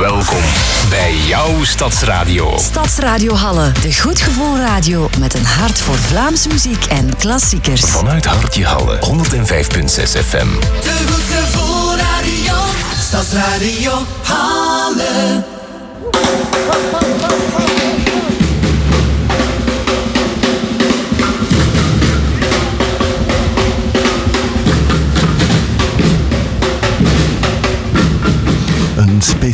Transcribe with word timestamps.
Welkom 0.00 0.42
bij 0.90 1.14
jouw 1.14 1.64
Stadsradio. 1.64 2.58
Stadsradio 2.58 3.34
Halle, 3.34 3.72
de 3.72 3.98
goed 4.00 4.20
gevoel 4.20 4.56
radio 4.56 5.08
met 5.18 5.34
een 5.34 5.44
hart 5.44 5.80
voor 5.80 5.94
Vlaamse 5.94 6.48
muziek 6.48 6.84
en 6.84 7.16
klassiekers. 7.16 7.80
Vanuit 7.80 8.24
Hartje 8.24 8.64
Halle, 8.64 8.98
105.6 8.98 9.02
FM. 10.26 10.48
De 10.82 11.06
goed 11.10 11.36
gevoel 11.36 11.96
radio. 11.96 12.54
Stadsradio 12.98 13.92
Halle. 14.22 15.44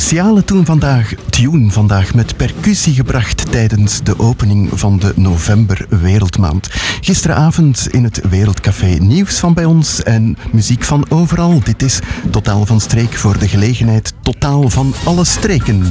Speciale 0.01 0.45
tune 0.45 0.65
vandaag, 0.65 1.15
tune 1.31 1.71
vandaag 1.71 2.15
met 2.15 2.37
percussie 2.37 2.95
gebracht 2.95 3.51
tijdens 3.51 4.03
de 4.03 4.19
opening 4.19 4.71
van 4.73 4.99
de 4.99 5.13
November 5.15 5.87
Wereldmaand. 5.89 6.69
Gisteravond 7.01 7.89
in 7.91 8.05
het 8.05 8.29
Wereldcafé 8.29 8.87
nieuws 8.87 9.39
van 9.39 9.55
bij 9.55 9.65
ons 9.65 10.03
en 10.03 10.37
muziek 10.53 10.83
van 10.83 11.07
overal. 11.09 11.61
Dit 11.65 11.83
is 11.83 11.99
Totaal 12.31 12.67
van 12.67 12.81
Streek 12.81 13.13
voor 13.13 13.39
de 13.39 13.49
gelegenheid 13.49 14.13
Totaal 14.23 14.71
van 14.71 14.95
alle 15.05 15.25
streken. 15.25 15.83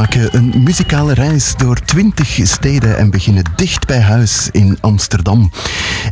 Maken 0.00 0.36
een 0.36 0.62
muzikale 0.62 1.14
reis 1.14 1.54
door 1.56 1.80
20 1.84 2.38
steden 2.42 2.98
en 2.98 3.10
beginnen 3.10 3.44
dicht 3.56 3.86
bij 3.86 4.00
huis 4.00 4.48
in 4.50 4.78
Amsterdam. 4.80 5.50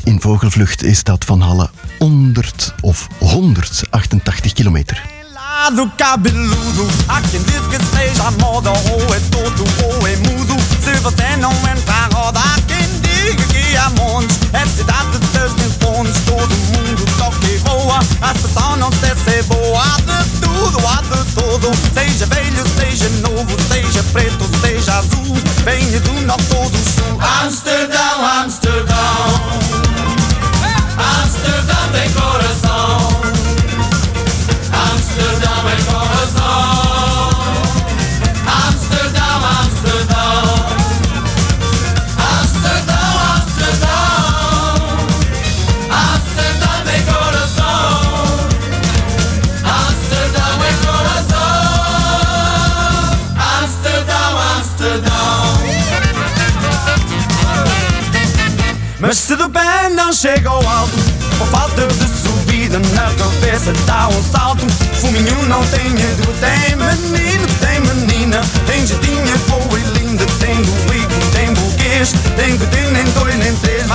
In 0.04 0.20
vogelvlucht 0.20 0.82
is 0.82 1.04
dat 1.04 1.24
van 1.24 1.40
Halle 1.40 1.70
100 1.98 2.74
of 2.80 3.08
188 3.18 4.52
kilometer. 4.52 5.02
que 17.30 17.56
voa, 17.58 17.98
A 18.20 18.34
sessão 18.34 18.76
não 18.76 18.90
sei 18.92 19.14
se 19.14 19.38
é 19.38 19.42
boa. 19.44 19.82
Há 19.82 19.96
de 19.96 20.40
tudo, 20.40 20.78
há 20.86 21.02
de 21.02 21.32
todo, 21.32 21.70
seja 21.94 22.26
velho, 22.26 22.64
seja 22.76 23.08
novo, 23.20 23.56
seja 23.68 24.02
preto, 24.12 24.44
seja 24.60 24.98
azul, 24.98 25.36
venha 25.64 26.00
do 26.00 26.12
norte 26.22 26.54
ou 26.56 26.70
do 26.70 26.78
sul. 26.78 27.20
Amsterdão, 27.42 28.24
Amsterdão, 28.42 28.96
Amsterdão 31.22 31.88
tem 31.92 32.10
cor. 32.12 32.27
Dá 63.86 64.08
um 64.08 64.22
salto. 64.22 64.66
Fuminho 65.00 65.42
não 65.48 65.64
tem 65.66 65.90
medo, 65.90 66.26
tem 66.40 66.76
menino, 66.76 67.46
tem 67.60 67.80
menina. 67.80 68.40
Tem 68.66 68.86
jeitinha 68.86 69.36
boa 69.48 69.78
e 69.78 69.98
linda, 69.98 70.24
tem 70.38 70.56
doido, 70.62 71.32
tem 71.32 71.52
burguês 71.54 72.12
Tem 72.36 72.58
que 72.58 72.66
nem 72.90 73.04
dois 73.12 73.34
nem 73.36 73.54
três. 73.56 73.86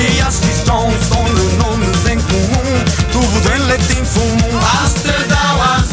E 0.00 0.20
acho 0.22 0.40
que 0.40 0.50
estão. 0.50 0.90
São 1.08 1.24
de 1.24 1.56
nomes 1.56 2.06
em 2.06 2.18
comum. 2.18 2.84
Tudo 3.12 3.54
em 3.54 3.66
latim 3.66 4.02
fumo 4.04 4.58
Amsterdão, 4.82 5.62
Amsterdão 5.62 5.89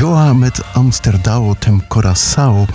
Joa 0.00 0.32
met 0.32 0.62
Amsterdam 0.72 1.58
Tem 1.58 1.86
Coração. 1.88 2.66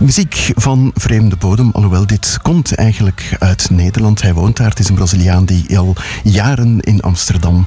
Muziek 0.00 0.52
van 0.54 0.90
vreemde 0.94 1.36
bodem, 1.36 1.70
alhoewel 1.72 2.06
dit 2.06 2.38
komt 2.42 2.74
eigenlijk 2.74 3.36
uit 3.38 3.70
Nederland. 3.70 4.22
Hij 4.22 4.34
woont 4.34 4.56
daar. 4.56 4.68
Het 4.68 4.78
is 4.78 4.88
een 4.88 4.94
Braziliaan 4.94 5.44
die 5.44 5.78
al 5.78 5.96
jaren 6.22 6.80
in 6.80 7.00
Amsterdam 7.00 7.66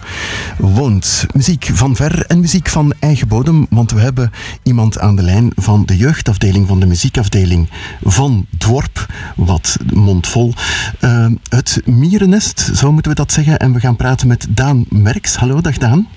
woont. 0.57 1.25
Muziek 1.33 1.69
van 1.73 1.95
ver 1.95 2.25
en 2.25 2.39
muziek 2.39 2.69
van 2.69 2.93
eigen 2.99 3.27
bodem, 3.27 3.65
want 3.69 3.91
we 3.91 3.99
hebben 3.99 4.31
iemand 4.63 4.99
aan 4.99 5.15
de 5.15 5.23
lijn 5.23 5.51
van 5.55 5.85
de 5.85 5.97
jeugdafdeling, 5.97 6.67
van 6.67 6.79
de 6.79 6.85
muziekafdeling 6.85 7.69
van 8.03 8.45
Dworp, 8.57 9.13
wat 9.35 9.77
mondvol. 9.93 10.53
Uh, 11.01 11.25
het 11.49 11.81
Mierennest, 11.85 12.69
zo 12.73 12.91
moeten 12.91 13.11
we 13.11 13.17
dat 13.17 13.31
zeggen. 13.31 13.59
En 13.59 13.73
we 13.73 13.79
gaan 13.79 13.95
praten 13.95 14.27
met 14.27 14.47
Daan 14.49 14.85
Merks. 14.89 15.35
Hallo, 15.35 15.61
dag 15.61 15.77
Daan. 15.77 16.07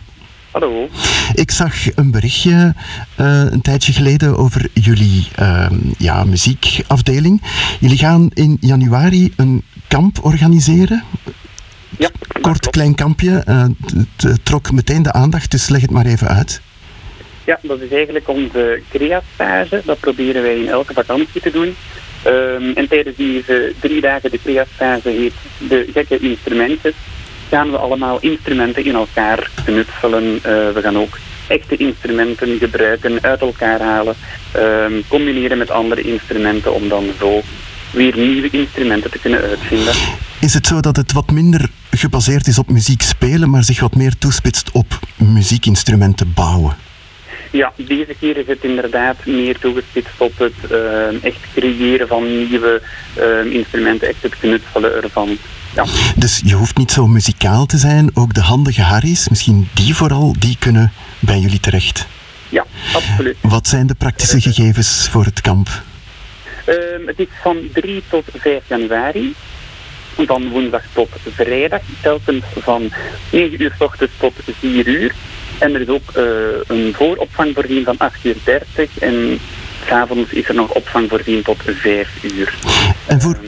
Hallo. 0.55 0.89
Ik 1.35 1.51
zag 1.51 1.97
een 1.97 2.11
berichtje 2.11 2.75
uh, 3.21 3.45
een 3.51 3.61
tijdje 3.61 3.93
geleden 3.93 4.37
over 4.37 4.69
jullie 4.73 5.29
uh, 5.41 5.67
ja, 5.99 6.25
muziekafdeling. 6.25 7.43
Jullie 7.81 7.99
gaan 7.99 8.31
in 8.35 8.57
januari 8.61 9.33
een 9.37 9.63
kamp 9.89 10.25
organiseren. 10.25 11.03
kort 11.99 12.43
klopt. 12.43 12.71
klein 12.71 12.95
kampje. 12.95 13.43
eh, 13.47 13.67
het 13.85 14.23
het 14.23 14.45
trok 14.45 14.73
meteen 14.73 15.03
de 15.03 15.13
aandacht, 15.13 15.51
dus 15.51 15.69
leg 15.69 15.81
het 15.81 15.91
maar 15.91 16.07
even 16.07 16.29
uit. 16.29 16.61
Ja, 17.45 17.59
dat 17.63 17.81
is 17.81 17.91
eigenlijk 17.91 18.29
onze 18.29 18.83
crea-stage. 18.91 19.83
Dat 19.85 20.01
proberen 20.01 20.43
wij 20.43 20.57
in 20.57 20.69
elke 20.69 20.93
vakantie 20.93 21.41
te 21.41 21.51
doen. 21.51 21.75
Ehm, 22.23 22.71
en 22.75 22.89
tijdens 22.89 23.17
deze 23.17 23.73
drie 23.81 24.01
dagen, 24.01 24.31
de 24.31 24.41
crea-stage 24.43 25.09
heet 25.09 25.35
de 25.69 25.91
gekke 25.93 26.19
instrumentjes, 26.19 26.95
gaan 27.55 27.71
we 27.71 27.77
allemaal 27.77 28.19
instrumenten 28.21 28.85
in 28.85 28.95
elkaar 28.95 29.51
knutselen. 29.65 30.25
Eh, 30.43 30.53
we 30.75 30.81
gaan 30.83 30.99
ook 30.99 31.19
echte 31.47 31.77
instrumenten 31.77 32.59
gebruiken, 32.59 33.23
uit 33.23 33.41
elkaar 33.41 33.81
halen, 33.81 34.15
ehm, 34.53 34.93
combineren 35.09 35.59
met 35.59 35.71
andere 35.71 36.03
instrumenten 36.03 36.75
om 36.75 36.89
dan 36.89 37.05
zo 37.19 37.43
weer 37.93 38.17
nieuwe 38.17 38.51
instrumenten 38.51 39.11
te 39.11 39.19
kunnen 39.19 39.41
uitvinden. 39.41 39.95
Is 40.41 40.55
het 40.55 40.67
zo 40.67 40.81
dat 40.81 40.97
het 40.97 41.13
wat 41.13 41.31
minder 41.31 41.71
gebaseerd 41.91 42.47
is 42.47 42.59
op 42.59 42.71
muziek 42.71 43.03
spelen, 43.03 43.51
maar 43.51 43.63
zich 43.65 43.81
wat 43.81 43.95
meer 43.95 44.19
toespitst 44.19 44.71
op 44.73 44.99
muziekinstrumenten 45.17 46.33
bouwen? 46.35 46.77
Ja, 47.51 47.73
deze 47.77 48.15
keer 48.21 48.37
is 48.37 48.47
het 48.47 48.65
inderdaad 48.65 49.17
meer 49.27 49.59
toegespitst 49.59 50.19
op 50.19 50.39
het 50.39 50.71
ehm, 50.71 51.15
echt 51.23 51.41
creëren 51.55 52.09
van 52.09 52.37
nieuwe 52.49 52.83
ehm, 53.17 53.49
instrumenten, 53.49 54.09
echt 54.09 54.23
het 54.23 54.39
knutselen 54.39 55.03
ervan. 55.03 55.39
Ja, 55.75 55.85
Dus 56.17 56.41
je 56.45 56.55
hoeft 56.55 56.77
niet 56.77 56.93
zo 56.93 57.07
muzikaal 57.07 57.67
te 57.67 57.79
zijn. 57.79 58.11
Ook 58.15 58.35
de 58.35 58.41
handige 58.41 58.83
Harry's, 58.83 59.29
misschien 59.29 59.69
die 59.73 59.95
vooral, 59.95 60.35
die 60.39 60.57
kunnen 60.59 60.93
bij 61.19 61.39
jullie 61.39 61.61
terecht. 61.61 62.07
ja 62.49 62.65
absoluut. 62.95 63.37
Wat 63.41 63.67
zijn 63.69 63.87
de 63.87 63.95
praktische 63.95 64.41
gegevens 64.41 65.09
voor 65.11 65.25
het 65.25 65.41
kamp? 65.41 65.69
Ehm, 66.65 67.07
het 67.07 67.19
is 67.19 67.27
van 67.43 67.57
3 67.73 68.03
tot 68.09 68.25
5 68.37 68.63
januari. 68.67 69.35
Van 70.27 70.49
woensdag 70.49 70.83
tot 70.93 71.09
vrijdag, 71.35 71.81
telkens 72.01 72.45
van 72.59 72.91
9 73.31 73.63
uur 73.63 73.75
s 73.79 73.81
ochtends 73.81 74.13
tot 74.19 74.33
4 74.61 74.87
uur. 74.87 75.15
En 75.59 75.75
er 75.75 75.81
is 75.81 75.89
ook 75.89 76.11
eh, 76.15 76.23
een 76.67 76.93
vooropvang 76.97 77.55
voorzien 77.55 77.85
van 77.85 77.99
8 77.99 78.25
uur 78.25 78.37
30 78.45 78.99
en 78.99 79.39
s'avonds 79.87 80.31
is 80.31 80.49
er 80.49 80.55
nog 80.55 80.71
opvang 80.71 81.09
voorzien 81.09 81.43
tot 81.43 81.63
5 81.65 82.09
uur. 82.23 82.55
En 83.07 83.21
voor, 83.21 83.39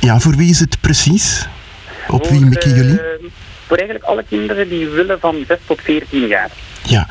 ja, 0.00 0.20
voor 0.20 0.36
wie 0.36 0.50
is 0.50 0.60
het 0.60 0.80
precies? 0.80 1.46
Op 2.08 2.26
wie 2.28 2.40
mikken 2.40 2.74
jullie? 2.74 2.98
eh, 3.00 3.04
voor 3.66 3.76
eigenlijk 3.76 4.08
alle 4.08 4.24
kinderen 4.28 4.68
die 4.68 4.88
willen 4.88 5.20
van 5.20 5.44
6 5.48 5.58
tot 5.66 5.80
14 5.80 6.26
jaar. 6.26 6.50
Ja. 6.82 7.08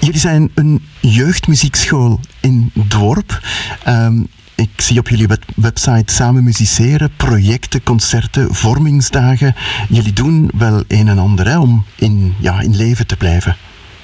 Jullie 0.00 0.20
zijn 0.20 0.50
een 0.54 0.82
jeugdmuziekschool 1.00 2.20
in 2.40 2.72
Dworp. 2.88 3.40
Ehm, 3.84 4.22
ik 4.54 4.70
zie 4.76 4.98
op 4.98 5.08
jullie 5.08 5.26
web- 5.26 5.44
website 5.56 6.14
samen 6.14 6.44
musiceren, 6.44 7.10
projecten, 7.16 7.82
concerten, 7.82 8.54
vormingsdagen. 8.54 9.54
Jullie 9.88 10.12
doen 10.12 10.50
wel 10.58 10.82
een 10.88 11.08
en 11.08 11.18
ander 11.18 11.46
hè, 11.48 11.58
om 11.58 11.84
in, 11.96 12.34
ja, 12.40 12.60
in 12.60 12.76
leven 12.76 13.06
te 13.06 13.16
blijven. 13.16 13.56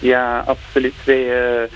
Ja, 0.07 0.45
absoluut. 0.47 0.95
Wij, 1.05 1.23
eh, 1.23 1.71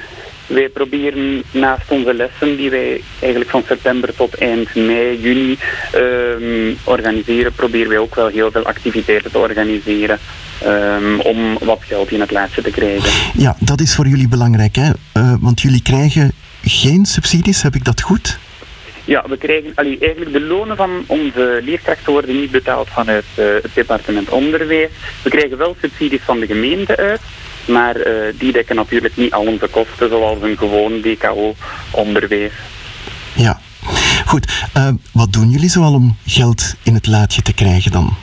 wij 0.46 0.68
proberen 0.68 1.42
naast 1.50 1.90
onze 1.90 2.14
lessen, 2.14 2.56
die 2.56 2.70
wij 2.70 3.00
eigenlijk 3.18 3.50
van 3.50 3.62
september 3.66 4.14
tot 4.14 4.34
eind 4.34 4.74
mei, 4.74 5.20
juni 5.20 5.58
ehm, 5.92 6.74
organiseren, 6.84 7.52
proberen 7.52 7.88
wij 7.88 7.98
ook 7.98 8.14
wel 8.14 8.26
heel 8.28 8.50
veel 8.50 8.64
activiteiten 8.66 9.30
te 9.30 9.38
organiseren. 9.38 10.18
ehm, 10.64 11.18
om 11.20 11.58
wat 11.58 11.80
geld 11.82 12.10
in 12.10 12.20
het 12.20 12.30
laatje 12.30 12.62
te 12.62 12.70
krijgen. 12.70 13.10
Ja, 13.34 13.56
dat 13.58 13.80
is 13.80 13.94
voor 13.94 14.06
jullie 14.06 14.28
belangrijk, 14.28 14.76
hè? 14.76 14.90
Eh, 15.12 15.34
want 15.40 15.60
jullie 15.60 15.82
krijgen 15.82 16.32
geen 16.62 17.06
subsidies, 17.06 17.62
heb 17.62 17.74
ik 17.74 17.84
dat 17.84 18.00
goed? 18.00 18.38
Ja, 19.04 19.24
we 19.28 19.36
krijgen 19.36 19.72
allee, 19.74 19.98
eigenlijk 20.00 20.32
de 20.32 20.40
lonen 20.40 20.76
van 20.76 21.04
onze 21.06 21.60
leerkrachten 21.64 22.12
worden 22.12 22.40
niet 22.40 22.50
betaald 22.50 22.88
vanuit 22.88 23.24
eh, 23.34 23.44
het 23.62 23.74
departement 23.74 24.28
onderwijs. 24.28 24.90
We 25.22 25.30
krijgen 25.30 25.58
wel 25.58 25.76
subsidies 25.80 26.20
van 26.24 26.40
de 26.40 26.46
gemeente 26.46 26.96
uit, 26.96 27.20
maar 27.70 27.96
eh, 27.96 28.12
die 28.38 28.52
dekken 28.52 28.76
natuurlijk 28.76 29.16
niet 29.16 29.32
al 29.32 29.46
onze 29.46 29.68
kosten 29.68 30.08
zoals 30.08 30.42
een 30.42 30.56
gewoon 30.56 31.00
DKO-onderwijs. 31.00 32.52
Ja. 33.34 33.60
Goed, 34.24 34.66
eh, 34.72 34.88
wat 35.12 35.32
doen 35.32 35.50
jullie 35.50 35.68
zoal 35.68 35.94
om 35.94 36.16
geld 36.26 36.74
in 36.82 36.94
het 36.94 37.06
laadje 37.06 37.42
te 37.42 37.54
krijgen 37.54 37.90
dan? 37.90 38.16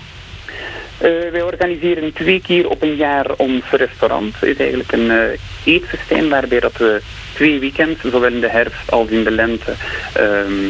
Eh, 0.98 1.10
wij 1.32 1.42
organiseren 1.42 2.14
twee 2.14 2.42
keer 2.42 2.70
op 2.70 2.82
een 2.82 2.96
jaar 2.96 3.32
ons 3.38 3.64
restaurant. 3.72 4.34
Het 4.40 4.50
is 4.50 4.58
eigenlijk 4.58 4.92
een 4.92 5.12
eh 5.12 5.40
eetfestijn 5.64 6.30
waarbij 6.30 6.60
dat 6.60 6.78
we 6.78 7.02
twee 7.34 7.60
weekends, 7.60 8.02
zowel 8.02 8.32
in 8.32 8.40
de 8.40 8.50
herfst 8.50 8.92
als 8.92 9.10
in 9.10 9.24
de 9.24 9.32
lente, 9.32 9.74
ehm, 10.14 10.70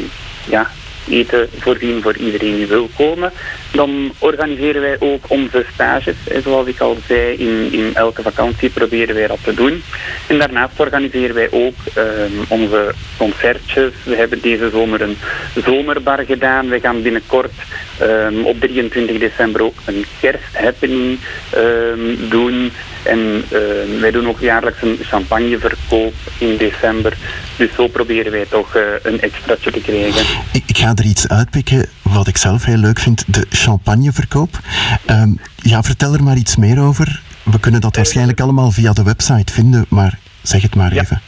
ja, 0.49 0.71
eten 1.09 1.49
voorzien 1.59 2.01
voor 2.01 2.17
iedereen 2.17 2.55
die 2.55 2.67
wil 2.67 2.89
komen. 2.95 3.31
Dan 3.71 4.11
organiseren 4.19 4.81
wij 4.81 4.95
ook 4.99 5.25
onze 5.27 5.65
stages. 5.73 6.15
En 6.27 6.41
zoals 6.41 6.67
ik 6.67 6.79
al 6.79 6.97
zei, 7.07 7.33
in, 7.33 7.69
in 7.71 7.95
elke 7.95 8.21
vakantie 8.21 8.69
proberen 8.69 9.15
wij 9.15 9.27
dat 9.27 9.43
te 9.43 9.53
doen. 9.53 9.83
En 10.27 10.37
daarnaast 10.39 10.79
organiseren 10.79 11.35
wij 11.35 11.47
ook 11.51 11.75
ehm, 11.93 12.31
onze 12.47 12.93
concertjes. 13.17 13.93
We 14.03 14.15
hebben 14.15 14.41
deze 14.41 14.69
zomer 14.69 15.01
een 15.01 15.17
zomerbar 15.65 16.25
gedaan. 16.25 16.69
We 16.69 16.79
gaan 16.79 17.01
binnenkort 17.01 17.51
ehm, 17.97 18.43
op 18.43 18.59
23 18.59 19.17
december 19.17 19.61
ook 19.61 19.75
een 19.85 20.05
kersthappening 20.19 21.19
ehm, 21.49 22.29
doen. 22.29 22.71
En 23.07 23.43
ehm, 23.51 23.99
wij 23.99 24.11
doen 24.11 24.27
ook 24.27 24.39
jaarlijks 24.39 24.81
een 24.81 24.97
champagneverkoop 25.01 26.13
in 26.37 26.57
december. 26.57 27.13
Dus 27.57 27.73
zo 27.75 27.87
proberen 27.87 28.31
wij 28.31 28.45
toch 28.49 28.75
eh, 28.75 28.81
een 29.03 29.21
extraatje 29.21 29.71
te 29.71 29.79
krijgen. 29.81 30.25
Ik, 30.53 30.63
ik 30.65 30.77
ga 30.77 30.91
er 30.95 31.05
iets 31.05 31.27
uitpikken 31.27 31.89
wat 32.01 32.27
ik 32.27 32.37
zelf 32.37 32.63
heel 32.65 32.77
leuk 32.77 32.99
vind, 32.99 33.23
de 33.27 33.45
champagneverkoop. 33.49 34.59
Ehm, 35.05 35.29
ja, 35.55 35.83
vertel 35.83 36.13
er 36.13 36.23
maar 36.23 36.37
iets 36.37 36.55
meer 36.55 36.79
over. 36.81 37.21
We 37.43 37.59
kunnen 37.59 37.81
dat 37.81 37.95
waarschijnlijk 37.95 38.39
allemaal 38.41 38.71
via 38.71 38.93
de 38.93 39.03
website 39.03 39.53
vinden, 39.53 39.85
maar 39.89 40.17
zeg 40.41 40.61
het 40.61 40.75
maar 40.75 40.93
Ja. 40.93 41.01
even. 41.01 41.21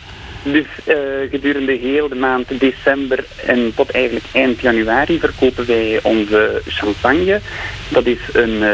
Dus 0.44 0.66
eh, 0.86 0.96
gedurende 1.32 1.78
heel 1.82 2.10
de 2.10 2.16
maand 2.16 2.48
december 2.60 3.24
en 3.46 3.72
tot 3.76 3.90
eigenlijk 3.92 4.26
eind 4.34 4.60
januari 4.62 5.20
verkopen 5.20 5.66
wij 5.68 6.00
onze 6.04 6.62
champagne. 6.68 7.42
Dat 7.90 8.06
is 8.06 8.18
een 8.34 8.50
uh, 8.62 8.70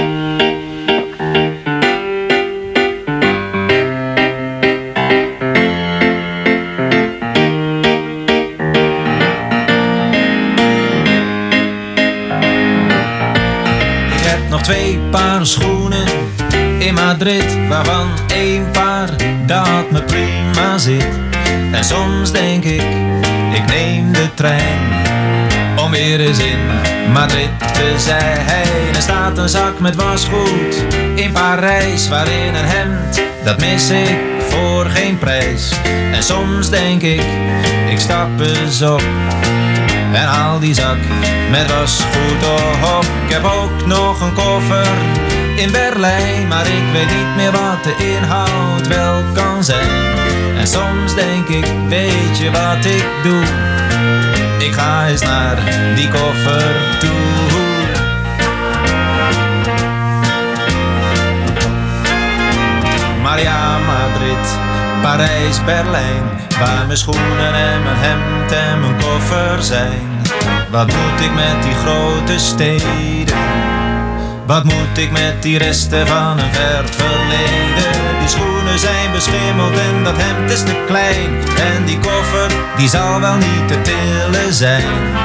Madrid, 17.04 17.68
waarvan 17.68 18.08
één 18.26 18.70
paar 18.70 19.08
dat 19.46 19.90
me 19.90 20.02
prima 20.02 20.78
zit. 20.78 21.08
En 21.72 21.84
soms 21.84 22.32
denk 22.32 22.64
ik, 22.64 22.82
ik 23.52 23.66
neem 23.66 24.12
de 24.12 24.34
trein 24.34 24.78
om 25.76 25.90
weer 25.90 26.20
eens 26.20 26.38
in 26.38 26.58
Madrid 27.12 27.50
te 27.58 27.94
zijn. 27.96 28.94
Er 28.94 29.02
staat 29.02 29.38
een 29.38 29.48
zak 29.48 29.78
met 29.78 29.94
wasgoed 29.94 30.84
in 31.14 31.32
Parijs, 31.32 32.08
waarin 32.08 32.54
een 32.54 32.64
hemd, 32.64 33.22
dat 33.44 33.60
mis 33.60 33.90
ik 33.90 34.18
voor 34.48 34.86
geen 34.86 35.18
prijs. 35.18 35.72
En 36.12 36.22
soms 36.22 36.70
denk 36.70 37.02
ik, 37.02 37.22
ik 37.90 37.98
stap 37.98 38.40
eens 38.40 38.82
op 38.82 39.02
en 40.12 40.24
haal 40.24 40.58
die 40.58 40.74
zak 40.74 40.98
met 41.50 41.70
wasgoed 41.70 42.44
op. 42.96 43.04
Ik 43.26 43.32
heb 43.32 43.44
ook 43.44 43.86
nog 43.86 44.20
een 44.20 44.32
koffer 44.32 44.86
in 45.58 45.72
Berlijn, 45.72 46.48
maar 46.48 46.66
ik 46.66 46.92
weet 46.92 47.16
niet 47.16 47.36
meer 47.36 47.50
wat 47.50 47.84
de 47.84 48.14
inhoud 48.16 48.86
wel 48.86 49.22
kan 49.32 49.64
zijn. 49.64 50.16
En 50.56 50.66
soms 50.66 51.14
denk 51.14 51.48
ik, 51.48 51.66
weet 51.88 52.38
je 52.38 52.50
wat 52.50 52.84
ik 52.84 53.06
doe? 53.22 53.42
Ik 54.58 54.72
ga 54.72 55.06
eens 55.06 55.20
naar 55.20 55.56
die 55.94 56.08
koffer 56.08 56.98
toe. 56.98 57.10
Maar 63.22 63.40
ja, 63.40 63.78
Madrid, 63.78 64.58
Parijs, 65.02 65.64
Berlijn, 65.64 66.22
waar 66.58 66.86
mijn 66.86 66.98
schoenen 66.98 67.54
en 67.54 67.82
mijn 67.82 67.96
hemd 67.96 68.52
en 68.52 68.80
mijn 68.80 68.96
koffer 68.96 69.62
zijn. 69.62 70.22
Wat 70.70 70.86
moet 70.86 71.20
ik 71.20 71.34
met 71.34 71.62
die 71.62 71.74
grote 71.74 72.38
steden? 72.38 73.87
Wat 74.48 74.64
moet 74.64 74.98
ik 74.98 75.10
met 75.10 75.42
die 75.42 75.58
resten 75.58 76.06
van 76.06 76.38
een 76.38 76.52
ver 76.52 76.84
verleden? 76.88 78.18
Die 78.18 78.28
schoenen 78.28 78.78
zijn 78.78 79.12
beschimmeld 79.12 79.78
en 79.78 80.04
dat 80.04 80.14
hemd 80.16 80.50
is 80.50 80.62
te 80.62 80.84
klein. 80.86 81.30
En 81.74 81.84
die 81.84 81.98
koffer, 81.98 82.50
die 82.76 82.88
zal 82.88 83.20
wel 83.20 83.36
niet 83.36 83.68
te 83.68 83.80
tillen 83.80 84.54
zijn. 84.54 85.16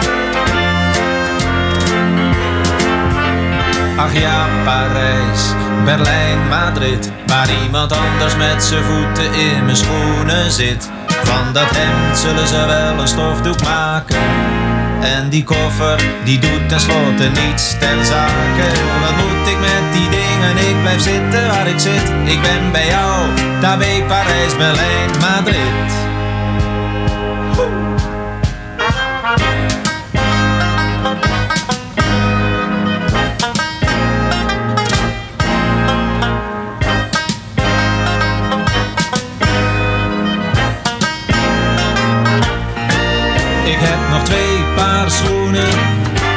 Ach 3.98 4.14
ja, 4.14 4.48
Parijs, 4.64 5.54
Berlijn, 5.86 6.48
Madrid. 6.50 7.12
Waar 7.28 7.50
iemand 7.64 7.92
anders 7.92 8.36
met 8.36 8.64
zijn 8.64 8.84
voeten 8.84 9.34
in 9.34 9.66
mijn 9.66 9.78
schoenen 9.78 10.52
zit. 10.52 10.90
Van 11.08 11.54
dat 11.54 11.70
hemd 11.76 12.18
zullen 12.18 12.48
ze 12.48 12.66
wel 12.66 13.00
een 13.00 13.08
stofdoek 13.08 13.64
maken. 13.64 14.73
En 15.04 15.30
die 15.30 15.44
koffer, 15.44 16.00
die 16.24 16.40
doet 16.40 16.70
tenslotte 16.70 17.30
niets 17.42 17.78
ter 17.80 18.06
zake. 18.06 18.68
Wat 19.02 19.16
moet 19.16 19.48
ik 19.48 19.60
met 19.60 19.94
die 19.94 20.10
dingen? 20.10 20.58
Ik 20.70 20.82
blijf 20.82 21.02
zitten 21.02 21.48
waar 21.48 21.68
ik 21.68 21.80
zit. 21.80 22.08
Ik 22.24 22.42
ben 22.42 22.72
bij 22.72 22.88
jou, 22.88 23.28
daar 23.62 23.78
bij 23.78 24.04
Parijs, 24.08 24.58
Berlijn, 24.58 25.10
Madrid. 25.20 26.13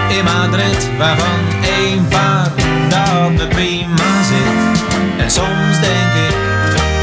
In 0.09 0.25
Madrid, 0.25 0.89
waarvan 0.99 1.41
één 1.63 2.09
paar 2.09 2.49
dat 2.89 3.31
me 3.31 3.47
prima 3.49 4.23
zit. 4.23 4.85
En 5.19 5.31
soms 5.31 5.81
denk 5.81 6.13
ik, 6.29 6.37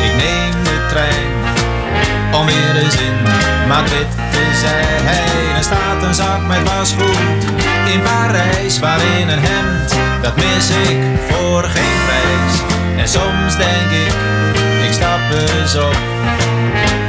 ik 0.03 0.15
neem 0.15 0.63
de 0.63 0.86
trein 0.89 1.32
om 2.34 2.46
weer 2.46 2.84
eens 2.84 2.96
in 2.96 3.17
Madrid 3.67 4.08
te 4.32 4.46
zijn. 4.62 5.15
Er 5.58 5.63
staat 5.63 6.03
een 6.03 6.13
zak 6.13 6.41
met 6.48 6.63
wasgoed 6.63 7.43
in 7.93 8.01
Parijs, 8.01 8.79
waarin 8.79 9.29
een 9.29 9.39
hemd, 9.41 9.96
dat 10.22 10.36
mis 10.36 10.70
ik 10.70 10.98
voor 11.29 11.63
geen 11.63 12.00
prijs. 12.05 12.55
En 12.98 13.08
soms 13.08 13.58
denk 13.58 13.89
ik, 14.05 14.13
ik 14.86 14.93
stap 14.93 15.20
eens 15.32 15.75
op 15.75 15.98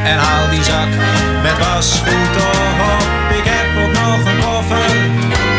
en 0.05 0.19
haal 0.19 0.51
die 0.51 0.65
zak 0.65 0.89
met 1.43 1.59
wasgoed 1.59 2.37
op. 2.37 3.24
Nog 4.15 4.25
een 4.25 4.41
koffer 4.41 4.95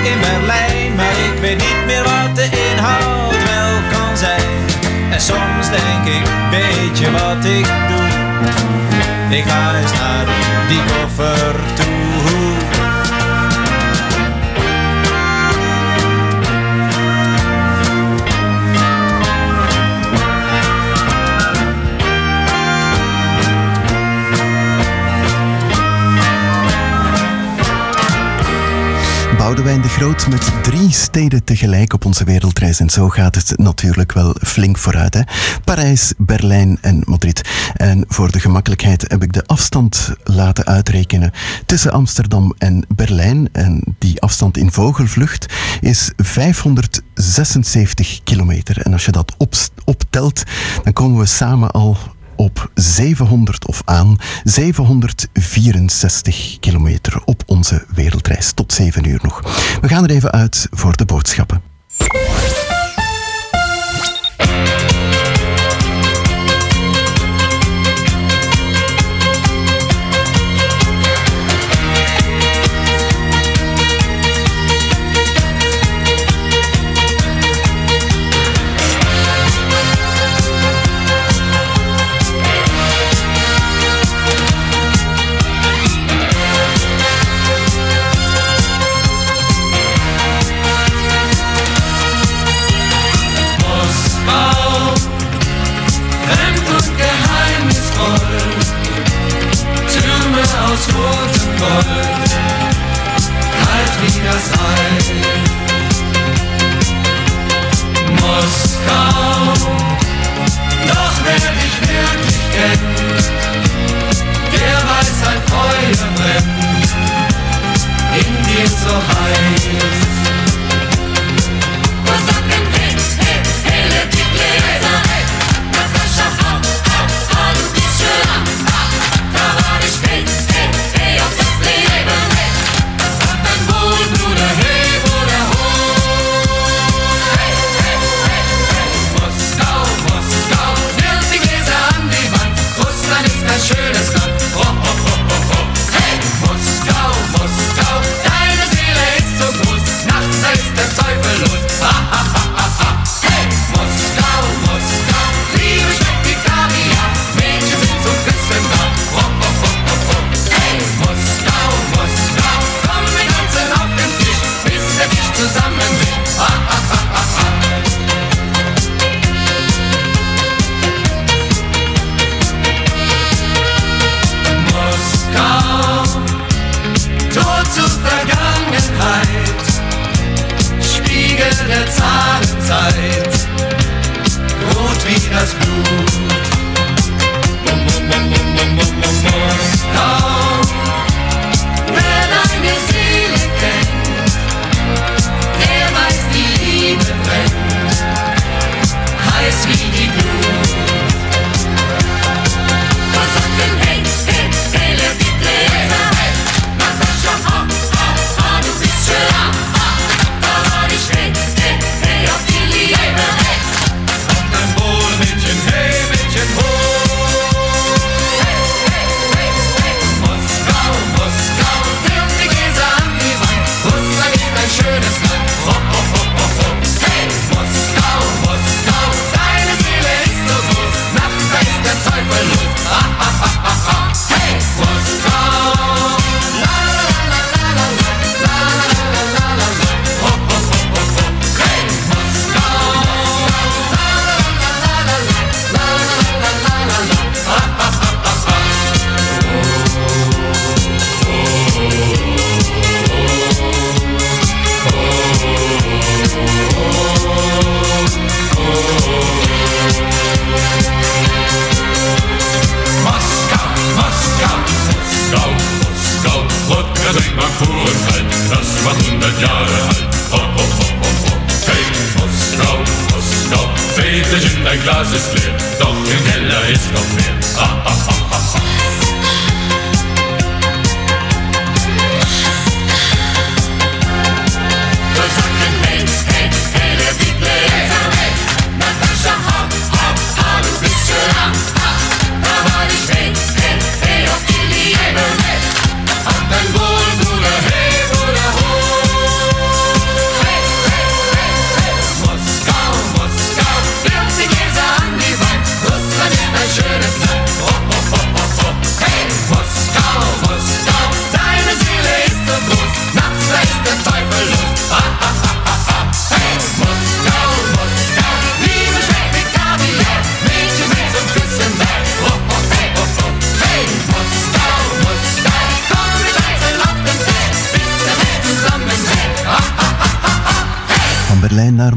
in 0.03 0.19
Berlijn, 0.19 0.95
maar 0.95 1.17
ik 1.33 1.39
weet 1.41 1.57
niet 1.57 1.85
meer 1.85 2.03
wat 2.03 2.35
de 2.35 2.43
inhoud 2.43 3.43
wel 3.43 3.75
kan 3.91 4.17
zijn. 4.17 4.65
En 5.11 5.21
soms 5.21 5.69
denk 5.69 6.05
ik, 6.05 6.25
weet 6.49 6.99
je 6.99 7.11
wat 7.11 7.45
ik 7.45 7.67
doe? 7.87 9.37
Ik 9.37 9.43
ga 9.45 9.75
eens 9.75 9.93
naar 9.93 10.25
die 10.67 10.81
koffer 10.83 11.55
toe. 11.75 12.44
Boudewijn 29.55 29.81
de 29.81 29.89
Groot 29.89 30.27
met 30.27 30.63
drie 30.63 30.91
steden 30.91 31.43
tegelijk 31.43 31.93
op 31.93 32.05
onze 32.05 32.23
wereldreis. 32.23 32.79
En 32.79 32.89
zo 32.89 33.09
gaat 33.09 33.35
het 33.35 33.57
natuurlijk 33.57 34.11
wel 34.11 34.35
flink 34.41 34.77
vooruit. 34.77 35.13
Hè? 35.13 35.21
Parijs, 35.63 36.13
Berlijn 36.17 36.77
en 36.81 37.01
Madrid. 37.05 37.41
En 37.73 38.05
voor 38.07 38.31
de 38.31 38.39
gemakkelijkheid 38.39 39.05
heb 39.07 39.23
ik 39.23 39.33
de 39.33 39.45
afstand 39.45 40.13
laten 40.23 40.65
uitrekenen 40.65 41.31
tussen 41.65 41.91
Amsterdam 41.91 42.53
en 42.57 42.85
Berlijn. 42.87 43.49
En 43.51 43.95
die 43.99 44.21
afstand 44.21 44.57
in 44.57 44.71
vogelvlucht 44.71 45.53
is 45.81 46.11
576 46.17 48.23
kilometer. 48.23 48.81
En 48.81 48.93
als 48.93 49.05
je 49.05 49.11
dat 49.11 49.35
op, 49.37 49.53
optelt, 49.85 50.43
dan 50.83 50.93
komen 50.93 51.19
we 51.19 51.25
samen 51.25 51.71
al 51.71 51.97
op 52.35 52.71
700 52.73 53.67
of 53.67 53.81
aan 53.85 54.17
764 54.43 56.59
kilometer 56.59 57.21
op 57.25 57.43
onze 57.45 57.85
wereldreis. 57.95 58.51
Tot 58.51 58.73
7 58.73 59.07
uur 59.07 59.19
nog. 59.21 59.41
We 59.81 59.87
gaan 59.87 60.03
er 60.03 60.09
even 60.09 60.31
uit 60.31 60.67
voor 60.71 60.95
de 60.95 61.05
boodschappen. 61.05 61.61
Oh. 101.67 102.04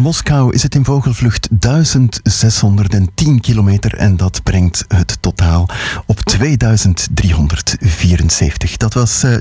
Moskou 0.08 0.52
is 0.52 0.62
het 0.62 0.74
in 0.74 0.84
vogelvlucht 0.84 1.48
1610 1.50 3.40
kilometer 3.40 3.94
en 3.94 4.16
dat 4.16 4.42
brengt 4.42 4.84
het 4.88 5.16
totaal 5.20 5.68
op 6.06 6.20
2374. 6.20 8.76
Dat 8.76 8.94
was 8.94 9.24
uh, 9.24 9.36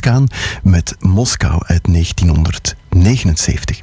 Khan 0.00 0.28
met 0.62 0.96
Moskou 1.00 1.62
uit 1.66 1.84
1979. 1.84 3.80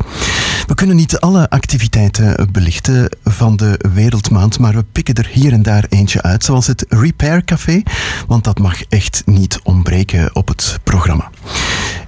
We 0.67 0.75
kunnen 0.75 0.95
niet 0.95 1.19
alle 1.19 1.49
activiteiten 1.49 2.49
belichten 2.51 3.17
van 3.23 3.55
de 3.55 3.79
Wereldmaand, 3.93 4.59
maar 4.59 4.73
we 4.73 4.85
pikken 4.91 5.15
er 5.15 5.29
hier 5.31 5.53
en 5.53 5.63
daar 5.63 5.85
eentje 5.89 6.21
uit, 6.21 6.43
zoals 6.43 6.67
het 6.67 6.85
Repair 6.89 7.43
Café, 7.43 7.81
want 8.27 8.43
dat 8.43 8.59
mag 8.59 8.83
echt 8.83 9.21
niet 9.25 9.59
ontbreken 9.63 10.35
op 10.35 10.47
het 10.47 10.79
programma. 10.83 11.29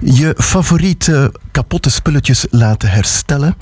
Je 0.06 0.34
favoriete 0.38 1.34
kapotte 1.52 1.90
spulletjes 1.90 2.46
laten 2.50 2.90
herstellen 2.90 3.56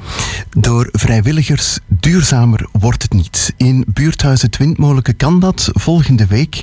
door 0.57 0.89
vrijwilligers. 0.91 1.79
Duurzamer 1.87 2.67
wordt 2.71 3.01
het 3.01 3.13
niet. 3.13 3.53
In 3.57 3.85
buurthuis 3.87 4.41
Het 4.41 4.57
Windmolenke 4.57 5.13
kan 5.13 5.39
dat 5.39 5.69
volgende 5.73 6.25
week 6.25 6.61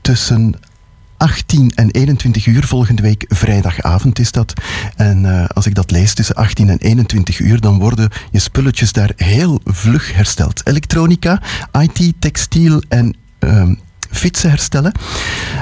tussen 0.00 0.54
18 1.16 1.72
en 1.74 1.90
21 1.90 2.46
uur 2.46 2.64
volgende 2.64 3.02
week, 3.02 3.24
vrijdagavond 3.28 4.18
is 4.18 4.32
dat. 4.32 4.52
En 4.96 5.24
uh, 5.24 5.44
als 5.44 5.66
ik 5.66 5.74
dat 5.74 5.90
lees 5.90 6.14
tussen 6.14 6.34
18 6.34 6.68
en 6.68 6.78
21 6.78 7.38
uur, 7.38 7.60
dan 7.60 7.78
worden 7.78 8.10
je 8.30 8.38
spulletjes 8.38 8.92
daar 8.92 9.12
heel 9.16 9.60
vlug 9.64 10.14
hersteld. 10.14 10.66
Elektronica, 10.66 11.42
IT, 11.80 12.12
textiel 12.18 12.82
en 12.88 13.16
uh, 13.40 13.70
fietsen 14.10 14.50
herstellen. 14.50 14.92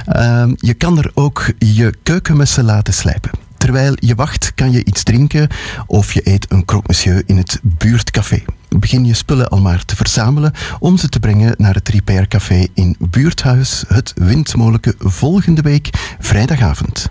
Uh, 0.09 0.45
je 0.57 0.75
kan 0.75 0.99
er 0.99 1.11
ook 1.15 1.47
je 1.59 1.95
keukenmessen 2.03 2.65
laten 2.65 2.95
slijpen. 2.95 3.44
Terwijl 3.65 3.93
je 3.99 4.15
wacht, 4.15 4.53
kan 4.55 4.73
je 4.73 4.85
iets 4.85 5.03
drinken 5.03 5.49
of 5.87 6.13
je 6.13 6.21
eet 6.25 6.47
een 6.49 6.65
croque 6.65 6.87
monsieur 6.87 7.23
in 7.27 7.37
het 7.37 7.61
buurtcafé. 7.63 8.43
Begin 8.69 9.05
je 9.05 9.15
spullen 9.15 9.49
al 9.49 9.61
maar 9.61 9.85
te 9.85 9.97
verzamelen 9.97 10.53
om 10.79 10.97
ze 10.97 11.09
te 11.09 11.21
brengen 11.21 11.55
naar 11.59 11.75
het 11.75 11.89
Repair 11.89 12.29
Café 12.29 12.67
in 12.75 12.97
Buurthuis, 12.99 13.85
het 13.89 14.13
Windmolenke, 14.15 14.95
volgende 14.99 15.63
week 15.63 15.91
vrijdagavond. 16.19 17.11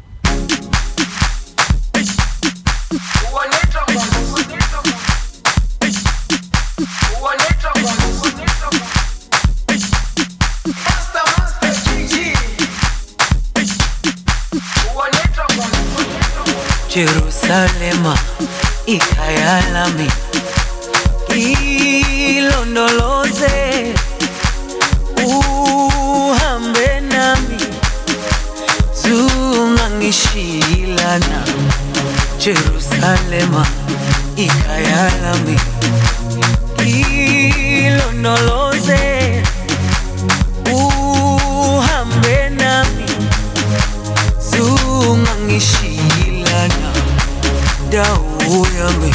Jerusalema 16.94 18.14
ikayalami. 18.86 20.06
Ilondoloze 22.38 23.94
uhambe 25.26 26.90
nami 27.12 27.58
zungangishilana 29.02 31.40
Jerusalema 32.40 33.66
ikayalami. 34.38 35.58
Ilondoloze 37.86 39.02
uhambe 40.74 42.50
nami 42.50 43.06
zungangishilana 44.52 45.93
dada 47.94 48.18
uyami 48.50 49.14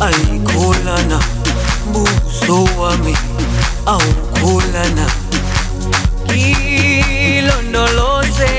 ayikholana 0.00 1.18
buso 1.92 2.64
aukolana 2.80 3.12
awukholana 3.86 5.06
ngilondoloze 6.24 8.52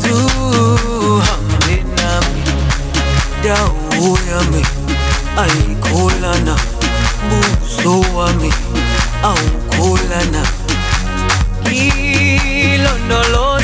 zuhambe 0.00 1.76
nami 1.96 2.42
dawo 3.44 4.08
yami 4.30 4.62
ayikholana 5.42 6.54
buso 7.28 7.94
wami 8.16 8.50
aukolana 9.22 10.42
ngilondoloze 11.64 13.55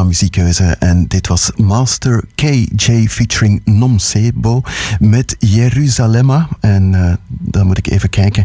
qua 0.00 0.08
muziekkeuze. 0.08 0.64
En 0.64 1.08
dit 1.08 1.26
was 1.26 1.50
Master 1.56 2.24
KJ 2.34 3.06
featuring 3.08 3.60
Nom 3.64 3.98
Sebo 3.98 4.62
met 4.98 5.36
Jeruzalemma. 5.38 6.48
En 6.60 6.92
uh, 6.92 7.12
dan 7.28 7.66
moet 7.66 7.78
ik 7.78 7.90
even 7.90 8.10
kijken 8.10 8.44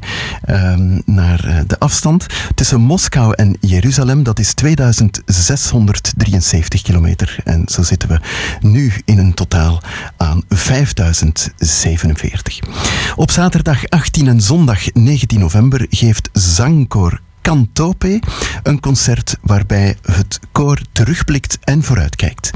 um, 0.50 1.02
naar 1.06 1.48
uh, 1.48 1.60
de 1.68 1.80
afstand. 1.80 2.26
Tussen 2.56 2.82
Moskou 2.82 3.34
en 3.36 3.58
Jeruzalem, 3.60 4.24
dat 4.24 4.40
is 4.40 4.54
2673 4.54 6.82
kilometer. 6.82 7.38
En 7.44 7.64
zo 7.68 7.84
zitten 7.84 8.10
we 8.10 8.20
nu 8.62 8.94
in 9.06 9.18
een 9.18 9.34
totaal 9.34 9.82
aan 10.18 10.42
5047. 10.50 12.60
Op 13.16 13.32
zaterdag 13.32 13.90
18 13.90 14.28
en 14.28 14.42
zondag 14.42 14.94
19 14.94 15.40
november 15.40 15.88
geeft 15.90 16.30
Zangkoor 16.34 17.24
Cantope, 17.46 18.20
een 18.64 18.80
concert 18.80 19.38
waarbij 19.42 19.96
het 20.02 20.40
koor 20.52 20.82
terugblikt 20.92 21.58
en 21.64 21.84
vooruitkijkt. 21.84 22.52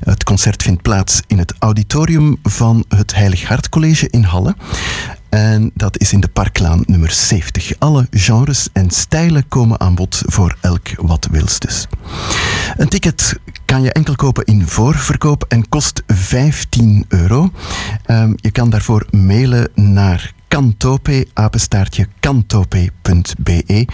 Het 0.00 0.24
concert 0.24 0.62
vindt 0.62 0.82
plaats 0.82 1.22
in 1.26 1.38
het 1.38 1.54
auditorium 1.58 2.38
van 2.42 2.84
het 2.88 3.14
Heilig 3.14 3.44
Hart 3.44 3.68
College 3.68 4.08
in 4.10 4.22
Halle. 4.22 4.56
En 5.28 5.70
dat 5.74 5.98
is 5.98 6.12
in 6.12 6.20
de 6.20 6.28
Parklaan 6.28 6.82
nummer 6.86 7.10
70. 7.10 7.72
Alle 7.78 8.06
genres 8.10 8.68
en 8.72 8.90
stijlen 8.90 9.48
komen 9.48 9.80
aan 9.80 9.94
bod 9.94 10.22
voor 10.26 10.56
elk 10.60 10.88
wat 10.96 11.28
wils 11.30 11.58
dus. 11.58 11.86
Een 12.76 12.88
ticket 12.88 13.38
kan 13.64 13.82
je 13.82 13.92
enkel 13.92 14.14
kopen 14.14 14.44
in 14.44 14.66
voorverkoop 14.66 15.44
en 15.48 15.68
kost 15.68 16.02
15 16.06 17.04
euro. 17.08 17.50
Um, 18.06 18.34
je 18.36 18.50
kan 18.50 18.70
daarvoor 18.70 19.06
mailen 19.10 19.68
naar 19.74 20.32
kantope, 20.50 21.26
apenstaartje, 21.32 22.06
kantope.be. 22.20 23.86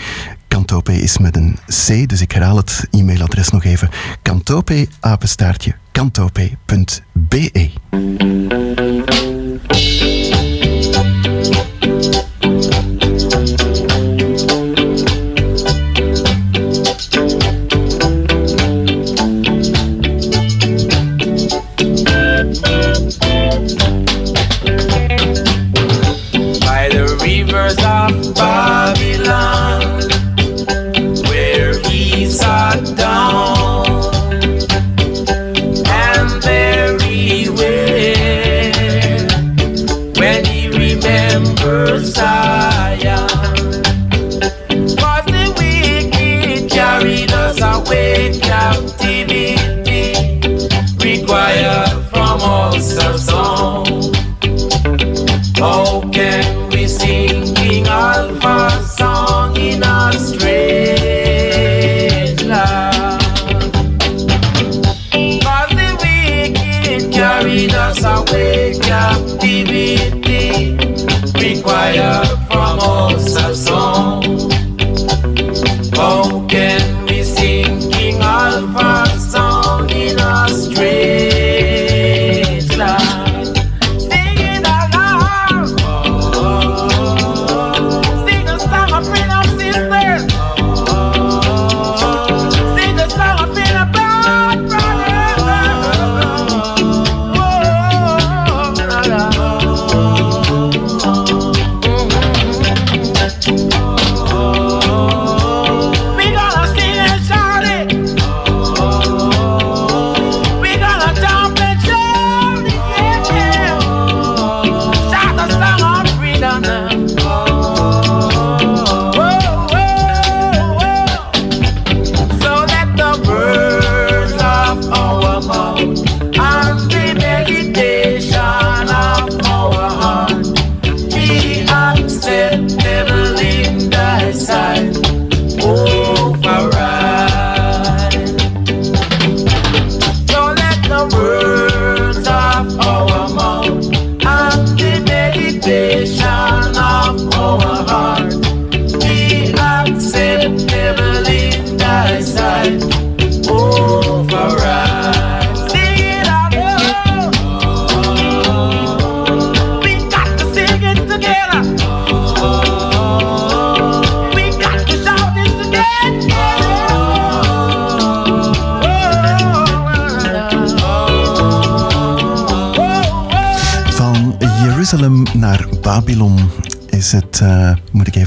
Kantope 0.49 0.93
is 0.93 1.19
met 1.19 1.37
een 1.37 1.59
C, 1.67 2.09
dus 2.09 2.21
ik 2.21 2.33
herhaal 2.33 2.57
het 2.57 2.89
e-mailadres 2.91 3.51
nog 3.51 3.65
even. 3.65 3.89
Kantope, 4.23 4.89
apenstaartje, 5.01 5.75
kantope.be. 5.93 7.71
Oh. 55.59 55.96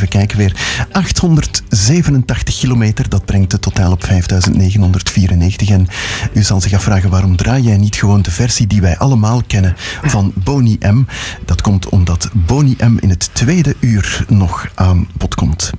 Kijken 0.09 0.37
weer, 0.37 0.55
887 0.91 2.59
kilometer. 2.59 3.09
Dat 3.09 3.25
brengt 3.25 3.51
het 3.51 3.61
totaal 3.61 3.91
op 3.91 4.03
5994. 4.03 5.69
En 5.69 5.87
u 6.33 6.43
zal 6.43 6.61
zich 6.61 6.73
afvragen, 6.73 7.09
waarom 7.09 7.35
draai 7.35 7.63
jij 7.63 7.77
niet 7.77 7.95
gewoon 7.95 8.21
de 8.21 8.31
versie 8.31 8.67
die 8.67 8.81
wij 8.81 8.97
allemaal 8.97 9.41
kennen 9.47 9.75
van 10.03 10.33
Boney 10.35 10.77
M? 10.79 11.03
Dat 11.45 11.61
komt 11.61 11.89
omdat 11.89 12.29
Boney 12.33 12.75
M 12.77 12.97
in 12.99 13.09
het 13.09 13.29
tweede 13.33 13.75
uur 13.79 14.25
nog 14.27 14.67
aan 14.75 15.07
bod 15.17 15.35
komt. 15.35 15.71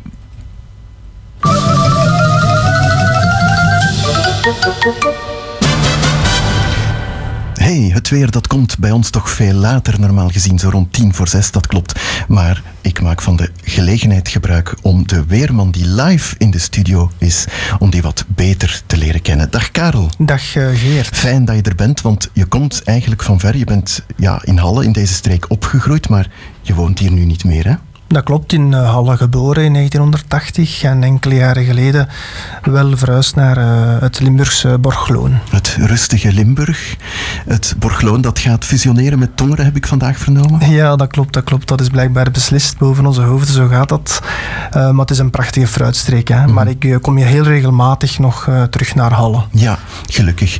hey, 7.70 7.90
het 7.92 8.08
weer 8.08 8.30
dat 8.30 8.46
komt 8.46 8.78
bij 8.78 8.90
ons 8.90 9.10
toch 9.10 9.30
veel 9.30 9.54
later, 9.54 10.00
normaal 10.00 10.28
gezien 10.28 10.58
zo 10.58 10.68
rond 10.68 10.92
tien 10.92 11.14
voor 11.14 11.28
zes, 11.28 11.50
dat 11.50 11.66
klopt. 11.66 12.00
Maar 12.28 12.62
ik 13.00 13.06
maak 13.06 13.22
van 13.22 13.36
de 13.36 13.50
gelegenheid 13.62 14.28
gebruik 14.28 14.74
om 14.82 15.06
de 15.06 15.24
weerman 15.26 15.70
die 15.70 15.86
live 15.86 16.34
in 16.38 16.50
de 16.50 16.58
studio 16.58 17.10
is, 17.18 17.44
om 17.78 17.90
die 17.90 18.02
wat 18.02 18.24
beter 18.28 18.82
te 18.86 18.96
leren 18.96 19.22
kennen. 19.22 19.50
Dag 19.50 19.70
Karel. 19.70 20.10
Dag 20.18 20.54
uh, 20.54 20.68
Geert. 20.74 21.16
Fijn 21.16 21.44
dat 21.44 21.56
je 21.56 21.62
er 21.62 21.74
bent, 21.74 22.00
want 22.00 22.30
je 22.32 22.44
komt 22.44 22.82
eigenlijk 22.84 23.22
van 23.22 23.40
ver. 23.40 23.56
Je 23.56 23.64
bent 23.64 24.02
ja, 24.16 24.40
in 24.44 24.56
Halle, 24.56 24.84
in 24.84 24.92
deze 24.92 25.14
streek 25.14 25.50
opgegroeid, 25.50 26.08
maar 26.08 26.30
je 26.62 26.74
woont 26.74 26.98
hier 26.98 27.12
nu 27.12 27.24
niet 27.24 27.44
meer, 27.44 27.64
hè? 27.64 27.74
Dat 28.12 28.24
klopt, 28.24 28.52
in 28.52 28.74
eh, 28.74 28.90
Halle 28.90 29.16
geboren 29.16 29.64
in 29.64 29.72
1980 29.72 30.82
en 30.82 31.02
enkele 31.02 31.34
jaren 31.34 31.64
geleden 31.64 32.08
wel 32.62 32.96
verhuisd 32.96 33.34
naar 33.34 33.56
eh, 33.56 34.00
het 34.00 34.20
Limburgse 34.20 34.78
Borgloon. 34.78 35.38
Het 35.50 35.76
rustige 35.78 36.32
Limburg. 36.32 36.96
Het 37.46 37.74
Borgloon 37.78 38.20
dat 38.20 38.38
gaat 38.38 38.64
fusioneren 38.64 39.18
met 39.18 39.36
Tongeren, 39.36 39.64
heb 39.64 39.76
ik 39.76 39.86
vandaag 39.86 40.18
vernomen. 40.18 40.70
Ja, 40.70 40.96
dat 40.96 41.08
klopt, 41.08 41.32
dat 41.32 41.44
klopt. 41.44 41.68
Dat 41.68 41.80
is 41.80 41.88
blijkbaar 41.88 42.30
beslist 42.30 42.78
boven 42.78 43.06
onze 43.06 43.22
hoofden, 43.22 43.54
zo 43.54 43.66
gaat 43.66 43.88
dat. 43.88 44.20
Eh, 44.70 44.90
maar 44.90 45.00
het 45.00 45.10
is 45.10 45.18
een 45.18 45.30
prachtige 45.30 45.66
fruitstreek. 45.66 46.28
Hè. 46.28 46.46
Maar 46.46 46.68
ik 46.68 46.84
eh, 46.84 46.96
kom 47.00 47.16
hier 47.16 47.26
heel 47.26 47.42
regelmatig 47.42 48.18
nog 48.18 48.48
terug 48.70 48.94
naar 48.94 49.12
Halle. 49.12 49.42
Ja, 49.50 49.78
gelukkig. 50.06 50.58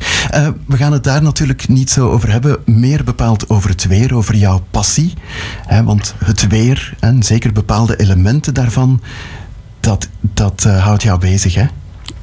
We 0.67 0.77
gaan 0.77 0.93
het 0.93 1.05
daar 1.05 1.23
natuurlijk 1.23 1.69
niet 1.69 1.91
zo 1.91 2.11
over 2.11 2.31
hebben. 2.31 2.59
Meer 2.65 3.05
bepaald 3.05 3.49
over 3.49 3.71
het 3.71 3.87
weer, 3.87 4.15
over 4.15 4.37
jouw 4.37 4.63
passie. 4.71 5.15
Hè, 5.67 5.85
want 5.85 6.15
het 6.25 6.47
weer 6.47 6.95
en 7.01 7.23
zeker 7.23 7.40
bepaalde 7.53 7.97
elementen 7.97 8.55
daarvan, 8.55 9.01
dat, 9.81 10.09
dat 10.21 10.65
eh, 10.67 10.85
houdt 10.85 11.03
jou 11.03 11.19
bezig. 11.19 11.55
Hè? 11.55 11.67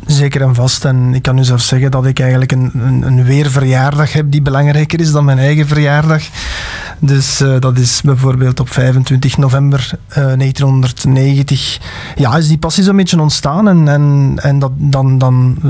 Zeker 0.08 0.42
en 0.42 0.56
vast. 0.56 0.86
En 0.86 1.14
ik 1.14 1.22
kan 1.22 1.38
u 1.38 1.44
zelf 1.44 1.62
zeggen 1.62 1.92
dat 1.92 2.06
ik 2.06 2.20
eigenlijk 2.20 2.52
een, 2.52 2.72
een, 2.74 3.02
een 3.02 3.24
weerverjaardag 3.24 4.14
heb 4.14 4.32
die 4.32 4.42
belangrijker 4.42 5.00
is 5.00 5.12
dan 5.12 5.26
mijn 5.26 5.40
eigen 5.40 5.68
verjaardag. 5.68 6.24
Dus 7.00 7.42
eh, 7.42 7.60
dat 7.60 7.78
is 7.78 8.02
bijvoorbeeld 8.02 8.60
op 8.60 8.70
25 8.70 9.38
november 9.38 9.92
eh, 10.08 10.16
1990. 10.16 11.80
Ja, 12.16 12.38
is 12.38 12.48
die 12.48 12.58
passie 12.58 12.84
zo'n 12.84 12.96
beetje 12.96 13.22
ontstaan. 13.22 13.68
En, 13.68 13.88
en, 13.88 14.34
en 14.42 14.60
dat, 14.60 14.72
dan, 14.76 15.18
dan 15.18 15.58
eh, 15.64 15.70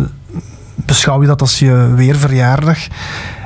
beschouw 0.76 1.22
je 1.22 1.28
dat 1.28 1.42
als 1.42 1.60
je 1.60 1.94
weerverjaardag. 1.96 2.88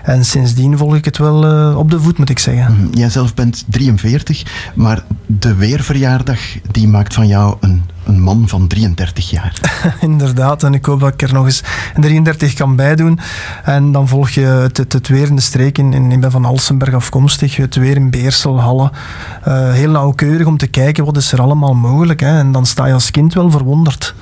En 0.03 0.25
sindsdien 0.25 0.77
volg 0.77 0.95
ik 0.95 1.05
het 1.05 1.17
wel 1.17 1.45
eh, 1.45 1.77
op 1.77 1.91
de 1.91 2.01
voet, 2.01 2.17
moet 2.17 2.29
ik 2.29 2.39
zeggen. 2.39 2.73
Mhm. 2.73 2.97
Jij 2.97 3.09
zelf 3.09 3.33
bent 3.33 3.65
43, 3.67 4.71
maar 4.75 5.03
de 5.25 5.55
weerverjaardag 5.55 6.39
die 6.71 6.87
maakt 6.87 7.13
van 7.13 7.27
jou 7.27 7.55
een, 7.59 7.83
een 8.03 8.21
man 8.21 8.47
van 8.47 8.67
33 8.67 9.29
jaar. 9.29 9.53
Inderdaad, 10.01 10.63
en 10.63 10.73
ik 10.73 10.85
hoop 10.85 10.99
dat 10.99 11.13
ik 11.13 11.21
er 11.21 11.33
nog 11.33 11.45
eens 11.45 11.63
33 11.99 12.53
kan 12.53 12.75
bijdoen. 12.75 13.19
En 13.63 13.91
dan 13.91 14.07
volg 14.07 14.29
je 14.29 14.41
het, 14.41 14.77
het, 14.77 14.93
het 14.93 15.07
weer 15.07 15.27
in 15.27 15.35
de 15.35 15.41
streek. 15.41 15.77
In, 15.77 15.93
in- 15.93 16.11
ik 16.11 16.21
ben 16.21 16.31
van 16.31 16.45
Alsenberg 16.45 16.93
afkomstig. 16.93 17.55
Het 17.55 17.75
weer 17.75 17.95
in 17.95 18.09
Beersel, 18.09 18.61
Halle. 18.61 18.91
Eh, 19.43 19.71
heel 19.71 19.91
nauwkeurig 19.91 20.47
om 20.47 20.57
te 20.57 20.67
kijken 20.67 21.05
wat 21.05 21.17
is 21.17 21.31
er 21.31 21.41
allemaal 21.41 21.73
mogelijk. 21.75 22.19
Hè. 22.19 22.37
En 22.39 22.51
dan 22.51 22.65
sta 22.65 22.85
je 22.85 22.93
als 22.93 23.11
kind 23.11 23.33
wel 23.33 23.51
verwonderd. 23.51 24.15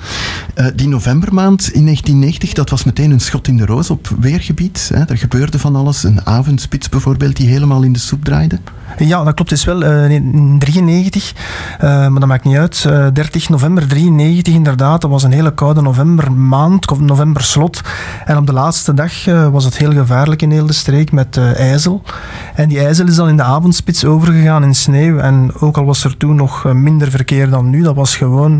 Eh, 0.54 0.66
die 0.74 0.88
novembermaand 0.88 1.60
in 1.72 1.84
1990, 1.84 2.52
dat 2.52 2.70
was 2.70 2.84
meteen 2.84 3.10
een 3.10 3.20
schot 3.20 3.48
in 3.48 3.56
de 3.56 3.66
roos 3.66 3.90
op 3.90 4.08
weergebied. 4.20 4.90
Hè? 4.94 5.04
Er 5.04 5.18
gebeurde 5.18 5.58
van 5.58 5.76
alles. 5.76 6.02
Een 6.04 6.26
avondspits 6.26 6.88
bijvoorbeeld 6.88 7.36
die 7.36 7.48
helemaal 7.48 7.82
in 7.82 7.92
de 7.92 7.98
soep 7.98 8.24
draaide. 8.24 8.58
Ja, 8.98 9.24
dat 9.24 9.34
klopt. 9.34 9.50
Het 9.50 9.58
is 9.58 9.64
wel 9.64 9.84
eh, 9.84 10.10
in 10.10 10.56
93, 10.58 11.32
eh, 11.78 11.88
maar 11.88 12.20
dat 12.20 12.26
maakt 12.28 12.44
niet 12.44 12.56
uit. 12.56 12.84
Eh, 12.88 13.06
30 13.12 13.48
november 13.48 13.69
93 13.78 14.54
inderdaad. 14.54 15.00
Dat 15.00 15.10
was 15.10 15.22
een 15.22 15.32
hele 15.32 15.54
koude 15.54 15.82
novembermaand, 15.82 17.00
novemberslot. 17.00 17.80
En 18.24 18.36
op 18.36 18.46
de 18.46 18.52
laatste 18.52 18.94
dag 18.94 19.26
eh, 19.26 19.48
was 19.48 19.64
het 19.64 19.76
heel 19.76 19.92
gevaarlijk 19.92 20.42
in 20.42 20.50
heel 20.50 20.66
de 20.66 20.72
streek 20.72 21.12
met 21.12 21.36
eh, 21.36 21.58
ijzel. 21.58 22.02
En 22.54 22.68
die 22.68 22.80
ijzel 22.80 23.06
is 23.06 23.14
dan 23.14 23.28
in 23.28 23.36
de 23.36 23.42
avondspits 23.42 24.04
overgegaan 24.04 24.64
in 24.64 24.74
sneeuw. 24.74 25.18
En 25.18 25.50
ook 25.58 25.76
al 25.76 25.84
was 25.84 26.04
er 26.04 26.16
toen 26.16 26.34
nog 26.34 26.64
eh, 26.66 26.72
minder 26.72 27.10
verkeer 27.10 27.50
dan 27.50 27.70
nu, 27.70 27.82
dat 27.82 27.94
was 27.94 28.16
gewoon 28.16 28.58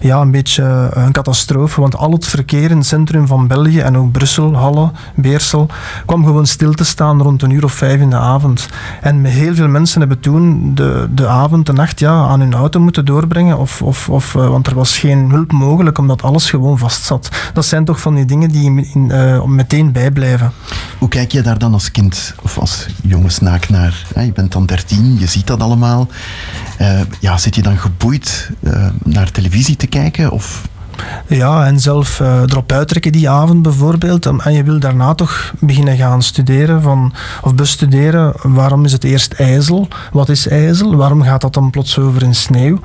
ja, 0.00 0.20
een 0.20 0.30
beetje 0.30 0.90
een 0.92 1.12
catastrofe. 1.12 1.80
Want 1.80 1.96
al 1.96 2.12
het 2.12 2.26
verkeer 2.26 2.70
in 2.70 2.76
het 2.76 2.86
centrum 2.86 3.26
van 3.26 3.46
België 3.46 3.80
en 3.80 3.96
ook 3.96 4.12
Brussel, 4.12 4.54
Halle, 4.54 4.90
Beersel, 5.14 5.68
kwam 6.06 6.24
gewoon 6.24 6.46
stil 6.46 6.72
te 6.72 6.84
staan 6.84 7.22
rond 7.22 7.42
een 7.42 7.50
uur 7.50 7.64
of 7.64 7.72
vijf 7.72 8.00
in 8.00 8.10
de 8.10 8.16
avond. 8.16 8.68
En 9.00 9.24
heel 9.24 9.54
veel 9.54 9.68
mensen 9.68 9.98
hebben 10.00 10.20
toen 10.20 10.74
de, 10.74 11.08
de 11.14 11.26
avond, 11.26 11.66
de 11.66 11.72
nacht 11.72 12.00
ja, 12.00 12.12
aan 12.12 12.40
hun 12.40 12.54
auto 12.54 12.80
moeten 12.80 13.04
doorbrengen. 13.04 13.58
Of, 13.58 13.82
of, 13.82 14.08
of, 14.16 14.34
eh, 14.34 14.48
want 14.48 14.66
er 14.66 14.74
was 14.74 14.98
geen 14.98 15.30
hulp 15.30 15.52
mogelijk, 15.52 15.98
omdat 15.98 16.22
alles 16.22 16.50
gewoon 16.50 16.78
vastzat. 16.78 17.28
Dat 17.52 17.66
zijn 17.66 17.84
toch 17.84 18.00
van 18.00 18.14
die 18.14 18.24
dingen 18.24 18.50
die 18.50 18.86
in, 18.92 19.10
eh, 19.10 19.44
meteen 19.44 19.92
bijblijven. 19.92 20.52
Hoe 20.98 21.08
kijk 21.08 21.32
je 21.32 21.42
daar 21.42 21.58
dan 21.58 21.72
als 21.72 21.90
kind 21.90 22.34
of 22.42 22.58
als 22.58 22.86
jonge 23.02 23.30
snaak 23.30 23.68
naar? 23.68 24.06
Je 24.14 24.32
bent 24.32 24.52
dan 24.52 24.66
13, 24.66 25.18
je 25.18 25.26
ziet 25.26 25.46
dat 25.46 25.60
allemaal. 25.60 26.08
Eh, 26.78 27.00
ja, 27.20 27.38
zit 27.38 27.54
je 27.54 27.62
dan 27.62 27.78
geboeid 27.78 28.50
naar 29.04 29.30
televisie 29.30 29.76
te 29.76 29.86
kijken? 29.86 30.30
Of 30.30 30.62
Ja, 31.26 31.66
en 31.66 31.80
zelf 31.80 32.20
eh, 32.20 32.40
erop 32.40 32.72
uittrekken 32.72 33.12
die 33.12 33.30
avond 33.30 33.62
bijvoorbeeld. 33.62 34.26
En 34.26 34.52
je 34.52 34.62
wil 34.62 34.78
daarna 34.78 35.14
toch 35.14 35.52
beginnen 35.58 35.96
gaan 35.96 36.22
studeren 36.22 36.82
van, 36.82 37.12
of 37.42 37.54
bestuderen. 37.54 38.32
Waarom 38.42 38.84
is 38.84 38.92
het 38.92 39.04
eerst 39.04 39.32
ijzel? 39.32 39.88
Wat 40.12 40.28
is 40.28 40.48
ijzel? 40.48 40.96
Waarom 40.96 41.22
gaat 41.22 41.40
dat 41.40 41.54
dan 41.54 41.70
plots 41.70 41.98
over 41.98 42.22
in 42.22 42.34
sneeuw? 42.34 42.80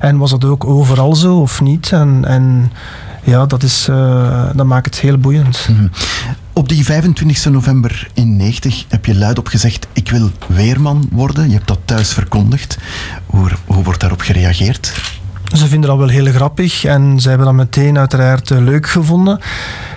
En 0.00 0.18
was 0.18 0.30
dat 0.30 0.44
ook 0.44 0.64
overal 0.64 1.14
zo 1.14 1.40
of 1.40 1.60
niet? 1.60 1.92
En, 1.92 2.24
en 2.24 2.72
ja, 3.24 3.46
dat, 3.46 3.62
is, 3.62 3.88
eh, 3.88 4.44
dat 4.54 4.66
maakt 4.66 4.86
het 4.86 4.98
heel 4.98 5.18
boeiend. 5.18 5.68
Op 6.52 6.68
die 6.68 6.84
25 6.84 7.44
november 7.44 8.08
in 8.14 8.36
90 8.36 8.84
heb 8.88 9.06
je 9.06 9.14
luidop 9.14 9.46
gezegd: 9.46 9.86
Ik 9.92 10.10
wil 10.10 10.30
weerman 10.46 11.08
worden. 11.12 11.46
Je 11.46 11.54
hebt 11.54 11.68
dat 11.68 11.78
thuis 11.84 12.12
verkondigd. 12.12 12.78
Hoe, 13.26 13.50
hoe 13.64 13.84
wordt 13.84 14.00
daarop 14.00 14.20
gereageerd? 14.20 14.92
Ze 15.54 15.66
vinden 15.66 15.90
dat 15.90 15.98
wel 15.98 16.08
heel 16.08 16.32
grappig 16.32 16.84
en 16.84 17.20
ze 17.20 17.28
hebben 17.28 17.46
dat 17.46 17.56
meteen 17.56 17.98
uiteraard 17.98 18.50
eh, 18.50 18.58
leuk 18.58 18.86
gevonden. 18.86 19.38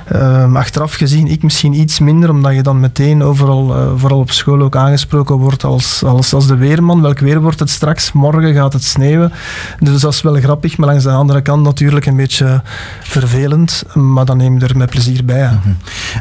Ehm, 0.07 0.55
achteraf 0.55 0.93
gezien, 0.93 1.27
ik 1.27 1.43
misschien 1.43 1.73
iets 1.73 1.99
minder, 1.99 2.29
omdat 2.29 2.53
je 2.53 2.61
dan 2.61 2.79
meteen 2.79 3.23
overal, 3.23 3.75
eh, 3.75 3.91
vooral 3.95 4.19
op 4.19 4.31
school 4.31 4.61
ook 4.61 4.75
aangesproken 4.75 5.35
wordt 5.35 5.63
als, 5.63 6.03
als, 6.03 6.33
als 6.33 6.47
de 6.47 6.55
weerman. 6.55 7.01
Welk 7.01 7.19
weer 7.19 7.41
wordt 7.41 7.59
het 7.59 7.69
straks? 7.69 8.11
Morgen 8.11 8.53
gaat 8.53 8.73
het 8.73 8.83
sneeuwen. 8.83 9.31
Dus 9.79 10.01
dat 10.01 10.13
is 10.13 10.21
wel 10.21 10.35
grappig, 10.35 10.77
maar 10.77 10.87
langs 10.87 11.03
de 11.03 11.11
andere 11.11 11.41
kant 11.41 11.63
natuurlijk 11.63 12.05
een 12.05 12.15
beetje 12.15 12.61
vervelend. 13.01 13.83
Maar 13.93 14.25
dan 14.25 14.37
neem 14.37 14.59
je 14.59 14.65
er 14.65 14.77
met 14.77 14.89
plezier 14.89 15.25
bij. 15.25 15.39
hè. 15.39 15.55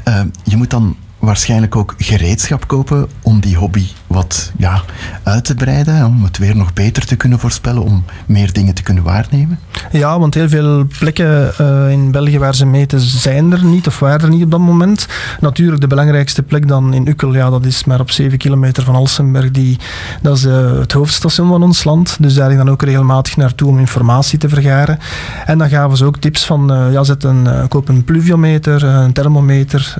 Eh, 0.04 0.20
je 0.44 0.56
moet 0.56 0.70
dan 0.70 0.96
waarschijnlijk 1.18 1.76
ook 1.76 1.94
gereedschap 1.98 2.66
kopen 2.66 3.08
om 3.22 3.40
die 3.40 3.56
hobby 3.56 3.86
wat 4.06 4.52
ja, 4.56 4.82
uit 5.22 5.44
te 5.44 5.54
breiden. 5.54 6.04
Om 6.04 6.24
het 6.24 6.38
weer 6.38 6.56
nog 6.56 6.72
beter 6.72 7.06
te 7.06 7.16
kunnen 7.16 7.38
voorspellen, 7.38 7.82
om 7.82 8.04
meer 8.26 8.52
dingen 8.52 8.74
te 8.74 8.82
kunnen 8.82 9.02
waarnemen. 9.02 9.58
Ja, 9.92 10.18
want 10.18 10.34
heel 10.34 10.48
veel 10.48 10.86
plekken 10.98 11.58
eh, 11.58 11.90
in 11.90 12.10
België 12.10 12.38
waar 12.38 12.54
ze 12.54 12.66
meten 12.66 13.00
zijn 13.00 13.52
er 13.52 13.64
niet 13.64 13.86
of 13.86 13.98
waren 13.98 14.20
er 14.20 14.28
niet 14.28 14.44
op 14.44 14.50
dat 14.50 14.60
moment. 14.60 15.08
Natuurlijk 15.40 15.80
de 15.80 15.86
belangrijkste 15.86 16.42
plek 16.42 16.68
dan 16.68 16.94
in 16.94 17.06
Ukkel, 17.06 17.34
ja, 17.34 17.50
dat 17.50 17.64
is 17.64 17.84
maar 17.84 18.00
op 18.00 18.10
7 18.10 18.38
kilometer 18.38 18.82
van 18.82 18.94
Alsenberg. 18.94 19.50
Die, 19.50 19.78
dat 20.22 20.36
is 20.36 20.44
eh, 20.44 20.78
het 20.78 20.92
hoofdstation 20.92 21.48
van 21.48 21.62
ons 21.62 21.84
land. 21.84 22.16
Dus 22.20 22.34
daar 22.34 22.48
ging 22.48 22.58
dan 22.58 22.70
ook 22.70 22.82
regelmatig 22.82 23.36
naartoe 23.36 23.68
om 23.68 23.78
informatie 23.78 24.38
te 24.38 24.48
vergaren. 24.48 24.98
En 25.46 25.58
dan 25.58 25.68
gaven 25.68 25.96
ze 25.96 26.04
ook 26.04 26.16
tips 26.16 26.46
van, 26.46 26.72
eh, 26.72 26.92
ja, 26.92 27.04
zet 27.04 27.24
een, 27.24 27.68
koop 27.68 27.88
een 27.88 28.04
pluviometer, 28.04 28.84
een 28.84 29.12
thermometer... 29.12 29.96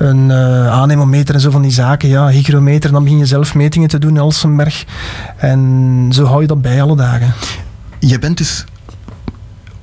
een 0.00 0.32
anemometer 0.70 1.34
en 1.34 1.40
zo 1.40 1.50
van 1.50 1.62
die 1.62 1.70
zaken, 1.70 2.08
ja, 2.08 2.28
hygrometer. 2.28 2.92
Dan 2.92 3.02
begin 3.02 3.18
je 3.18 3.26
zelf 3.26 3.54
metingen 3.54 3.88
te 3.88 3.98
doen 3.98 4.10
in 4.10 4.20
Alsenberg. 4.20 4.84
En 5.36 6.08
zo 6.12 6.24
hou 6.24 6.40
je 6.40 6.46
dat 6.46 6.62
bij 6.62 6.82
alle 6.82 6.96
dagen. 6.96 7.32
Je 7.98 8.18
bent 8.18 8.38
dus 8.38 8.64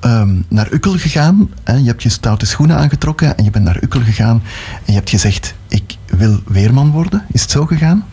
ehm, 0.00 0.34
naar 0.48 0.72
Ukkel 0.72 0.98
gegaan. 0.98 1.50
Hè? 1.64 1.74
Je 1.74 1.86
hebt 1.86 2.02
je 2.02 2.08
stoute 2.08 2.46
schoenen 2.46 2.76
aangetrokken 2.76 3.36
en 3.36 3.44
je 3.44 3.50
bent 3.50 3.64
naar 3.64 3.82
Ukkel 3.82 4.00
gegaan. 4.00 4.42
En 4.74 4.92
je 4.92 4.92
hebt 4.92 5.10
gezegd, 5.10 5.54
ik 5.68 5.96
wil 6.06 6.40
weerman 6.46 6.90
worden. 6.90 7.24
Is 7.32 7.42
het 7.42 7.50
zo 7.50 7.66
gegaan? 7.66 8.04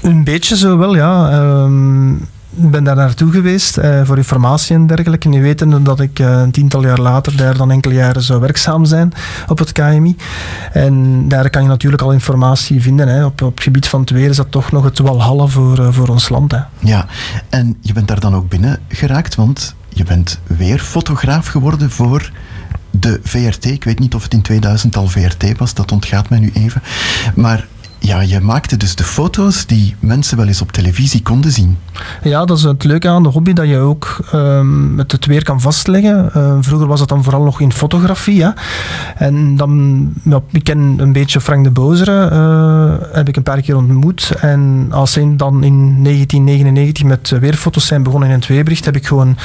Een 0.00 0.24
beetje 0.24 0.56
zo 0.56 0.78
wel, 0.78 0.96
ja. 0.96 1.30
Ehm, 1.30 2.12
ben 2.56 2.84
daar 2.84 2.96
naartoe 2.96 3.32
geweest 3.32 3.76
eh, 3.76 4.00
voor 4.04 4.16
informatie 4.16 4.74
en 4.74 4.86
dergelijke. 4.86 5.28
Nu 5.28 5.42
wetende 5.42 5.82
dat 5.82 6.00
ik 6.00 6.18
eh, 6.18 6.26
een 6.26 6.50
tiental 6.50 6.84
jaar 6.84 7.00
later 7.00 7.36
daar 7.36 7.56
dan 7.56 7.70
enkele 7.70 7.94
jaren 7.94 8.22
zou 8.22 8.40
werkzaam 8.40 8.84
zijn 8.84 9.12
op 9.48 9.58
het 9.58 9.72
KMI. 9.72 10.16
En 10.72 11.28
daar 11.28 11.50
kan 11.50 11.62
je 11.62 11.68
natuurlijk 11.68 12.02
al 12.02 12.12
informatie 12.12 12.82
vinden. 12.82 13.08
Hè. 13.08 13.24
Op, 13.24 13.42
op 13.42 13.54
het 13.54 13.62
gebied 13.62 13.88
van 13.88 14.00
het 14.00 14.10
weer 14.10 14.28
is 14.28 14.36
dat 14.36 14.50
toch 14.50 14.72
nog 14.72 14.84
het 14.84 14.98
walhalla 14.98 15.46
voor, 15.46 15.78
eh, 15.78 15.88
voor 15.90 16.08
ons 16.08 16.28
land. 16.28 16.52
Hè. 16.52 16.60
Ja, 16.78 17.06
en 17.48 17.76
je 17.80 17.92
bent 17.92 18.08
daar 18.08 18.20
dan 18.20 18.34
ook 18.34 18.48
binnen 18.48 18.78
geraakt, 18.88 19.34
want 19.34 19.74
je 19.88 20.04
bent 20.04 20.40
weer 20.46 20.78
fotograaf 20.78 21.46
geworden 21.46 21.90
voor 21.90 22.30
de 22.90 23.20
VRT. 23.22 23.64
Ik 23.64 23.84
weet 23.84 23.98
niet 23.98 24.14
of 24.14 24.22
het 24.22 24.32
in 24.32 24.42
2000 24.42 24.96
al 24.96 25.06
VRT 25.06 25.58
was, 25.58 25.74
dat 25.74 25.92
ontgaat 25.92 26.28
mij 26.28 26.38
nu 26.38 26.50
even. 26.54 26.82
Maar 27.34 27.66
ja, 28.04 28.20
je 28.20 28.40
maakte 28.40 28.76
dus 28.76 28.94
de 28.94 29.04
foto's 29.04 29.66
die 29.66 29.96
mensen 29.98 30.36
wel 30.36 30.46
eens 30.46 30.60
op 30.60 30.72
televisie 30.72 31.22
konden 31.22 31.52
zien. 31.52 31.78
Ja, 32.22 32.44
dat 32.44 32.56
is 32.56 32.62
het 32.62 32.84
leuke 32.84 33.08
aan 33.08 33.22
de 33.22 33.28
hobby, 33.28 33.52
dat 33.52 33.68
je 33.68 33.78
ook 33.78 34.18
ehm, 34.32 34.98
het, 34.98 35.12
het 35.12 35.26
weer 35.26 35.44
kan 35.44 35.60
vastleggen. 35.60 36.32
Eh, 36.32 36.56
vroeger 36.60 36.86
was 36.86 36.98
dat 36.98 37.08
dan 37.08 37.22
vooral 37.22 37.42
nog 37.42 37.60
in 37.60 37.72
fotografie. 37.72 38.42
Hè. 38.42 38.50
En 39.16 39.56
dan, 39.56 40.12
ik 40.50 40.64
ken 40.64 40.94
een 40.98 41.12
beetje 41.12 41.40
Frank 41.40 41.64
de 41.64 41.70
Bozere, 41.70 42.28
eh, 42.28 43.14
heb 43.16 43.28
ik 43.28 43.36
een 43.36 43.42
paar 43.42 43.60
keer 43.60 43.76
ontmoet. 43.76 44.32
En 44.40 44.88
als 44.90 45.14
hij 45.14 45.32
dan 45.36 45.62
in 45.62 46.02
1999 46.02 47.04
met 47.04 47.28
weerfoto's 47.40 47.86
zijn 47.86 48.02
begonnen 48.02 48.28
in 48.28 48.34
het 48.34 48.46
weerbericht, 48.46 48.84
heb 48.84 48.96
ik 48.96 49.06
gewoon 49.06 49.36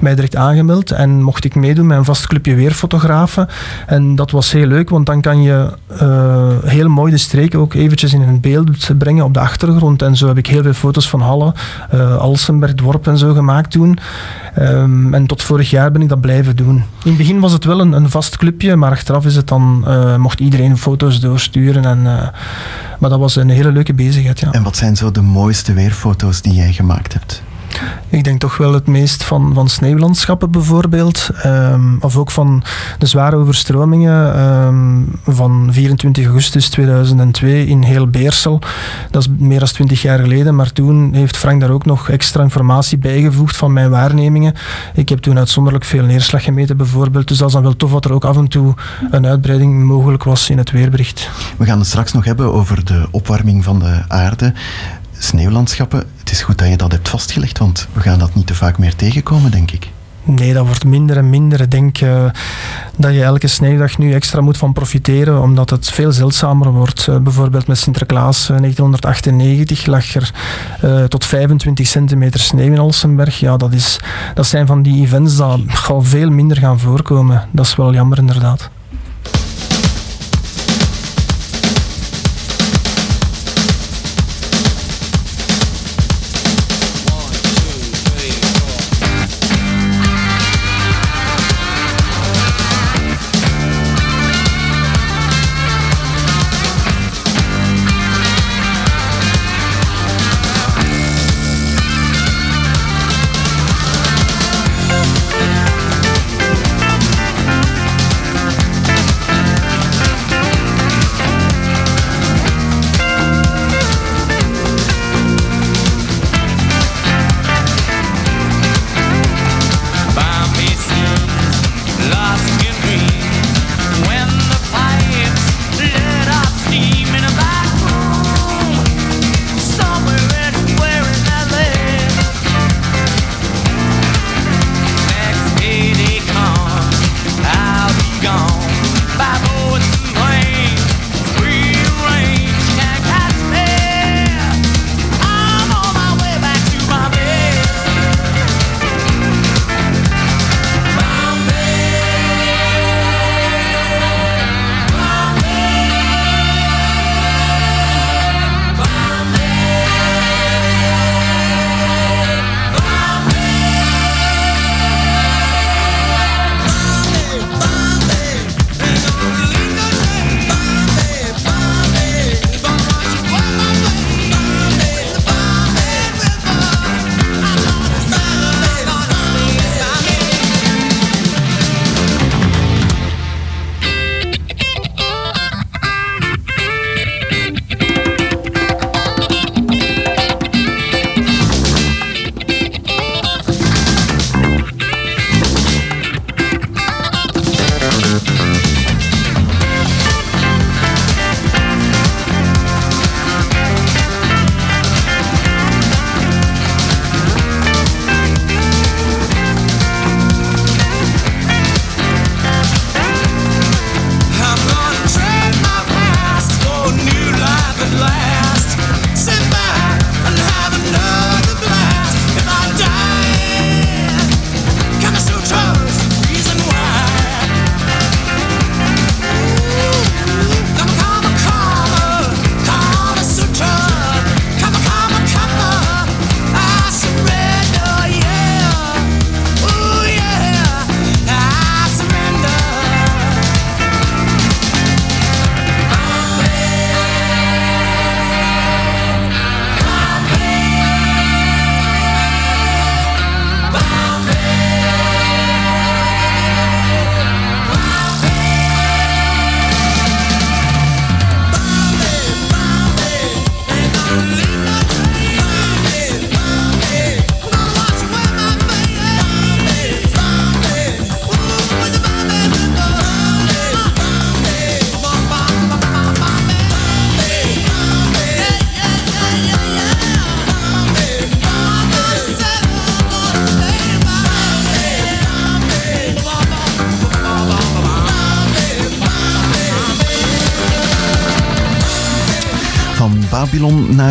mij 0.00 0.14
direct 0.14 0.36
aangemeld 0.36 0.90
en 0.90 1.22
mocht 1.22 1.44
ik 1.44 1.54
meedoen 1.54 1.86
met 1.86 1.98
een 1.98 2.04
vast 2.04 2.26
clubje 2.26 2.54
weerfotografen. 2.54 3.48
En 3.86 4.14
dat 4.14 4.30
was 4.30 4.52
heel 4.52 4.66
leuk, 4.66 4.90
want 4.90 5.06
dan 5.06 5.20
kan 5.20 5.42
je 5.42 5.72
eh, 5.86 6.48
heel 6.64 6.88
mooi 6.88 7.10
de 7.12 7.18
streken 7.18 7.58
ook 7.58 7.74
eventjes 7.74 8.06
in 8.12 8.20
een 8.20 8.40
beeld 8.40 8.98
brengen 8.98 9.24
op 9.24 9.34
de 9.34 9.40
achtergrond. 9.40 10.02
En 10.02 10.16
zo 10.16 10.26
heb 10.26 10.38
ik 10.38 10.46
heel 10.46 10.62
veel 10.62 10.72
foto's 10.72 11.08
van 11.08 11.20
Halle, 11.20 11.54
uh, 11.94 12.16
Alsenberg, 12.16 12.74
en 13.02 13.18
zo 13.18 13.34
gemaakt 13.34 13.70
toen. 13.70 13.98
Um, 14.58 15.14
en 15.14 15.26
tot 15.26 15.42
vorig 15.42 15.70
jaar 15.70 15.90
ben 15.90 16.02
ik 16.02 16.08
dat 16.08 16.20
blijven 16.20 16.56
doen. 16.56 16.76
In 16.76 16.84
het 17.02 17.16
begin 17.16 17.40
was 17.40 17.52
het 17.52 17.64
wel 17.64 17.80
een, 17.80 17.92
een 17.92 18.10
vast 18.10 18.36
clubje, 18.36 18.76
maar 18.76 18.90
achteraf 18.90 19.24
is 19.24 19.36
het 19.36 19.48
dan, 19.48 19.84
uh, 19.88 20.16
mocht 20.16 20.40
iedereen 20.40 20.78
foto's 20.78 21.20
doorsturen. 21.20 21.84
En, 21.84 21.98
uh, 21.98 22.28
maar 22.98 23.10
dat 23.10 23.18
was 23.18 23.36
een 23.36 23.48
hele 23.48 23.72
leuke 23.72 23.94
bezigheid. 23.94 24.40
Ja. 24.40 24.52
En 24.52 24.62
wat 24.62 24.76
zijn 24.76 24.96
zo 24.96 25.10
de 25.10 25.22
mooiste 25.22 25.72
weerfoto's 25.72 26.42
die 26.42 26.54
jij 26.54 26.72
gemaakt 26.72 27.12
hebt? 27.12 27.42
Ik 28.08 28.24
denk 28.24 28.40
toch 28.40 28.56
wel 28.56 28.72
het 28.72 28.86
meest 28.86 29.24
van, 29.24 29.54
van 29.54 29.68
sneeuwlandschappen 29.68 30.50
bijvoorbeeld. 30.50 31.30
Um, 31.46 31.96
of 32.00 32.16
ook 32.16 32.30
van 32.30 32.62
de 32.98 33.06
zware 33.06 33.36
overstromingen 33.36 34.40
um, 34.40 35.08
van 35.26 35.68
24 35.70 36.24
augustus 36.24 36.68
2002 36.68 37.66
in 37.66 37.82
heel 37.82 38.06
Beersel. 38.06 38.60
Dat 39.10 39.22
is 39.22 39.28
meer 39.38 39.58
dan 39.58 39.68
20 39.68 40.02
jaar 40.02 40.18
geleden. 40.18 40.54
Maar 40.54 40.72
toen 40.72 41.14
heeft 41.14 41.36
Frank 41.36 41.60
daar 41.60 41.70
ook 41.70 41.84
nog 41.84 42.10
extra 42.10 42.42
informatie 42.42 42.98
bijgevoegd 42.98 43.56
van 43.56 43.72
mijn 43.72 43.90
waarnemingen. 43.90 44.54
Ik 44.94 45.08
heb 45.08 45.18
toen 45.18 45.38
uitzonderlijk 45.38 45.84
veel 45.84 46.04
neerslag 46.04 46.44
gemeten 46.44 46.76
bijvoorbeeld. 46.76 47.28
Dus 47.28 47.38
dat 47.38 47.48
is 47.48 47.54
dan 47.54 47.62
wel 47.62 47.76
tof 47.76 47.92
dat 47.92 48.04
er 48.04 48.12
ook 48.12 48.24
af 48.24 48.36
en 48.36 48.48
toe 48.48 48.74
een 49.10 49.26
uitbreiding 49.26 49.84
mogelijk 49.84 50.24
was 50.24 50.50
in 50.50 50.58
het 50.58 50.70
weerbericht. 50.70 51.30
We 51.56 51.64
gaan 51.64 51.78
het 51.78 51.86
straks 51.86 52.12
nog 52.12 52.24
hebben 52.24 52.52
over 52.52 52.84
de 52.84 53.08
opwarming 53.10 53.64
van 53.64 53.78
de 53.78 54.02
aarde 54.08 54.52
sneeuwlandschappen, 55.18 56.04
het 56.28 56.36
is 56.36 56.42
goed 56.42 56.58
dat 56.58 56.68
je 56.68 56.76
dat 56.76 56.92
hebt 56.92 57.08
vastgelegd, 57.08 57.58
want 57.58 57.88
we 57.92 58.00
gaan 58.00 58.18
dat 58.18 58.34
niet 58.34 58.46
te 58.46 58.54
vaak 58.54 58.78
meer 58.78 58.94
tegenkomen, 58.96 59.50
denk 59.50 59.70
ik. 59.70 59.88
Nee, 60.22 60.52
dat 60.52 60.66
wordt 60.66 60.84
minder 60.84 61.16
en 61.16 61.30
minder. 61.30 61.60
Ik 61.60 61.70
denk 61.70 62.00
uh, 62.00 62.24
dat 62.96 63.12
je 63.12 63.22
elke 63.22 63.46
sneeuwdag 63.46 63.98
nu 63.98 64.12
extra 64.12 64.40
moet 64.40 64.56
van 64.56 64.72
profiteren, 64.72 65.42
omdat 65.42 65.70
het 65.70 65.90
veel 65.90 66.12
zeldzamer 66.12 66.70
wordt. 66.70 67.06
Uh, 67.06 67.16
bijvoorbeeld 67.16 67.66
met 67.66 67.78
Sinterklaas 67.78 68.50
uh, 68.50 68.56
1998 68.58 69.86
lag 69.86 70.14
er 70.14 70.30
eh, 70.80 71.04
tot 71.04 71.24
25 71.24 71.86
centimeter 71.86 72.40
sneeuw 72.40 72.72
in 72.72 72.78
Alsenberg. 72.78 73.40
Ja, 73.40 73.56
dat, 73.56 73.72
is, 73.72 74.00
dat 74.34 74.46
zijn 74.46 74.66
van 74.66 74.82
die 74.82 75.02
events 75.02 75.36
dat 75.36 75.60
al 75.88 76.02
veel 76.02 76.30
minder 76.30 76.56
gaan 76.56 76.78
voorkomen. 76.78 77.48
Dat 77.52 77.64
is 77.66 77.76
wel 77.76 77.92
jammer 77.92 78.18
inderdaad. 78.18 78.70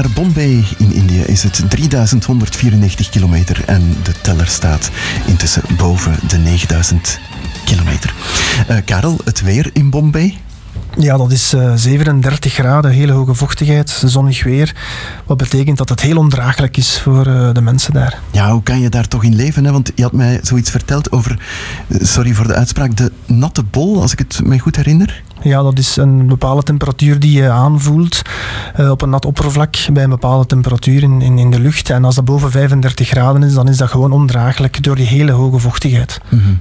Naar 0.01 0.09
Bombay 0.15 0.63
in 0.77 0.93
India 0.93 1.25
is 1.25 1.43
het 1.43 1.69
3194 1.69 3.09
kilometer 3.09 3.63
en 3.65 3.95
de 4.03 4.11
teller 4.21 4.47
staat 4.47 4.91
intussen 5.25 5.61
boven 5.77 6.15
de 6.27 6.37
9000 6.37 7.19
kilometer. 7.65 8.13
Uh, 8.69 8.77
Karel, 8.85 9.17
het 9.23 9.41
weer 9.41 9.69
in 9.73 9.89
Bombay? 9.89 10.37
Ja, 10.97 11.17
dat 11.17 11.31
is 11.31 11.53
eh, 11.53 11.71
37 11.75 12.53
graden, 12.53 12.91
hele 12.91 13.11
hoge 13.11 13.33
vochtigheid, 13.33 13.89
zonnig 14.05 14.43
weer. 14.43 14.75
Wat 15.25 15.37
betekent 15.37 15.77
dat 15.77 15.89
het 15.89 16.01
heel 16.01 16.17
ondraaglijk 16.17 16.77
is 16.77 16.99
voor 16.99 17.25
eh, 17.25 17.53
de 17.53 17.61
mensen 17.61 17.93
daar. 17.93 18.19
Ja, 18.31 18.51
hoe 18.51 18.63
kan 18.63 18.79
je 18.79 18.89
daar 18.89 19.07
toch 19.07 19.23
in 19.23 19.35
leven? 19.35 19.65
Hè? 19.65 19.71
Want 19.71 19.91
je 19.95 20.03
had 20.03 20.11
mij 20.11 20.39
zoiets 20.43 20.69
verteld 20.69 21.11
over, 21.11 21.39
eh, 21.87 21.97
sorry 22.01 22.33
voor 22.33 22.47
de 22.47 22.53
uitspraak, 22.53 22.97
de 22.97 23.11
natte 23.25 23.63
bol, 23.63 24.01
als 24.01 24.11
ik 24.11 24.19
het 24.19 24.39
me 24.43 24.59
goed 24.59 24.75
herinner. 24.75 25.23
Ja, 25.41 25.61
dat 25.61 25.77
is 25.77 25.95
een 25.95 26.27
bepaalde 26.27 26.63
temperatuur 26.63 27.19
die 27.19 27.31
je 27.31 27.49
aanvoelt 27.49 28.21
eh, 28.77 28.89
op 28.89 29.01
een 29.01 29.09
nat 29.09 29.25
oppervlak 29.25 29.75
bij 29.93 30.03
een 30.03 30.09
bepaalde 30.09 30.45
temperatuur 30.45 31.03
in, 31.03 31.21
in, 31.21 31.51
de 31.51 31.59
lucht. 31.59 31.89
En 31.89 32.05
als 32.05 32.15
dat 32.15 32.25
boven 32.25 32.51
35 32.51 33.07
graden 33.07 33.43
is, 33.43 33.53
dan 33.53 33.69
is 33.69 33.77
dat 33.77 33.89
gewoon 33.89 34.11
ondraaglijk 34.11 34.83
door 34.83 34.95
die 34.95 35.05
hele 35.05 35.31
hoge 35.31 35.59
vochtigheid. 35.59 36.21
Mhm. 36.29 36.53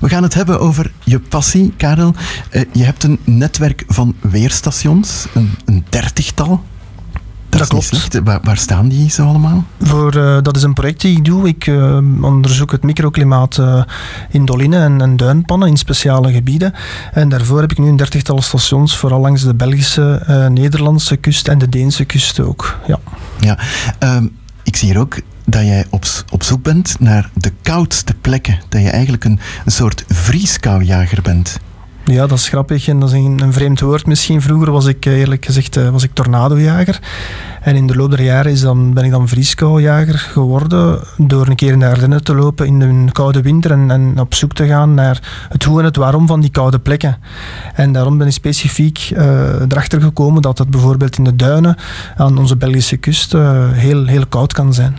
We 0.00 0.08
gaan 0.08 0.22
het 0.22 0.34
hebben 0.34 0.60
over 0.60 0.92
je 1.04 1.20
passie, 1.20 1.74
Karel. 1.76 2.14
Eh, 2.50 2.62
je 2.72 2.84
hebt 2.84 3.02
een 3.02 3.18
netwerk 3.24 3.84
van 3.86 4.14
weerstations, 4.20 5.26
een, 5.34 5.50
een 5.64 5.84
dertigtal. 5.88 6.62
Dat, 7.68 7.78
klopt. 7.78 8.02
slecht. 8.02 8.24
Waar, 8.24 8.40
waar 8.42 8.56
staan 8.56 8.88
die 8.88 9.10
zo 9.10 9.26
allemaal? 9.26 9.64
Voor, 9.82 10.16
eh, 10.16 10.42
dat 10.42 10.56
is 10.56 10.62
een 10.62 10.72
project 10.72 11.00
die 11.00 11.16
ik 11.16 11.24
doe. 11.24 11.48
Ik 11.48 11.66
eh, 11.66 11.96
onderzoek 12.20 12.72
het 12.72 12.82
microklimaat 12.82 13.58
eh, 13.58 13.82
in 14.30 14.44
dolinen 14.44 14.82
en, 14.82 15.00
en 15.00 15.16
duinpannen 15.16 15.68
in 15.68 15.76
speciale 15.76 16.32
gebieden. 16.32 16.72
En 17.12 17.28
daarvoor 17.28 17.60
heb 17.60 17.70
ik 17.70 17.78
nu 17.78 17.88
een 17.88 17.96
dertigtal 17.96 18.42
stations, 18.42 18.96
vooral 18.96 19.20
langs 19.20 19.42
de 19.42 19.54
Belgische, 19.54 20.22
Nederlandse 20.52 21.16
kust 21.16 21.48
en 21.48 21.58
de 21.58 21.68
Deense 21.68 22.04
kust 22.04 22.40
ook. 22.40 22.78
Ja. 22.86 22.98
Ja, 23.40 23.58
ehm, 23.98 24.26
ik 24.62 24.76
zie 24.76 24.88
hier 24.88 25.00
ook 25.00 25.20
dat 25.44 25.62
jij 25.62 25.86
op, 25.90 26.04
op 26.30 26.42
zoek 26.42 26.62
bent 26.62 26.96
naar 26.98 27.30
de 27.34 27.52
koudste 27.62 28.14
plekken. 28.20 28.58
Dat 28.68 28.82
je 28.82 28.90
eigenlijk 28.90 29.24
een, 29.24 29.40
een 29.64 29.72
soort 29.72 30.04
vrieskoujager 30.08 31.22
bent. 31.22 31.58
Ja, 32.06 32.26
dat 32.26 32.38
is 32.38 32.48
grappig 32.48 32.88
en 32.88 32.98
dat 32.98 33.08
is 33.08 33.14
een, 33.14 33.40
een 33.42 33.52
vreemd 33.52 33.80
woord 33.80 34.06
misschien. 34.06 34.42
Vroeger 34.42 34.70
was 34.70 34.86
ik 34.86 35.06
eh, 35.06 35.18
eerlijk 35.18 35.44
gezegd 35.44 35.76
eh, 35.76 35.88
was 35.88 36.02
ik 36.02 36.10
tornadojager. 36.14 37.00
En 37.60 37.76
in 37.76 37.86
de 37.86 37.96
loop 37.96 38.10
der 38.10 38.22
jaren 38.22 38.52
is 38.52 38.60
dan, 38.60 38.92
ben 38.92 39.04
ik 39.04 39.10
dan 39.10 39.28
vrieskoujager 39.28 40.18
geworden 40.18 41.00
door 41.16 41.46
een 41.46 41.56
keer 41.56 41.72
in 41.72 41.78
de 41.78 41.86
Ardennen 41.86 42.24
te 42.24 42.34
lopen 42.34 42.66
in 42.66 42.80
een 42.80 43.12
koude 43.12 43.42
winter 43.42 43.70
en, 43.70 44.20
op 44.20 44.34
zoek 44.34 44.52
te 44.52 44.66
gaan 44.66 44.94
naar 44.94 45.46
het 45.48 45.64
hoe 45.64 45.78
en 45.78 45.84
het 45.84 45.96
waarom 45.96 46.26
van 46.26 46.40
die 46.40 46.50
koude 46.50 46.78
plekken. 46.78 47.18
En 47.74 47.92
daarom 47.92 48.18
ben 48.18 48.26
ik 48.26 48.32
specifiek 48.32 49.10
eh, 49.14 49.60
erachter 49.60 50.00
gekomen 50.00 50.42
dat 50.42 50.58
het 50.58 50.70
bijvoorbeeld 50.70 51.18
in 51.18 51.24
de 51.24 51.36
duinen 51.36 51.76
aan 52.16 52.38
onze 52.38 52.56
Belgische 52.56 52.96
kust 52.96 53.32
heel, 53.72 54.06
heel 54.06 54.26
koud 54.26 54.52
kan 54.52 54.74
zijn. 54.74 54.98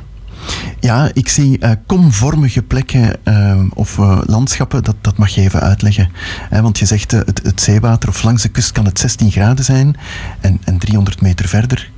Ja, 0.80 1.10
ik 1.14 1.30
zie 1.30 1.60
eh, 1.60 1.72
komvormige 1.86 2.62
plekken 2.62 3.26
eh, 3.26 3.62
of 3.74 4.00
eh, 4.00 4.20
landschappen, 4.26 4.84
dat, 4.84 4.96
dat 5.02 5.18
mag 5.18 5.30
je 5.30 5.42
even 5.42 5.62
uitleggen. 5.62 6.10
Want 6.50 6.80
je 6.80 6.86
zegt 6.86 7.12
het, 7.12 7.42
het 7.44 7.62
zeewater 7.62 8.10
of 8.10 8.24
langs 8.24 8.42
de 8.42 8.50
kust 8.50 8.72
kan 8.72 8.86
het 8.86 9.00
16 9.00 9.32
graden 9.32 9.66
zijn 9.66 9.96
en, 10.42 10.60
en 10.64 10.78
300 10.78 11.22
meter 11.22 11.48
verder 11.48 11.90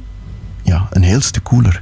ja, 0.63 0.87
een 0.91 1.03
heel 1.03 1.21
stuk 1.21 1.43
koeler. 1.43 1.81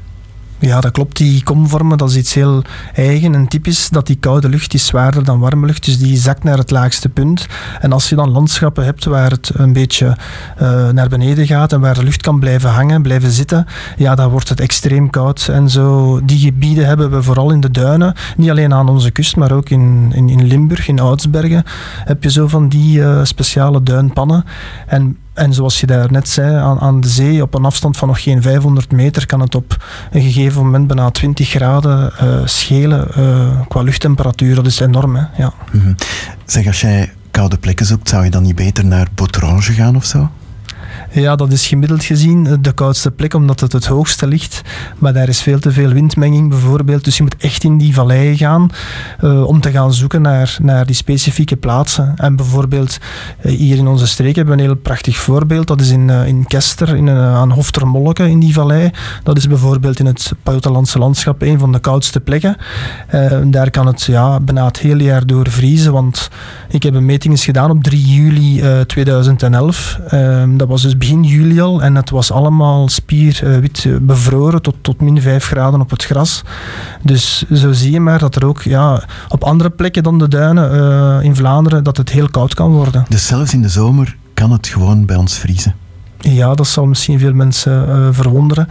Ja, 0.60 0.82
dat 0.82 0.92
klopt. 0.92 1.18
Die 1.18 1.44
komvormen, 1.44 1.98
dat 1.98 2.10
is 2.10 2.16
iets 2.16 2.34
heel 2.34 2.62
eigen 2.94 3.36
en 3.36 3.48
typisch. 3.48 3.90
Dat 3.90 4.08
die 4.08 4.16
koude 4.16 4.50
lucht 4.50 4.74
is 4.74 4.86
zwaarder 4.86 5.24
dan 5.24 5.40
warme 5.40 5.66
lucht, 5.66 5.86
dus 5.86 5.98
die 5.98 6.18
zakt 6.18 6.44
naar 6.44 6.58
het 6.58 6.72
laagste 6.72 7.10
punt. 7.10 7.48
En 7.80 7.92
als 7.92 8.10
je 8.10 8.16
dan 8.16 8.30
landschappen 8.30 8.86
hebt 8.86 9.06
waar 9.06 9.32
het 9.32 9.52
een 9.54 9.74
beetje 9.74 10.18
eh, 10.58 10.90
naar 10.90 11.10
beneden 11.10 11.48
gaat 11.48 11.74
en 11.74 11.80
waar 11.80 11.94
de 11.94 12.04
lucht 12.04 12.22
kan 12.22 12.40
blijven 12.40 12.70
hangen, 12.70 13.02
blijven 13.02 13.32
zitten, 13.32 13.66
ja, 13.98 14.16
dan 14.16 14.30
wordt 14.30 14.50
het 14.50 14.60
extreem 14.60 15.10
koud. 15.10 15.48
En 15.52 15.70
zo, 15.70 16.20
die 16.24 16.40
gebieden 16.40 16.86
hebben 16.86 17.12
we 17.12 17.24
vooral 17.24 17.52
in 17.52 17.60
de 17.60 17.72
duinen. 17.72 18.14
Niet 18.38 18.50
alleen 18.50 18.74
aan 18.74 18.90
onze 18.90 19.12
kust, 19.12 19.36
maar 19.36 19.52
ook 19.52 19.70
in, 19.70 20.12
in, 20.14 20.30
in 20.30 20.44
Limburg, 20.48 20.88
in 20.88 21.00
Oudsbergen, 21.00 21.64
heb 22.06 22.24
je 22.24 22.32
zo 22.32 22.48
van 22.48 22.70
die 22.70 23.04
eh, 23.04 23.20
speciale 23.24 23.84
duinpannen. 23.84 24.46
En 24.88 25.18
en 25.36 25.54
zoals 25.54 25.80
je 25.80 25.86
daar 25.86 26.12
net 26.12 26.30
zei, 26.30 26.56
aan, 26.56 26.80
aan 26.80 27.02
de 27.02 27.08
zee, 27.08 27.42
op 27.42 27.54
een 27.54 27.66
afstand 27.66 27.98
van 27.98 28.08
nog 28.08 28.24
geen 28.24 28.42
500 28.42 28.92
meter, 28.92 29.26
kan 29.26 29.40
het 29.40 29.56
op 29.56 29.78
een 30.12 30.22
gegeven 30.22 30.64
moment 30.64 30.88
bijna 30.88 31.12
20 31.12 31.50
graden 31.50 32.18
eh, 32.18 32.28
schelen 32.46 33.14
eh, 33.14 33.62
qua 33.68 33.82
luchttemperatuur. 33.82 34.56
Dat 34.56 34.66
is 34.66 34.80
enorm, 34.80 35.16
hè? 35.16 35.24
Ja. 35.38 35.54
Mhm. 35.72 35.94
Zeg, 36.46 36.68
als 36.68 36.82
jij 36.82 37.12
koude 37.32 37.58
plekken 37.58 37.86
zoekt, 37.86 38.10
zou 38.10 38.24
je 38.24 38.30
dan 38.30 38.44
niet 38.44 38.56
beter 38.56 38.86
naar 38.86 39.08
Botrange 39.16 39.62
gaan 39.62 39.96
of 39.96 40.06
zo? 40.06 40.30
Ja, 41.22 41.36
dat 41.36 41.52
is 41.52 41.68
gemiddeld 41.68 42.04
gezien 42.04 42.58
de 42.62 42.72
koudste 42.72 43.12
plek, 43.12 43.34
omdat 43.34 43.60
het 43.60 43.72
het 43.72 43.86
hoogste 43.86 44.28
ligt. 44.28 44.62
Maar 44.98 45.14
daar 45.14 45.28
is 45.28 45.42
veel 45.42 45.60
te 45.60 45.72
veel 45.72 45.90
windmenging 45.90 46.50
bijvoorbeeld. 46.50 47.04
Dus 47.04 47.18
je 47.18 47.24
moet 47.24 47.38
echt 47.38 47.64
in 47.64 47.78
die 47.78 47.94
valleien 47.94 48.38
gaan 48.38 48.70
eh, 49.20 49.44
om 49.44 49.62
te 49.62 49.72
gaan 49.72 49.94
zoeken 49.94 50.22
naar, 50.22 50.58
naar 50.62 50.86
die 50.86 50.96
specifieke 50.96 51.56
plaatsen. 51.56 52.14
En 52.16 52.36
bijvoorbeeld 52.36 52.98
eh, 53.40 53.52
hier 53.52 53.78
in 53.78 53.88
onze 53.88 54.08
streek 54.08 54.36
hebben 54.36 54.56
we 54.56 54.62
een 54.62 54.68
heel 54.68 54.78
prachtig 54.78 55.18
voorbeeld. 55.18 55.68
Dat 55.68 55.82
is 55.82 55.90
in, 55.90 56.10
eh, 56.10 56.28
in 56.28 56.46
Kester, 56.48 56.96
in, 56.96 57.10
aan 57.10 57.52
Hoftermolke 57.52 58.30
in 58.30 58.40
die 58.40 58.54
vallei. 58.54 58.92
Dat 59.24 59.38
is 59.38 59.48
bijvoorbeeld 59.48 60.00
in 60.00 60.06
het 60.06 60.34
Pajottenlandse 60.44 61.00
landschap 61.00 61.42
een 61.42 61.60
van 61.60 61.72
de 61.72 61.80
koudste 61.80 62.20
plekken. 62.20 62.58
Daar 63.44 63.70
kan 63.70 63.88
het 63.88 64.04
ja, 64.04 64.40
bijna 64.40 64.66
het 64.66 64.80
hele 64.80 65.04
jaar 65.04 65.26
door 65.26 65.50
vriezen, 65.50 65.94
want 65.94 66.30
ik 66.70 66.84
heb 66.84 66.94
een 66.94 67.06
meting 67.06 67.34
eens 67.34 67.46
gedaan 67.46 67.72
op 67.72 67.84
3 67.84 68.06
juli 68.06 68.62
eh, 68.62 68.80
2011. 68.80 70.00
Eh, 70.08 70.44
dat 70.50 70.68
was 70.68 70.82
dus 70.82 70.98
begin 71.06 71.24
juli 71.24 71.62
al 71.62 71.84
en 71.84 71.96
het 71.96 72.10
was 72.10 72.32
allemaal 72.32 72.90
spierwit 72.90 73.86
eh, 73.86 73.96
bevroren 74.02 74.62
tot, 74.62 74.76
tot 74.82 75.02
min 75.02 75.22
5 75.22 75.46
graden 75.46 75.82
op 75.82 75.90
het 75.90 76.04
gras. 76.04 76.44
Dus 77.02 77.46
zo 77.52 77.72
zie 77.72 77.92
je 77.92 78.00
maar 78.00 78.20
dat 78.20 78.36
er 78.36 78.46
ook 78.46 78.62
ja, 78.62 79.04
op 79.30 79.44
andere 79.44 79.70
plekken 79.70 80.04
dan 80.04 80.20
de 80.20 80.28
duinen 80.28 80.72
eh, 80.72 81.26
in 81.26 81.36
Vlaanderen 81.36 81.84
dat 81.84 81.98
het 81.98 82.10
heel 82.10 82.30
koud 82.30 82.54
kan 82.54 82.72
worden. 82.72 83.06
Dus 83.10 83.28
zelfs 83.28 83.54
in 83.54 83.62
de 83.62 83.70
zomer 83.70 84.18
kan 84.34 84.52
het 84.52 84.68
gewoon 84.68 85.06
bij 85.06 85.16
ons 85.16 85.38
vriezen. 85.38 85.76
Ja, 86.32 86.54
dat 86.54 86.68
zal 86.68 86.86
misschien 86.86 87.20
veel 87.20 87.34
mensen 87.34 87.90
eh, 87.90 88.08
verwonderen. 88.12 88.68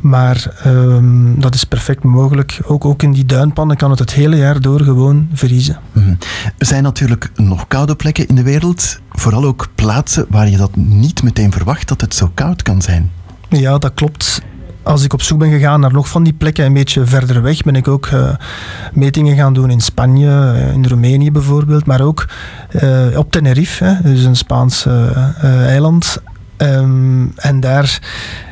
Maar 0.00 0.52
ehm, 0.62 1.40
dat 1.40 1.54
is 1.54 1.64
perfect 1.64 2.02
mogelijk. 2.02 2.60
Ook, 2.64 2.84
ook 2.84 3.02
in 3.02 3.12
die 3.12 3.24
duinpannen 3.24 3.76
kan 3.76 3.90
het 3.90 3.98
het 3.98 4.12
hele 4.12 4.36
jaar 4.36 4.60
door 4.60 4.80
gewoon 4.80 5.28
vriezen. 5.32 5.78
Mhm. 5.92 6.14
Er 6.58 6.66
zijn 6.66 6.82
natuurlijk 6.82 7.30
nog 7.34 7.68
koude 7.68 7.96
plekken 7.96 8.26
in 8.26 8.34
de 8.34 8.42
wereld. 8.42 9.00
Vooral 9.10 9.44
ook 9.44 9.68
plaatsen 9.74 10.26
waar 10.28 10.48
je 10.48 10.56
dat 10.56 10.76
niet 10.76 11.22
meteen 11.22 11.52
verwacht 11.52 11.88
dat 11.88 12.00
het 12.00 12.14
zo 12.14 12.30
koud 12.34 12.62
kan 12.62 12.82
zijn. 12.82 13.10
Ja, 13.48 13.78
dat 13.78 13.94
klopt. 13.94 14.42
Als 14.82 15.04
ik 15.04 15.12
op 15.12 15.22
zoek 15.22 15.38
ben 15.38 15.50
gegaan 15.50 15.80
naar 15.80 15.92
nog 15.92 16.08
van 16.08 16.22
die 16.22 16.32
plekken 16.32 16.64
een 16.64 16.72
beetje 16.72 17.06
verder 17.06 17.42
weg, 17.42 17.62
ben 17.62 17.76
ik 17.76 17.88
ook 17.88 18.06
eh, 18.06 18.34
metingen 18.92 19.36
gaan 19.36 19.54
doen 19.54 19.70
in 19.70 19.80
Spanje, 19.80 20.28
eh, 20.28 20.72
in 20.72 20.86
Roemenië 20.86 21.32
bijvoorbeeld, 21.32 21.86
maar 21.86 22.00
ook 22.00 22.28
op 23.16 23.30
Tenerife, 23.30 23.84
hè, 23.84 24.02
dus 24.02 24.24
een 24.24 24.36
Spaans 24.36 24.86
eiland. 25.42 26.22
Ehm, 26.60 27.26
en 27.36 27.60
daar 27.60 28.00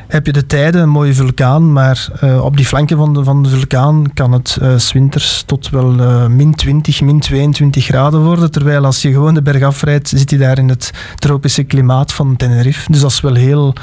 heb 0.09 0.27
je 0.27 0.33
de 0.33 0.47
tijden, 0.47 0.83
een 0.83 0.89
mooie 0.89 1.15
vulkaan, 1.15 1.73
maar 1.73 2.09
eh, 2.21 2.45
op 2.45 2.57
die 2.57 2.67
flanken 2.67 2.97
van 2.97 3.15
de, 3.15 3.25
van 3.25 3.43
de 3.43 3.49
vulkaan 3.49 4.13
kan 4.15 4.33
het 4.33 4.59
eh, 4.61 4.77
's 4.77 5.43
tot 5.47 5.71
wel 5.71 6.01
eh, 6.01 6.27
min 6.27 6.55
20, 6.55 7.01
min 7.01 7.21
22 7.21 7.85
graden 7.85 8.23
worden. 8.25 8.51
Terwijl 8.51 8.85
als 8.85 9.03
je 9.03 9.13
gewoon 9.13 9.35
de 9.35 9.43
berg 9.43 9.63
afrijdt, 9.63 10.09
zit 10.09 10.31
je 10.31 10.39
daar 10.39 10.59
in 10.59 10.69
het 10.69 10.91
tropische 11.15 11.63
klimaat 11.63 12.13
van 12.13 12.37
Tenerife. 12.37 12.93
Dus 12.93 13.01
dat 13.01 13.11
is 13.11 13.21
wel 13.21 13.35
heel, 13.35 13.75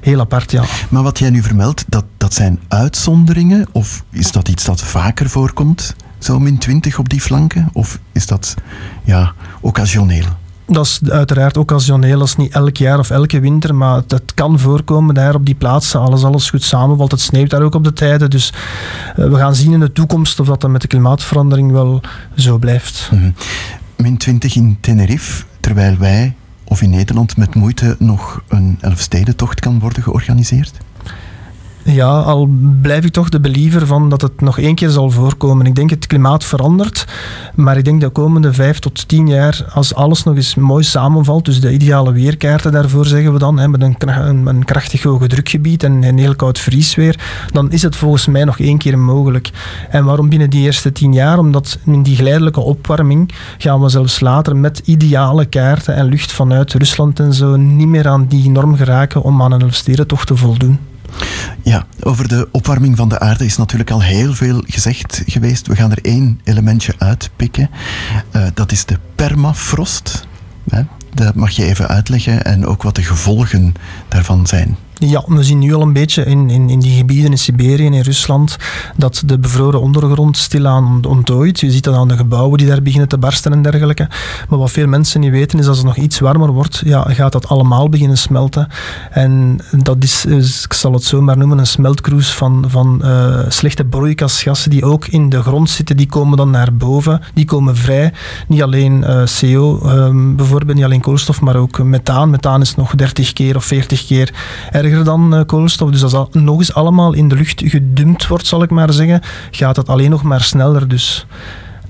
heel 0.00 0.20
apart, 0.20 0.50
ja. 0.50 0.64
Maar 0.88 1.02
wat 1.02 1.18
jij 1.18 1.30
nu 1.30 1.42
vermeldt, 1.42 1.84
dat, 1.88 2.04
dat 2.16 2.34
zijn 2.34 2.60
uitzonderingen? 2.68 3.66
Of 3.72 4.04
is 4.10 4.32
dat 4.32 4.48
iets 4.48 4.64
dat 4.64 4.82
vaker 4.82 5.30
voorkomt? 5.30 5.96
Zo 6.18 6.38
min 6.38 6.58
20 6.58 6.98
op 6.98 7.08
die 7.08 7.20
flanken? 7.20 7.68
Of 7.72 7.98
is 8.12 8.26
dat 8.26 8.54
ja, 9.02 9.32
occasioneel? 9.60 10.26
Dat 10.66 10.84
is 10.84 11.00
uiteraard 11.08 11.56
occasioneel, 11.56 12.18
dat 12.18 12.28
is 12.28 12.36
niet 12.36 12.52
elk 12.52 12.76
jaar 12.76 12.98
of 12.98 13.10
elke 13.10 13.40
winter, 13.40 13.74
maar 13.74 14.02
het, 14.08 14.34
kan 14.34 14.58
voorkomen 14.58 15.14
daar 15.14 15.34
op 15.34 15.46
die 15.46 15.54
plaatsen, 15.54 16.00
alles, 16.00 16.24
alles 16.24 16.50
goed 16.50 16.62
samenvalt. 16.62 17.10
Het 17.10 17.20
sneeuwt 17.20 17.50
daar 17.50 17.62
ook 17.62 17.74
op 17.74 17.84
de 17.84 17.92
tijden, 17.92 18.30
dus 18.30 18.52
eh, 19.16 19.28
we 19.28 19.36
gaan 19.36 19.54
zien 19.54 19.72
in 19.72 19.80
de 19.80 19.92
toekomst 19.92 20.40
of 20.40 20.46
dat 20.46 20.60
dan 20.60 20.72
met 20.72 20.80
de 20.80 20.86
klimaatverandering 20.88 21.72
wel 21.72 22.00
zo 22.36 22.58
blijft. 22.58 23.10
Mhm. 23.12 23.30
Min 23.96 24.16
20 24.16 24.56
in 24.56 24.76
Tenerife, 24.80 25.44
terwijl 25.60 25.96
wij, 25.96 26.34
of 26.64 26.82
in 26.82 26.90
Nederland, 26.90 27.36
met 27.36 27.54
moeite 27.54 27.96
nog 27.98 28.42
een 28.48 28.78
Elfstedentocht 28.80 29.60
kan 29.60 29.78
worden 29.78 30.02
georganiseerd? 30.02 30.72
Ja, 31.86 32.18
al 32.20 32.48
blijf 32.82 33.04
ik 33.04 33.12
toch 33.12 33.28
de 33.28 33.40
believer 33.40 33.86
van 33.86 34.08
dat 34.08 34.20
het 34.20 34.40
nog 34.40 34.58
één 34.58 34.74
keer 34.74 34.88
zal 34.88 35.10
voorkomen. 35.10 35.66
Ik 35.66 35.74
denk 35.74 35.90
het 35.90 36.06
klimaat 36.06 36.44
verandert, 36.44 37.06
maar 37.54 37.76
ik 37.76 37.84
denk 37.84 38.00
de 38.00 38.08
komende 38.08 38.52
vijf 38.52 38.78
tot 38.78 39.08
tien 39.08 39.28
jaar, 39.28 39.66
als 39.72 39.94
alles 39.94 40.22
nog 40.22 40.36
eens 40.36 40.54
mooi 40.54 40.84
samenvalt, 40.84 41.44
dus 41.44 41.60
de 41.60 41.72
ideale 41.72 42.12
weerkaarten 42.12 42.72
daarvoor 42.72 43.06
zeggen 43.06 43.32
we 43.32 43.38
dan, 43.38 43.58
hè, 43.58 43.68
met 43.68 43.82
een, 43.82 43.96
een 44.46 44.64
krachtig 44.64 45.02
hoge 45.02 45.26
drukgebied 45.26 45.82
en 45.82 46.02
een 46.02 46.18
heel 46.18 46.34
koud 46.34 46.58
vriesweer, 46.58 47.20
dan 47.52 47.70
is 47.70 47.82
het 47.82 47.96
volgens 47.96 48.26
mij 48.26 48.44
nog 48.44 48.58
één 48.58 48.78
keer 48.78 48.98
mogelijk. 48.98 49.50
En 49.90 50.04
waarom 50.04 50.28
binnen 50.28 50.50
die 50.50 50.62
eerste 50.62 50.92
tien 50.92 51.12
jaar? 51.12 51.38
Omdat 51.38 51.78
in 51.84 52.02
die 52.02 52.16
geleidelijke 52.16 52.60
opwarming 52.60 53.32
gaan 53.58 53.80
we 53.80 53.88
zelfs 53.88 54.20
later 54.20 54.56
met 54.56 54.82
ideale 54.84 55.44
kaarten 55.44 55.94
en 55.94 56.06
lucht 56.06 56.32
vanuit 56.32 56.72
Rusland 56.72 57.20
en 57.20 57.34
zo 57.34 57.56
niet 57.56 57.88
meer 57.88 58.08
aan 58.08 58.26
die 58.26 58.50
norm 58.50 58.76
geraken 58.76 59.22
om 59.22 59.42
aan 59.42 59.52
een 59.52 59.60
Elfstedentocht 59.60 60.26
te 60.26 60.36
voldoen. 60.36 60.78
Ja, 61.62 61.86
over 62.00 62.28
de 62.28 62.48
opwarming 62.50 62.96
van 62.96 63.08
de 63.08 63.18
aarde 63.18 63.44
is 63.44 63.56
natuurlijk 63.56 63.90
al 63.90 64.02
heel 64.02 64.34
veel 64.34 64.62
gezegd 64.66 65.22
geweest. 65.26 65.66
We 65.66 65.76
gaan 65.76 65.90
er 65.90 66.04
één 66.04 66.40
elementje 66.44 66.94
uitpikken. 66.98 67.70
Eh, 68.30 68.42
dat 68.54 68.72
is 68.72 68.84
de 68.84 68.98
permafrost. 69.14 70.26
Dat 71.14 71.34
mag 71.34 71.50
je 71.50 71.64
even 71.64 71.88
uitleggen 71.88 72.44
en 72.44 72.66
ook 72.66 72.82
wat 72.82 72.94
de 72.94 73.02
gevolgen 73.02 73.74
daarvan 74.08 74.46
zijn. 74.46 74.76
Ja, 74.98 75.24
we 75.26 75.42
zien 75.42 75.58
nu 75.58 75.74
al 75.74 75.82
een 75.82 75.92
beetje 75.92 76.24
in, 76.24 76.50
in, 76.50 76.70
in 76.70 76.80
die 76.80 76.96
gebieden 76.96 77.30
in 77.30 77.38
Siberië 77.38 77.86
en 77.86 77.92
in 77.92 78.02
Rusland 78.02 78.56
dat 78.96 79.22
de 79.26 79.38
bevroren 79.38 79.80
ondergrond 79.80 80.36
stilaan 80.36 81.04
ontdooit. 81.04 81.60
Je 81.60 81.70
ziet 81.70 81.84
dat 81.84 81.94
aan 81.94 82.08
de 82.08 82.16
gebouwen 82.16 82.58
die 82.58 82.66
daar 82.66 82.82
beginnen 82.82 83.08
te 83.08 83.18
barsten 83.18 83.52
en 83.52 83.62
dergelijke. 83.62 84.08
Maar 84.48 84.58
wat 84.58 84.70
veel 84.70 84.86
mensen 84.86 85.20
niet 85.20 85.30
weten 85.30 85.58
is 85.58 85.66
als 85.66 85.76
het 85.76 85.86
nog 85.86 85.96
iets 85.96 86.18
warmer 86.18 86.52
wordt, 86.52 86.82
ja, 86.84 87.02
gaat 87.02 87.32
dat 87.32 87.48
allemaal 87.48 87.88
beginnen 87.88 88.18
smelten. 88.18 88.68
En 89.10 89.58
dat 89.70 89.96
is, 90.00 90.24
ik 90.64 90.72
zal 90.72 90.92
het 90.92 91.04
zo 91.04 91.20
maar 91.20 91.38
noemen, 91.38 91.58
een 91.58 91.66
smeltkroes 91.66 92.34
van, 92.34 92.64
van 92.68 93.00
uh, 93.04 93.38
slechte 93.48 93.84
broeikasgassen 93.84 94.70
die 94.70 94.84
ook 94.84 95.06
in 95.06 95.28
de 95.28 95.42
grond 95.42 95.70
zitten. 95.70 95.96
Die 95.96 96.06
komen 96.06 96.36
dan 96.36 96.50
naar 96.50 96.74
boven, 96.74 97.20
die 97.34 97.44
komen 97.44 97.76
vrij. 97.76 98.12
Niet 98.48 98.62
alleen 98.62 99.04
uh, 99.06 99.22
CO 99.40 99.80
um, 99.84 100.36
bijvoorbeeld, 100.36 100.76
niet 100.76 100.84
alleen 100.84 101.00
koolstof, 101.00 101.40
maar 101.40 101.56
ook 101.56 101.82
methaan. 101.82 102.30
Methaan 102.30 102.60
is 102.60 102.74
nog 102.74 102.94
30 102.94 103.32
keer 103.32 103.56
of 103.56 103.64
40 103.64 104.06
keer 104.06 104.32
dan 105.04 105.34
uh, 105.34 105.40
koolstof. 105.46 105.90
Dus 105.90 106.02
als 106.02 106.12
dat 106.12 106.34
nog 106.34 106.58
eens 106.58 106.74
allemaal 106.74 107.12
in 107.12 107.28
de 107.28 107.34
lucht 107.34 107.62
gedumpt 107.64 108.26
wordt, 108.26 108.46
zal 108.46 108.62
ik 108.62 108.70
maar 108.70 108.92
zeggen, 108.92 109.20
gaat 109.50 109.76
het 109.76 109.88
alleen 109.88 110.10
nog 110.10 110.22
maar 110.22 110.40
sneller. 110.40 110.88
Dus 110.88 111.26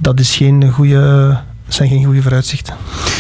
dat 0.01 0.21
is 0.21 0.37
geen 0.37 0.71
goede 0.71 1.39
zijn 1.75 1.89
geen 1.89 2.05
goede 2.05 2.23
vooruitzichten. 2.23 2.75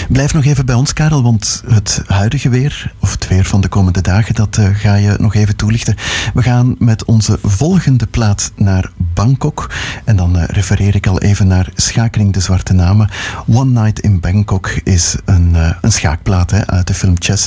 Blijf 0.08 0.34
nog 0.34 0.44
even 0.44 0.66
bij 0.66 0.74
ons, 0.74 0.92
Karel, 0.92 1.22
want 1.22 1.62
het 1.66 2.02
huidige 2.06 2.48
weer, 2.48 2.92
of 3.00 3.12
het 3.12 3.28
weer 3.28 3.44
van 3.44 3.60
de 3.60 3.68
komende 3.68 4.00
dagen, 4.00 4.34
dat 4.34 4.56
uh, 4.56 4.68
ga 4.72 4.94
je 4.94 5.14
nog 5.18 5.34
even 5.34 5.56
toelichten. 5.56 5.96
We 6.34 6.42
gaan 6.42 6.74
met 6.78 7.04
onze 7.04 7.38
volgende 7.42 8.06
plaat 8.06 8.52
naar 8.56 8.90
Bangkok. 8.96 9.70
En 10.04 10.16
dan 10.16 10.36
uh, 10.36 10.44
refereer 10.46 10.94
ik 10.94 11.06
al 11.06 11.18
even 11.20 11.46
naar 11.46 11.68
Schakeling 11.74 12.32
de 12.32 12.40
Zwarte 12.40 12.72
Namen. 12.72 13.08
One 13.46 13.80
Night 13.80 14.00
in 14.00 14.20
Bangkok 14.20 14.68
is 14.68 15.16
een, 15.24 15.50
uh, 15.54 15.70
een 15.80 15.92
schaakplaat 15.92 16.50
hè, 16.50 16.66
uit 16.66 16.86
de 16.86 16.94
film 16.94 17.14
Chess. 17.18 17.46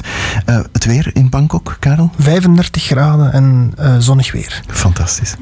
het 0.72 0.86
weer 0.86 1.10
in 1.14 1.30
Bangkok, 1.30 1.78
Karel? 1.80 2.12
35 2.20 2.84
graden 2.84 3.34
en 3.34 3.74
zonnig 4.02 4.32
weer. 4.32 4.62
Fantastisch. 4.68 5.36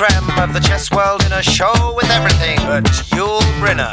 Creme 0.00 0.38
of 0.38 0.54
the 0.54 0.60
chess 0.60 0.90
world 0.90 1.22
in 1.26 1.32
a 1.32 1.42
show 1.42 1.92
with 1.94 2.08
everything 2.10 2.56
but 2.64 2.84
Yul 3.12 3.42
Brynner. 3.60 3.92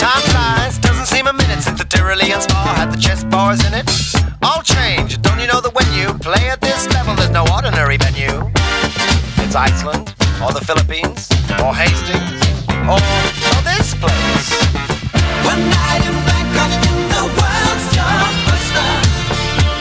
Time 0.00 0.22
flies, 0.32 0.78
doesn't 0.78 1.06
seem 1.06 1.28
a 1.28 1.32
minute 1.32 1.62
since 1.62 1.78
the 1.78 1.84
Tyrolean 1.84 2.40
Spa 2.42 2.74
had 2.74 2.90
the 2.90 2.96
chess 2.96 3.22
bars 3.22 3.64
in 3.64 3.72
it. 3.72 3.86
All 4.42 4.62
change, 4.62 5.22
don't 5.22 5.38
you 5.38 5.46
know 5.46 5.60
that 5.60 5.72
when 5.78 5.86
you 5.94 6.12
play 6.18 6.50
at 6.50 6.60
this 6.60 6.88
level, 6.90 7.14
there's 7.14 7.30
no 7.30 7.46
ordinary 7.54 7.98
venue? 7.98 8.50
It's 9.38 9.54
Iceland, 9.54 10.16
or 10.42 10.50
the 10.50 10.64
Philippines, 10.66 11.30
or 11.62 11.70
Hastings, 11.70 12.42
or, 12.90 12.98
or 12.98 13.58
this 13.62 13.94
place. 13.94 14.50
One 15.46 15.62
night 15.70 16.02
in 16.02 16.18
Bangkok 16.26 16.72
in 16.82 16.98
the 17.14 17.24
world's 17.30 17.86
your 17.94 18.26
oyster. 18.50 18.90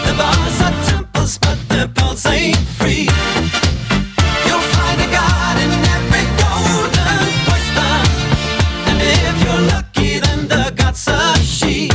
The 0.06 0.14
bars 0.22 0.57
but 1.36 1.58
the 1.68 1.92
pulse 1.94 2.26
ain't 2.28 2.56
free. 2.80 3.10
You'll 4.48 4.68
find 4.76 5.00
a 5.02 5.10
god 5.12 5.58
in 5.60 5.72
every 5.96 6.24
golden 6.40 7.28
oyster. 7.52 7.96
And 8.88 8.98
if 9.02 9.36
you're 9.44 9.64
lucky, 9.68 10.20
then 10.20 10.48
the 10.48 10.72
god's 10.74 11.06
a 11.10 11.36
she. 11.44 11.90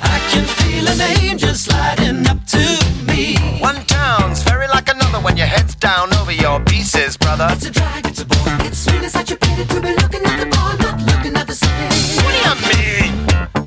I 0.00 0.16
can 0.30 0.46
feel 0.46 0.88
an 0.88 1.00
angel 1.20 1.54
sliding 1.54 2.26
up 2.26 2.40
to 2.56 2.64
me. 3.04 3.36
One 3.60 3.84
town's 3.84 4.42
very 4.42 4.66
like 4.68 4.88
another 4.88 5.20
when 5.20 5.36
your 5.36 5.48
head's 5.48 5.74
down 5.74 6.14
over 6.14 6.32
your 6.32 6.58
pieces, 6.60 7.18
brother. 7.18 7.48
It's 7.50 7.66
a 7.66 7.70
drag, 7.70 8.06
it's 8.06 8.22
a 8.22 8.24
bore. 8.24 8.56
It's 8.64 8.90
really 8.90 9.08
such 9.08 9.30
a 9.30 9.36
pity 9.36 9.66
to 9.66 9.80
be 9.82 9.92
looking 10.00 10.24
at 10.24 10.38
the 10.40 10.46
bar, 10.46 10.78
not 10.78 10.98
looking 11.02 11.36
at 11.36 11.46
the 11.46 11.54
city. 11.54 11.88
What 12.24 12.32
do 12.32 12.40
you 12.48 12.56
mean? 12.72 13.12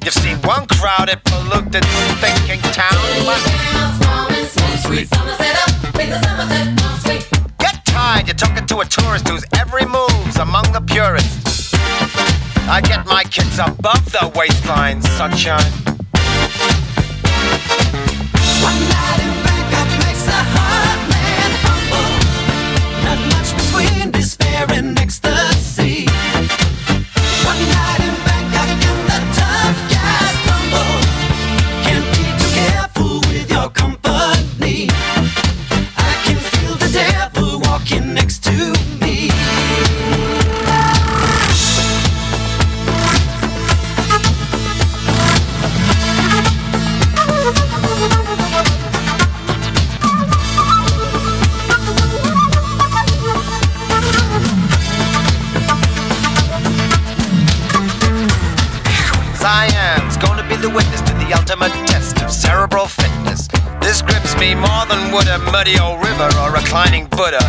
You've 0.04 0.16
seen 0.16 0.38
one 0.42 0.66
crowded, 0.66 1.24
polluted, 1.24 1.86
thinking 2.18 2.62
town. 2.74 4.05
Get 7.60 7.86
tired, 7.86 8.28
you're 8.28 8.36
talking 8.36 8.68
to 8.68 8.80
a 8.82 8.86
tourist 8.86 9.28
whose 9.28 9.44
every 9.58 9.86
move's 9.86 10.38
among 10.38 10.72
the 10.74 10.82
purists. 10.82 11.74
I 12.68 12.82
get 12.82 13.06
my 13.08 13.24
kids 13.24 13.58
above 13.58 14.06
the 14.12 14.32
waistline, 14.36 15.02
sunshine. 15.02 15.72
One 18.62 18.80
night 18.94 19.22
in 19.26 19.34
Bangkok 19.44 19.90
makes 20.06 20.28
man 20.28 21.52
humble. 21.66 22.10
Not 23.06 23.20
much 23.34 23.50
between 23.58 24.12
despair 24.12 24.66
and 24.70 25.00
ecstasy. 25.00 26.06
One 27.44 27.62
night 27.70 28.05
Me 64.40 64.54
more 64.54 64.86
than 64.88 65.12
would 65.14 65.28
a 65.28 65.40
muddy 65.52 65.80
old 65.80 66.04
river 66.04 66.30
or 66.40 66.52
reclining 66.52 67.08
Buddha. 67.08 67.40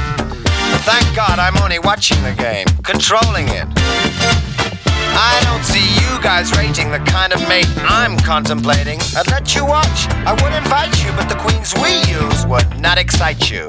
Thank 0.86 1.16
God 1.16 1.38
I'm 1.38 1.56
only 1.62 1.78
watching 1.80 2.22
the 2.22 2.32
game, 2.32 2.66
controlling 2.82 3.48
it. 3.48 3.66
I 5.18 5.40
don't 5.44 5.64
see 5.64 5.82
you 5.82 6.22
guys 6.22 6.52
rating 6.56 6.90
the 6.92 6.98
kind 7.00 7.32
of 7.32 7.40
mate 7.48 7.66
I'm 7.78 8.16
contemplating. 8.18 9.00
I'd 9.16 9.26
let 9.28 9.54
you 9.54 9.66
watch, 9.66 10.06
I 10.24 10.32
would 10.32 10.52
invite 10.52 11.02
you, 11.02 11.10
but 11.12 11.28
the 11.28 11.36
queens 11.36 11.74
we 11.82 11.90
use 12.06 12.46
would 12.46 12.80
not 12.80 12.98
excite 12.98 13.50
you. 13.50 13.66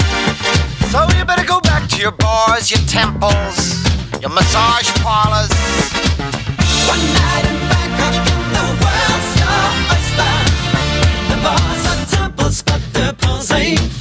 So 0.91 1.07
you 1.17 1.25
better 1.25 1.45
go 1.45 1.59
back 1.61 1.89
to 1.89 1.97
your 1.97 2.11
bars, 2.11 2.69
your 2.69 2.81
temples, 2.87 3.83
your 4.21 4.29
massage 4.29 4.89
parlors. 5.01 5.49
One 6.85 7.01
night 7.13 7.76
I'll. 13.29 13.96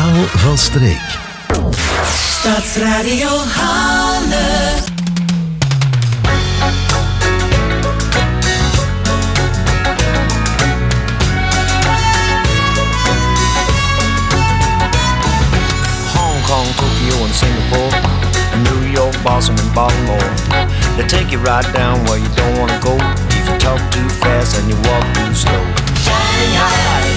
Van 0.00 0.58
streek. 0.58 1.00
Stadsradio 2.14 3.28
Halle. 3.28 4.84
Hong 16.14 16.42
Kong, 16.42 16.66
Tokyo, 16.76 17.24
and 17.24 17.34
Singapore, 17.34 17.90
and 18.52 18.64
New 18.64 18.90
York, 18.92 19.14
Boston, 19.22 19.58
and 19.58 19.74
Baltimore. 19.74 20.18
They 20.96 21.06
take 21.06 21.30
you 21.30 21.38
right 21.38 21.72
down 21.72 22.04
where 22.04 22.18
you 22.18 22.28
don't 22.36 22.58
wanna 22.58 22.78
go. 22.80 22.96
If 23.30 23.48
you 23.48 23.58
talk 23.58 23.80
too 23.90 24.08
fast 24.20 24.58
and 24.58 24.68
you 24.68 24.76
walk 24.88 25.04
too 25.14 25.34
slow. 25.34 25.64
Shanghai, 26.04 26.36
Shanghai, 26.52 27.15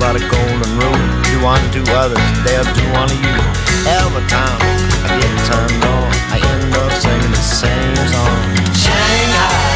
by 0.00 0.14
the 0.14 0.20
golden 0.20 0.70
rule. 0.80 1.06
Do 1.28 1.46
unto 1.46 1.80
others, 1.92 2.18
they'll 2.42 2.64
do 2.74 2.84
unto 2.96 3.14
you. 3.14 3.36
Every 3.86 4.24
time 4.28 4.58
I 5.04 5.08
get 5.20 5.34
turned 5.46 5.84
on, 5.84 6.08
I 6.32 6.38
end 6.40 6.74
up 6.74 6.92
singing 7.00 7.30
the 7.30 7.44
same 7.44 7.96
song. 8.08 8.40
Shanghai, 8.74 9.69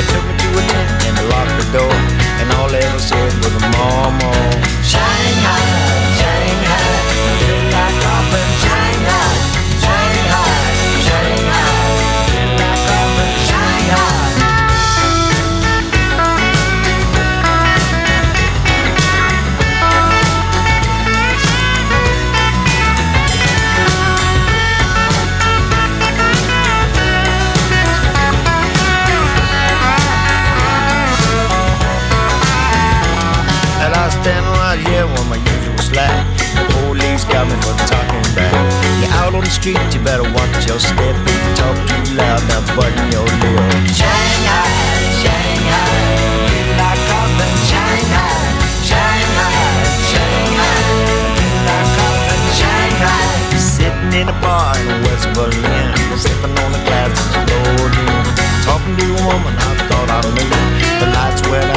They 0.00 0.06
took 0.06 0.24
me 0.24 0.32
to 0.32 0.48
a 0.56 0.62
tent 0.72 1.18
and 1.18 1.28
locked 1.28 1.52
the 1.60 1.78
door. 1.78 1.92
And 2.40 2.50
all 2.56 2.70
they 2.70 2.80
ever 2.80 2.98
said 2.98 3.34
was 3.44 3.52
a 3.52 4.49
street, 39.60 39.76
you 39.92 40.00
better 40.00 40.24
watch 40.32 40.66
your 40.66 40.80
step. 40.80 41.14
If 41.28 41.40
you 41.44 41.52
talk 41.54 41.76
too 41.84 42.16
loud, 42.16 42.40
now 42.48 42.64
button 42.74 43.12
your 43.12 43.28
lip. 43.28 43.60
Shanghai, 43.92 44.64
Shanghai, 45.20 46.00
we 46.48 46.60
lock 46.80 47.00
up 47.20 47.36
in 47.44 47.54
Shanghai, 47.68 48.40
Shanghai, 48.88 49.52
Shanghai, 50.08 50.80
we 51.36 51.46
lock 51.68 51.92
up 52.08 52.20
in 52.32 52.42
Shanghai. 52.56 53.24
Sitting 53.60 54.12
in 54.20 54.28
a 54.32 54.36
bar 54.40 54.72
in 54.80 55.04
West 55.04 55.28
Berlin, 55.36 55.92
sipping 56.16 56.56
on 56.56 56.70
the 56.72 56.80
glass 56.88 57.12
that's 57.12 57.36
rolled 57.52 57.92
in. 57.92 58.24
Talking 58.64 58.96
to 58.96 59.06
a 59.12 59.22
woman 59.28 59.54
I 59.60 59.72
thought 59.88 60.08
I 60.08 60.20
knew. 60.36 60.50
The 61.00 61.08
lights 61.12 61.42
went 61.48 61.69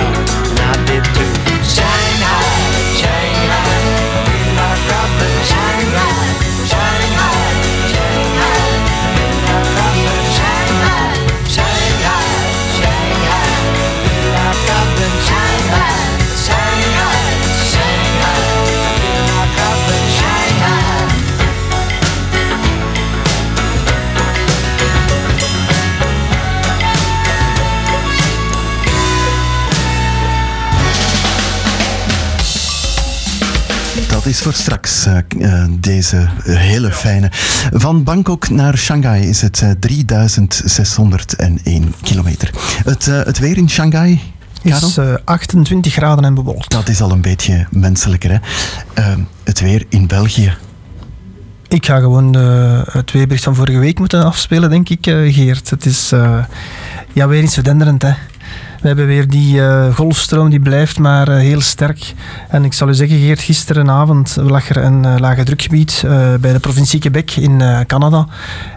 Dat 34.24 34.32
is 34.32 34.42
voor 34.42 34.54
straks, 34.54 35.06
eh, 35.06 35.18
eh, 35.18 35.70
deze 35.80 36.28
hele 36.44 36.92
fijne. 36.92 37.30
Van 37.72 38.04
Bangkok 38.04 38.50
naar 38.50 38.78
Shanghai 38.78 39.28
is 39.28 39.42
het 39.42 39.62
eh, 39.62 39.70
3601 39.80 41.94
kilometer. 42.02 42.50
Het, 42.86 43.08
eh, 43.08 43.24
het 43.24 43.40
weer 43.40 43.58
in 43.58 43.70
Shanghai, 43.70 44.22
Karel? 44.64 44.88
is 44.88 44.98
eh, 44.98 45.14
28 45.24 45.94
graden 45.94 46.26
en 46.26 46.34
bewolkt. 46.34 46.72
Dat 46.72 46.90
is 46.90 47.02
al 47.02 47.12
een 47.12 47.22
beetje 47.22 47.68
menselijker. 47.70 48.32
Hè? 48.32 48.38
Eh, 48.94 49.14
het 49.44 49.60
weer 49.60 49.86
in 49.90 50.08
België. 50.08 50.54
Ik 51.68 51.86
ga 51.86 52.00
gewoon 52.00 52.32
de, 52.32 52.82
het 52.92 53.12
weerbericht 53.12 53.44
van 53.44 53.56
vorige 53.56 53.80
week 53.80 54.00
moeten 54.00 54.26
afspelen, 54.26 54.70
denk 54.70 54.90
ik, 54.90 55.08
eh, 55.08 55.34
Geert. 55.34 55.70
Het 55.70 55.86
is 55.86 56.12
eh, 56.12 56.44
ja, 57.14 57.28
weer 57.28 57.44
iets 57.44 57.54
verdenderend. 57.54 58.02
Hè. 58.02 58.14
We 58.84 58.90
hebben 58.90 59.08
weer 59.08 59.28
die 59.28 59.62
eh, 59.62 59.96
golfstroom, 59.96 60.50
die 60.50 60.60
blijft 60.60 61.00
maar 61.00 61.28
eh, 61.28 61.38
heel 61.38 61.62
sterk. 61.62 62.14
En 62.50 62.64
ik 62.64 62.74
zal 62.74 62.90
u 62.90 62.94
zeggen, 62.94 63.18
Geert, 63.18 63.42
gisterenavond 63.42 64.36
lag 64.40 64.70
er 64.70 64.78
een 64.78 65.06
eh, 65.06 65.16
lage 65.18 65.44
drukgebied 65.44 66.04
bij 66.40 66.54
de 66.54 66.60
provincie 66.60 67.00
Quebec 67.00 67.32
in 67.32 67.62
Canada. 67.88 68.28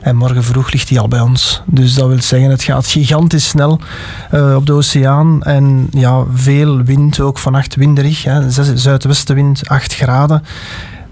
En 0.00 0.16
morgen 0.16 0.44
vroeg 0.44 0.72
ligt 0.72 0.88
die 0.88 1.00
al 1.00 1.09
bij 1.09 1.20
ons. 1.20 1.62
Dus 1.64 1.94
dat 1.94 2.09
wil 2.09 2.22
zeggen, 2.22 2.50
het 2.50 2.62
gaat 2.62 2.86
gigantisch 2.86 3.48
snel 3.48 3.80
op 4.57 4.66
de 4.66 4.72
oceaan. 4.72 5.42
En 5.42 5.88
ja, 5.90 6.24
veel 6.34 6.82
wind, 6.82 7.20
ook 7.20 7.38
vannacht 7.38 7.74
winderig. 7.74 8.24
Hè. 8.24 8.50
Zuidwestenwind, 8.74 9.68
8 9.68 9.94
graden. 9.94 10.42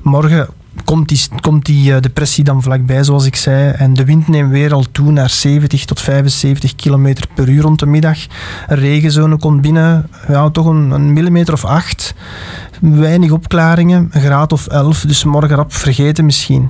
Morgen 0.02 0.48
komt 0.84 1.08
die, 1.08 1.20
komt 1.40 1.66
die 1.66 1.94
eh, 1.94 2.00
depressie 2.00 2.44
dan 2.44 2.62
vlakbij, 2.62 3.04
zoals 3.04 3.26
ik 3.26 3.36
zei. 3.36 3.70
En 3.70 3.94
de 3.94 4.04
wind 4.04 4.28
neemt 4.28 4.50
weer 4.50 4.72
al 4.72 4.84
toe 4.92 5.10
naar 5.10 5.30
70 5.30 5.84
tot 5.84 6.00
75 6.00 6.74
km 6.74 7.14
per 7.34 7.48
uur 7.48 7.62
rond 7.62 7.78
de 7.78 7.86
middag. 7.86 8.18
Een 8.66 8.76
regenzone 8.76 9.36
komt 9.36 9.60
binnen, 9.60 10.08
ja, 10.28 10.50
toch 10.50 10.66
een, 10.66 10.90
een 10.90 11.12
millimeter 11.12 11.54
of 11.54 11.64
8. 11.64 12.14
Weinig 12.80 13.30
opklaringen, 13.30 14.08
een 14.10 14.20
graad 14.20 14.52
of 14.52 14.66
11. 14.66 15.00
Dus 15.00 15.24
morgen 15.24 15.56
rap 15.56 15.72
vergeten 15.72 16.24
misschien. 16.24 16.68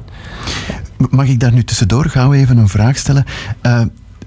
Mag 1.10 1.26
ik 1.26 1.40
daar 1.40 1.52
nu 1.52 1.64
tussendoor 1.64 2.04
gauw 2.04 2.32
even 2.32 2.56
een 2.56 2.68
vraag 2.68 2.96
stellen? 2.96 3.24
Eh, 3.60 3.80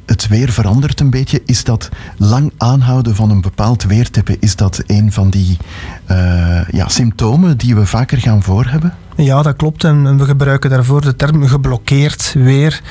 het 0.05 0.27
weer 0.27 0.51
verandert 0.51 0.99
een 0.99 1.09
beetje. 1.09 1.41
Is 1.45 1.63
dat 1.63 1.89
lang 2.17 2.51
aanhouden 2.57 3.15
van 3.15 3.29
een 3.29 3.41
bepaald 3.41 3.83
weertype, 3.83 4.37
is 4.39 4.55
dat 4.55 4.83
een 4.85 5.11
van 5.11 5.29
die 5.29 5.57
eh, 6.05 6.69
ja, 6.69 6.87
symptomen 6.87 7.57
die 7.57 7.75
we 7.75 7.85
vaker 7.85 8.17
gaan 8.17 8.43
voorhebben? 8.43 8.93
Ja, 9.17 9.41
dat 9.41 9.55
klopt. 9.55 9.83
En 9.83 10.17
we 10.17 10.25
gebruiken 10.25 10.69
daarvoor 10.69 11.01
de 11.01 11.15
term 11.15 11.47
geblokkeerd 11.47 12.33
weer. 12.37 12.81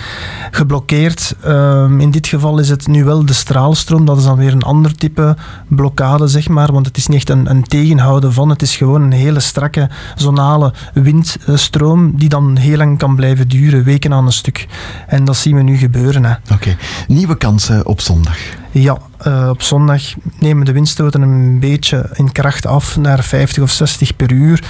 Geblokkeerd, 0.51 1.35
ehm, 1.43 2.01
in 2.01 2.11
dit 2.11 2.27
geval 2.27 2.59
is 2.59 2.69
het 2.69 2.87
nu 2.87 3.05
wel 3.05 3.27
de 3.27 3.33
straalstroom. 3.33 4.05
Dat 4.05 4.19
is 4.19 4.25
dan 4.25 4.37
weer 4.37 4.53
een 4.53 4.63
ander 4.63 4.95
type 4.95 5.37
blokkade, 5.69 6.27
zeg 6.27 6.49
maar. 6.49 6.73
Want 6.73 6.87
het 6.87 6.97
is 6.97 7.07
niet 7.07 7.17
echt 7.17 7.31
een, 7.31 7.51
een 7.51 7.63
tegenhouden 7.63 8.33
van. 8.33 8.49
Het 8.49 8.63
is 8.63 8.77
gewoon 8.77 9.03
een 9.03 9.13
hele 9.13 9.41
strakke 9.41 9.89
zonale 10.15 10.73
windstroom 10.93 12.13
die 12.17 12.29
dan 12.29 12.57
heel 12.57 12.77
lang 12.77 12.99
kan 12.99 13.17
blijven 13.17 13.49
duren, 13.49 13.85
weken 13.85 14.13
aan 14.13 14.27
een 14.27 14.33
stuk. 14.33 14.67
En 15.07 15.25
dat 15.25 15.37
zien 15.37 15.57
we 15.57 15.63
nu 15.63 15.77
gebeuren. 15.77 16.25
Hè. 16.25 16.35
Oké. 16.53 16.77
Nieuwe 17.09 17.37
kansen 17.37 17.87
op 17.87 18.01
zondag. 18.01 18.39
Ja, 18.71 18.99
eh, 19.19 19.49
op 19.49 19.63
zondag 19.63 20.03
nemen 20.39 20.65
de 20.65 20.73
windstoten 20.73 21.23
een 21.23 21.59
beetje 21.59 22.11
in 22.13 22.33
kracht 22.33 22.67
af 22.67 22.97
naar 22.97 23.23
50 23.23 23.63
of 23.63 23.71
60 23.71 24.17
per 24.17 24.33
uur. 24.33 24.65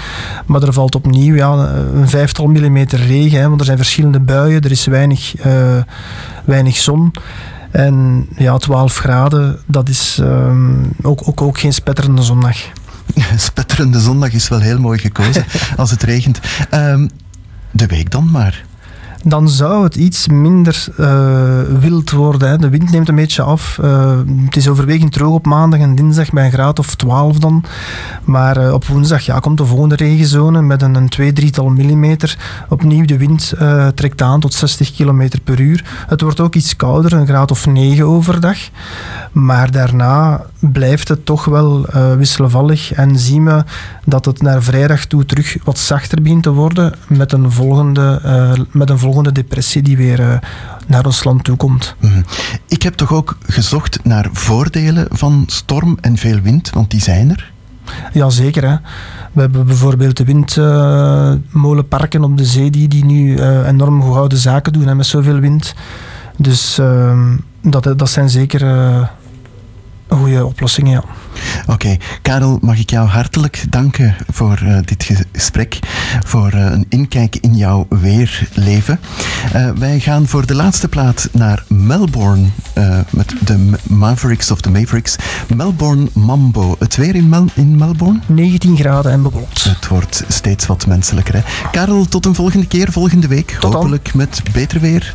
Maar 0.47 0.63
er 0.63 0.73
valt 0.73 0.95
opnieuw 0.95 1.35
ja, 1.35 1.53
een 1.95 2.09
vijftal 2.09 2.47
millimeter 2.47 2.99
regen, 2.99 3.41
hè, 3.41 3.49
want 3.49 3.61
er 3.61 3.67
zijn 3.67 3.79
verschillende 3.79 4.21
buien, 4.21 4.63
er 4.63 4.71
is 4.71 4.87
weinig, 4.87 5.37
eh, 5.37 5.77
weinig 6.45 6.77
zon. 6.77 7.13
En 7.71 8.29
ja, 8.37 8.57
12 8.57 8.97
graden, 8.97 9.59
dat 9.67 9.89
is 9.89 10.19
ehm, 10.23 10.85
ook, 11.03 11.29
ook, 11.29 11.43
ook 11.43 11.59
geen 11.59 11.73
spetterende 11.73 12.23
zondag. 12.23 12.57
Spetterende 13.37 14.01
zondag 14.01 14.33
is 14.33 14.49
wel 14.49 14.61
heel 14.61 14.81
mooi 14.81 14.99
gekozen 14.99 15.45
als 15.77 15.91
het 15.91 16.03
regent. 16.03 16.41
Ehm, 16.71 17.09
de 17.71 17.87
week 17.87 18.11
dan 18.11 18.31
maar. 18.31 18.65
Dan 19.25 19.49
zou 19.49 19.85
het 19.85 19.97
iets 19.97 20.29
minder 20.29 20.87
eh, 20.97 21.61
wild 21.81 22.11
worden. 22.11 22.49
Hè. 22.49 22.59
De 22.59 22.69
wind 22.69 22.91
neemt 22.91 23.09
een 23.09 23.15
beetje 23.15 23.43
af. 23.43 23.79
Eh, 23.83 24.19
het 24.45 24.57
is 24.57 24.69
overwegend 24.69 25.13
droog 25.13 25.35
op 25.35 25.47
maandag 25.47 25.81
en 25.81 25.95
dinsdag 25.95 26.31
bij 26.31 26.45
een 26.45 26.53
graad 26.53 26.79
of 26.79 26.95
12 26.95 27.39
dan. 27.39 27.65
Maar 28.25 28.57
eh, 28.57 28.73
op 28.73 28.87
woensdag 28.87 29.23
ja, 29.23 29.39
komt 29.39 29.59
de 29.59 29.67
volgende 29.67 29.97
regenzone 29.97 30.63
met 30.63 30.83
een, 30.83 30.95
een 30.95 31.09
twee, 31.09 31.33
drietal 31.33 31.69
millimeter. 31.69 32.39
Opnieuw 32.69 33.05
de 33.05 33.19
wind 33.19 33.55
trekt 33.95 34.23
aan 34.23 34.41
tot 34.41 34.55
60 34.55 34.93
km 34.93 35.29
per 35.45 35.61
uur. 35.61 35.85
Het 36.07 36.21
wordt 36.21 36.41
ook 36.41 36.55
iets 36.55 36.77
kouder, 36.77 37.13
een 37.13 37.27
graad 37.27 37.51
of 37.51 37.67
9 37.67 38.07
overdag. 38.07 38.59
Maar 39.33 39.71
daarna 39.71 40.47
blijft 40.73 41.09
het 41.09 41.27
toch 41.27 41.45
wel 41.45 41.87
eh, 41.87 42.15
wisselvallig 42.15 42.93
en 42.93 43.19
zien 43.19 43.45
we 43.45 43.65
dat 44.05 44.25
het 44.25 44.43
naar 44.43 44.63
vrijdag 44.63 45.05
toe 45.05 45.25
terug 45.25 45.57
wat 45.65 45.79
zachter 45.79 46.23
begint 46.23 46.43
te 46.43 46.51
worden 46.51 46.95
met 47.09 47.33
een 47.33 47.53
volgende, 47.53 48.21
eh, 48.23 48.53
met 48.71 48.91
een 48.91 48.99
volgende 48.99 49.33
depressie 49.33 49.83
die 49.83 49.97
weer 49.97 50.21
eh, 50.21 50.39
naar 50.87 51.07
ons 51.07 51.25
land 51.25 51.45
toe 51.45 51.57
komt. 51.57 51.95
Mhm. 52.01 52.23
Ik 52.69 52.83
heb 52.83 52.95
toch 52.95 53.13
ook 53.13 53.39
gezocht 53.47 54.05
naar 54.05 54.29
voordelen 54.33 55.07
van 55.11 55.45
storm 55.47 55.99
en 56.01 56.17
veel 56.17 56.41
wind, 56.41 56.71
want 56.71 56.91
die 56.91 57.01
zijn 57.01 57.31
er. 57.31 57.53
Jazeker. 58.13 58.69
Hè. 58.69 58.77
We 59.33 59.41
hebben 59.41 59.67
bijvoorbeeld 59.67 60.17
de 60.17 60.25
windmolenparken 60.25 62.25
op 62.25 62.37
de 62.37 62.45
zee 62.45 62.71
die, 62.71 62.89
die 62.89 63.05
nu 63.05 63.43
enorm 63.43 64.03
goede 64.03 64.37
zaken 64.37 64.73
doen 64.73 64.87
hè, 64.87 64.95
met 64.95 65.07
zoveel 65.07 65.39
wind. 65.39 65.75
Dus 66.37 66.79
ehm, 66.79 67.37
dat, 67.63 67.95
dat 67.97 68.11
zijn 68.11 68.31
zeker 68.31 68.61
eh, 70.09 70.19
goede 70.19 70.47
oplossingen. 70.47 70.93
Ja. 70.93 71.03
Oké, 71.73 71.97
Karel, 72.23 72.59
mag 72.63 72.79
ik 72.79 72.91
jou 72.91 73.09
hartelijk 73.09 73.65
danken 73.71 74.17
voor 74.33 74.59
eh, 74.65 74.79
dit 74.85 75.11
gesprek, 75.33 75.79
voor 76.25 76.51
eh, 76.51 76.65
een 76.65 76.87
inkijk 76.89 77.37
in 77.41 77.57
jouw 77.57 77.87
weerleven. 77.89 79.01
Eh, 79.53 79.71
wij 79.71 80.01
gaan 80.01 80.27
voor 80.27 80.47
de 80.47 80.55
laatste 80.55 80.89
plaat 80.89 81.29
naar 81.33 81.65
Melbourne 81.69 82.47
met 83.11 83.35
de 83.41 83.59
Ma- 83.59 83.77
Mavericks 83.83 84.51
of 84.51 84.61
de 84.61 84.71
Mavericks. 84.71 85.17
Melbourne 85.55 86.09
Mambo. 86.13 86.77
Het 86.79 86.97
weer 86.97 87.15
in, 87.15 87.29
Mel- 87.29 87.49
in 87.55 87.77
Melbourne? 87.77 88.21
19 88.27 88.77
graden 88.77 89.13
en 89.13 89.23
bewolkt. 89.23 89.65
Het 89.65 89.89
wordt 89.89 90.25
steeds 90.29 90.67
wat 90.67 90.87
menselijker. 90.87 91.35
Hè? 91.35 91.41
Karel, 91.71 92.05
tot 92.09 92.27
een 92.27 92.35
volgende 92.35 92.67
keer, 92.67 92.93
volgende 92.93 93.27
week. 93.27 93.57
Hopelijk 93.61 94.15
met 94.15 94.43
beter 94.53 94.81
weer. 94.81 95.15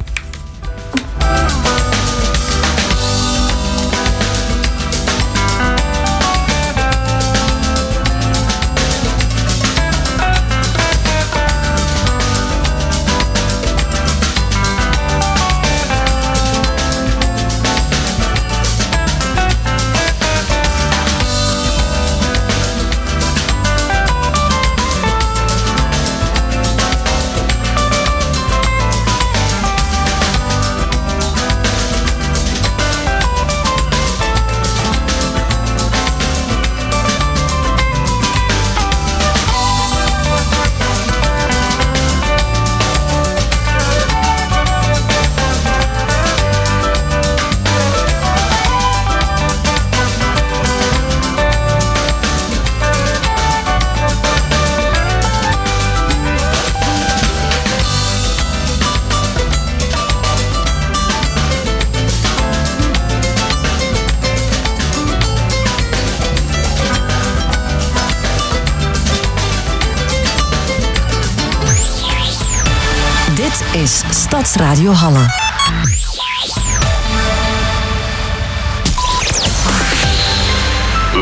Stadsradio 74.72 74.94
Halle. 74.94 75.26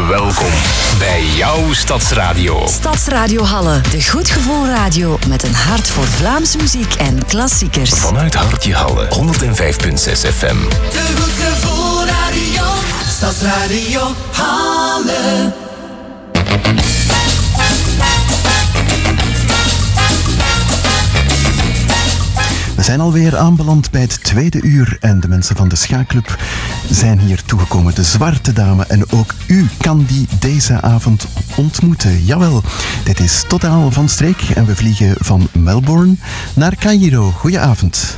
Welkom 0.08 0.52
bij 1.00 1.24
jouw 1.36 1.74
Stadsradio. 1.74 2.68
Stadsradio 2.68 3.44
Halle, 3.44 3.82
de 3.92 4.10
goed 4.10 4.30
gevoel 4.30 4.66
radio 4.68 5.20
met 5.28 5.44
een 5.44 5.56
hart 5.56 5.88
voor 5.88 6.08
Vlaamse 6.08 6.58
muziek 6.58 6.94
en 6.94 7.26
klassiekers. 7.26 7.90
Vanuit 7.90 8.36
Hartje 8.36 8.74
Halle, 8.74 9.08
105.6 9.10 9.18
FM. 10.38 10.58
De 10.92 11.14
goed 11.20 11.46
gevoel 11.48 12.06
radio. 12.06 12.64
Stadsradio 13.08 14.16
Halle. 14.32 15.54
Zijn 22.90 23.02
alweer 23.02 23.38
aanbeland 23.38 23.92
bij 23.92 24.02
het 24.02 24.24
tweede 24.24 24.62
uur 24.62 24.98
en 25.00 25.20
de 25.20 25.28
mensen 25.28 25.56
van 25.56 25.68
de 25.68 25.76
Schaakclub 25.76 26.38
zijn 26.90 27.20
hier 27.20 27.44
toegekomen. 27.44 27.96
De 27.96 28.04
Zwarte 28.04 28.54
Dame 28.54 28.86
en 28.86 29.12
ook 29.12 29.34
u 29.48 29.68
kan 29.78 30.06
die 30.08 30.28
deze 30.40 30.82
avond 30.82 31.28
ontmoeten. 31.56 32.26
Jawel, 32.26 32.64
dit 33.04 33.20
is 33.20 33.44
totaal 33.48 33.92
van 33.92 34.10
streek 34.10 34.42
en 34.42 34.66
we 34.66 34.76
vliegen 34.76 35.16
van 35.18 35.48
Melbourne 35.52 36.16
naar 36.54 36.76
Cairo. 36.76 37.32
Goedenavond. 37.32 38.18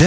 13.966 0.00 0.06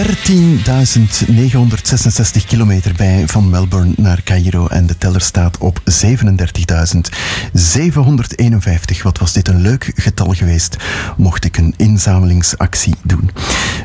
kilometer 2.46 2.92
bij 2.96 3.22
van 3.26 3.50
Melbourne 3.50 3.92
naar 3.96 4.22
Cairo 4.22 4.66
en 4.66 4.86
de 4.86 4.98
teller 4.98 5.20
staat 5.20 5.58
op 5.58 5.80
37.751. 5.80 5.84
Wat 9.02 9.18
was 9.18 9.32
dit 9.32 9.48
een 9.48 9.60
leuk 9.60 9.92
getal 9.94 10.32
geweest, 10.32 10.76
mocht 11.16 11.44
ik 11.44 11.56
een 11.56 11.74
inzamelingsactie 11.76 12.94
doen. 13.02 13.30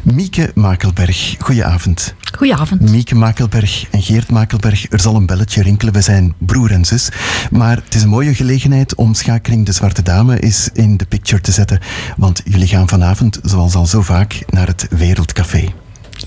Mieke 0.04 0.52
Makelberg, 0.54 1.36
goedenavond. 1.40 2.14
Goedenavond. 2.38 2.82
Mieke 2.82 3.16
Makelberg 3.16 3.86
en 3.92 4.02
Geert 4.02 4.30
Makelberg, 4.30 4.92
er 4.92 5.00
zal 5.00 5.16
een 5.16 5.26
belletje 5.26 5.62
rinkelen. 5.62 5.94
We 5.94 6.02
zijn 6.02 6.34
broer 6.38 6.72
en 6.72 6.86
zus. 6.86 7.10
Maar 7.52 7.76
het 7.76 7.96
is 7.96 8.02
een 8.02 8.10
mooie 8.10 8.36
gelegenheid 8.36 8.96
om 8.96 9.14
Schakeling 9.14 9.66
de 9.66 9.72
Zwarte 9.72 10.02
Dame 10.02 10.40
eens 10.40 10.70
in 10.74 10.98
de 10.98 11.06
picture 11.06 11.42
te 11.42 11.52
zetten. 11.52 11.80
Want 12.18 12.42
jullie 12.46 12.68
gaan 12.68 12.88
vanavond, 12.88 13.40
zoals 13.44 13.76
al 13.76 13.86
zo 13.86 14.02
vaak, 14.02 14.44
naar 14.48 14.68
het 14.68 14.88
Wereldcafé. 14.90 15.74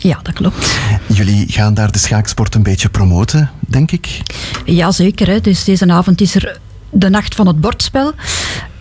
Ja, 0.03 0.21
dat 0.23 0.35
klopt. 0.35 0.79
Jullie 1.07 1.53
gaan 1.53 1.75
daar 1.75 1.93
de 1.93 1.99
schaaksport 1.99 2.55
een 2.55 2.63
beetje 2.63 2.89
promoten, 2.89 3.51
denk 3.61 3.91
ik. 3.93 4.21
Jazeker, 4.65 5.27
hè. 5.27 5.41
dus 5.41 5.65
deze 5.65 5.93
avond 5.93 6.21
is 6.21 6.35
er 6.35 6.61
de 6.91 7.11
nacht 7.11 7.35
van 7.35 7.47
het 7.47 7.61
bordspel. 7.61 8.13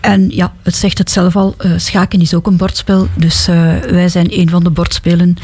En 0.00 0.30
ja, 0.30 0.52
het 0.62 0.74
zegt 0.74 0.98
het 0.98 1.10
zelf 1.10 1.36
al, 1.36 1.54
eh, 1.58 1.72
schaken 1.76 2.20
is 2.20 2.34
ook 2.34 2.46
een 2.46 2.56
bordspel. 2.56 3.08
Dus 3.14 3.48
eh, 3.48 3.76
wij 3.78 4.08
zijn 4.08 4.38
een 4.38 4.50
van 4.50 4.64
de 4.64 4.70
bordspelen 4.70 5.36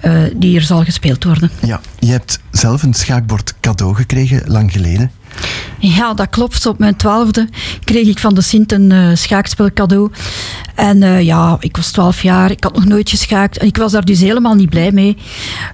eh, 0.00 0.22
die 0.36 0.50
hier 0.50 0.62
zal 0.62 0.84
gespeeld 0.84 1.24
worden. 1.24 1.50
Ja, 1.62 1.80
je 1.98 2.10
hebt 2.10 2.40
zelf 2.50 2.82
een 2.82 2.94
schaakbord 2.94 3.54
cadeau 3.60 3.94
gekregen, 3.94 4.42
lang 4.46 4.72
geleden. 4.72 5.10
Ja, 5.82 6.14
dat 6.14 6.28
klopt. 6.30 6.66
Op 6.66 6.78
mijn 6.78 6.96
twaalfde 6.96 7.48
kreeg 7.84 8.08
ik 8.08 8.18
van 8.18 8.34
de 8.34 8.40
Sint 8.40 8.72
een 8.72 8.92
eh, 8.92 9.10
schaakspel 9.14 9.72
cadeau. 9.72 10.10
En 10.74 11.02
eh, 11.02 11.20
ja, 11.20 11.56
ik 11.60 11.76
was 11.76 11.90
twaalf 11.90 12.22
jaar, 12.22 12.50
ik 12.50 12.64
had 12.64 12.74
nog 12.74 12.84
nooit 12.84 13.10
geschaakt. 13.10 13.58
En 13.58 13.66
ik 13.66 13.76
was 13.76 13.92
daar 13.92 14.04
dus 14.04 14.20
helemaal 14.20 14.54
niet 14.54 14.70
blij 14.70 14.92
mee. 14.92 15.16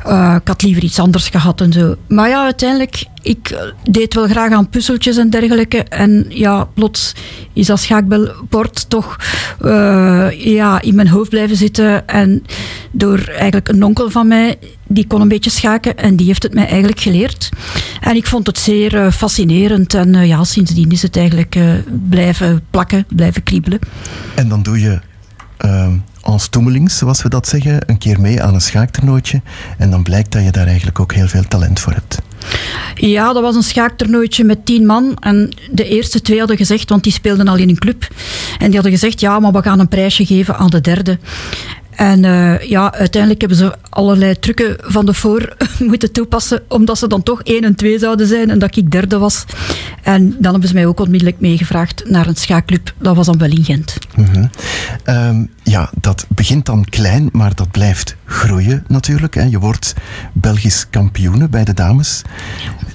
Eh, 0.05 0.37
ik 0.41 0.49
had 0.49 0.63
liever 0.63 0.83
iets 0.83 0.99
anders 0.99 1.29
gehad 1.29 1.61
en 1.61 1.73
zo. 1.73 1.95
Maar 2.07 2.29
ja, 2.29 2.45
uiteindelijk, 2.45 3.05
ik 3.23 3.57
deed 3.91 4.15
wel 4.15 4.29
graag 4.29 4.53
aan 4.53 4.69
puzzeltjes 4.69 5.17
en 5.17 5.31
dergelijke. 5.31 5.83
En 5.83 6.27
ja, 6.29 6.65
plots 6.65 7.15
is 7.53 7.67
dat 7.67 7.81
schaakbord 7.81 8.91
toch 8.91 9.17
ja, 10.39 10.81
in 10.81 10.95
mijn 10.95 11.09
hoofd 11.09 11.31
blijven 11.31 11.57
zitten. 11.57 12.09
En 12.09 12.45
door 12.91 13.19
eigenlijk 13.19 13.69
een 13.69 13.83
onkel 13.83 14.11
van 14.11 14.29
mij, 14.29 14.59
die 14.89 15.07
kon 15.07 15.21
een 15.21 15.29
beetje 15.29 15.51
schaken. 15.51 15.97
En 15.97 16.17
die 16.17 16.27
heeft 16.27 16.43
het 16.43 16.55
mij 16.55 16.67
eigenlijk 16.67 17.01
geleerd. 17.01 17.49
En 18.01 18.17
ik 18.17 18.27
vond 18.27 18.47
het 18.47 18.59
zeer 18.59 18.97
eh, 18.97 19.13
fascinerend. 19.13 19.95
En 19.95 20.15
eh, 20.15 20.27
ja, 20.27 20.45
sindsdien 20.45 20.91
is 20.91 21.03
het 21.03 21.17
eigenlijk 21.17 21.55
eh, 21.55 21.73
blijven 22.09 22.63
plakken, 22.71 23.07
blijven 23.09 23.43
kriebelen. 23.43 23.79
En 24.35 24.49
dan 24.49 24.63
doe 24.63 24.81
je 24.81 25.01
uh, 25.65 25.87
als 26.21 26.49
toemelings, 26.49 26.99
zoals 26.99 27.23
we 27.23 27.29
dat 27.29 27.49
zeggen, 27.49 27.79
een 27.87 27.99
keer 27.99 28.21
mee 28.21 28.43
aan 28.43 28.55
een 28.55 28.61
schaaktoernooitje. 28.61 29.41
En 29.79 29.91
dan 29.91 30.03
blijkt 30.03 30.33
dat 30.33 30.45
je 30.45 30.51
daar 30.51 30.67
eigenlijk 30.67 31.01
ook 31.01 31.13
heel 31.13 31.29
veel 31.29 31.43
talent 31.49 31.81
voor 31.81 31.93
hebt. 31.93 32.19
Ja, 32.95 33.33
dat 33.33 33.43
was 33.43 33.57
een 33.57 33.63
schaaktoernooitje 33.63 34.45
met 34.45 34.67
tien 34.67 34.87
man. 34.87 35.17
En 35.21 35.53
de 35.71 35.85
eerste 35.85 36.23
twee 36.23 36.39
hadden 36.39 36.57
gezegd, 36.57 36.89
want 36.89 37.03
die 37.03 37.13
speelden 37.13 37.49
al 37.49 37.57
in 37.57 37.69
een 37.69 37.79
club. 37.79 38.09
En 38.59 38.67
die 38.67 38.75
hadden 38.75 38.93
gezegd, 38.93 39.21
ja, 39.21 39.39
maar 39.39 39.53
we 39.53 39.63
gaan 39.63 39.81
een 39.81 39.89
prijsje 39.89 40.27
geven 40.27 40.57
aan 40.57 40.71
de 40.71 40.81
derde. 40.81 41.19
En 41.99 42.25
eh, 42.25 42.69
ja, 42.69 42.93
uiteindelijk 42.95 43.41
hebben 43.41 43.59
ze 43.59 43.75
allerlei 43.89 44.39
trucken 44.39 44.77
van 44.81 45.07
de 45.07 45.15
voor 45.15 45.57
moeten 45.91 46.13
toepassen, 46.13 46.63
omdat 46.69 46.99
ze 46.99 47.07
dan 47.07 47.23
toch 47.23 47.43
1 47.43 47.65
en 47.65 47.75
2 47.75 47.99
zouden 47.99 48.27
zijn 48.27 48.51
en 48.51 48.59
dat 48.59 48.77
ik 48.77 48.91
derde 48.91 49.19
was. 49.19 49.45
En 50.03 50.37
dan 50.39 50.51
hebben 50.51 50.69
ze 50.69 50.75
mij 50.75 50.87
ook 50.87 51.01
onmiddellijk 51.01 51.41
meegevraagd 51.41 52.03
naar 52.07 52.27
een 52.27 52.37
schaakclub. 52.37 52.95
Dat 52.99 53.17
was 53.17 53.27
dan 53.27 53.39
wel 53.39 53.51
in 53.51 53.65
Gent. 53.65 53.99
Mhm. 54.17 54.47
Ehm, 55.05 55.45
ja, 55.63 55.91
dat 56.01 56.27
begint 56.29 56.67
dan 56.67 56.85
klein, 56.85 57.29
maar 57.33 57.55
dat 57.55 57.71
blijft 57.71 58.17
groeien 58.25 58.85
natuurlijk. 58.89 59.35
Hè. 59.35 59.43
Je 59.43 59.59
wordt 59.59 59.95
Belgisch 60.33 60.87
kampioene 60.91 61.49
bij 61.49 61.65
de 61.65 61.75
dames 61.75 62.23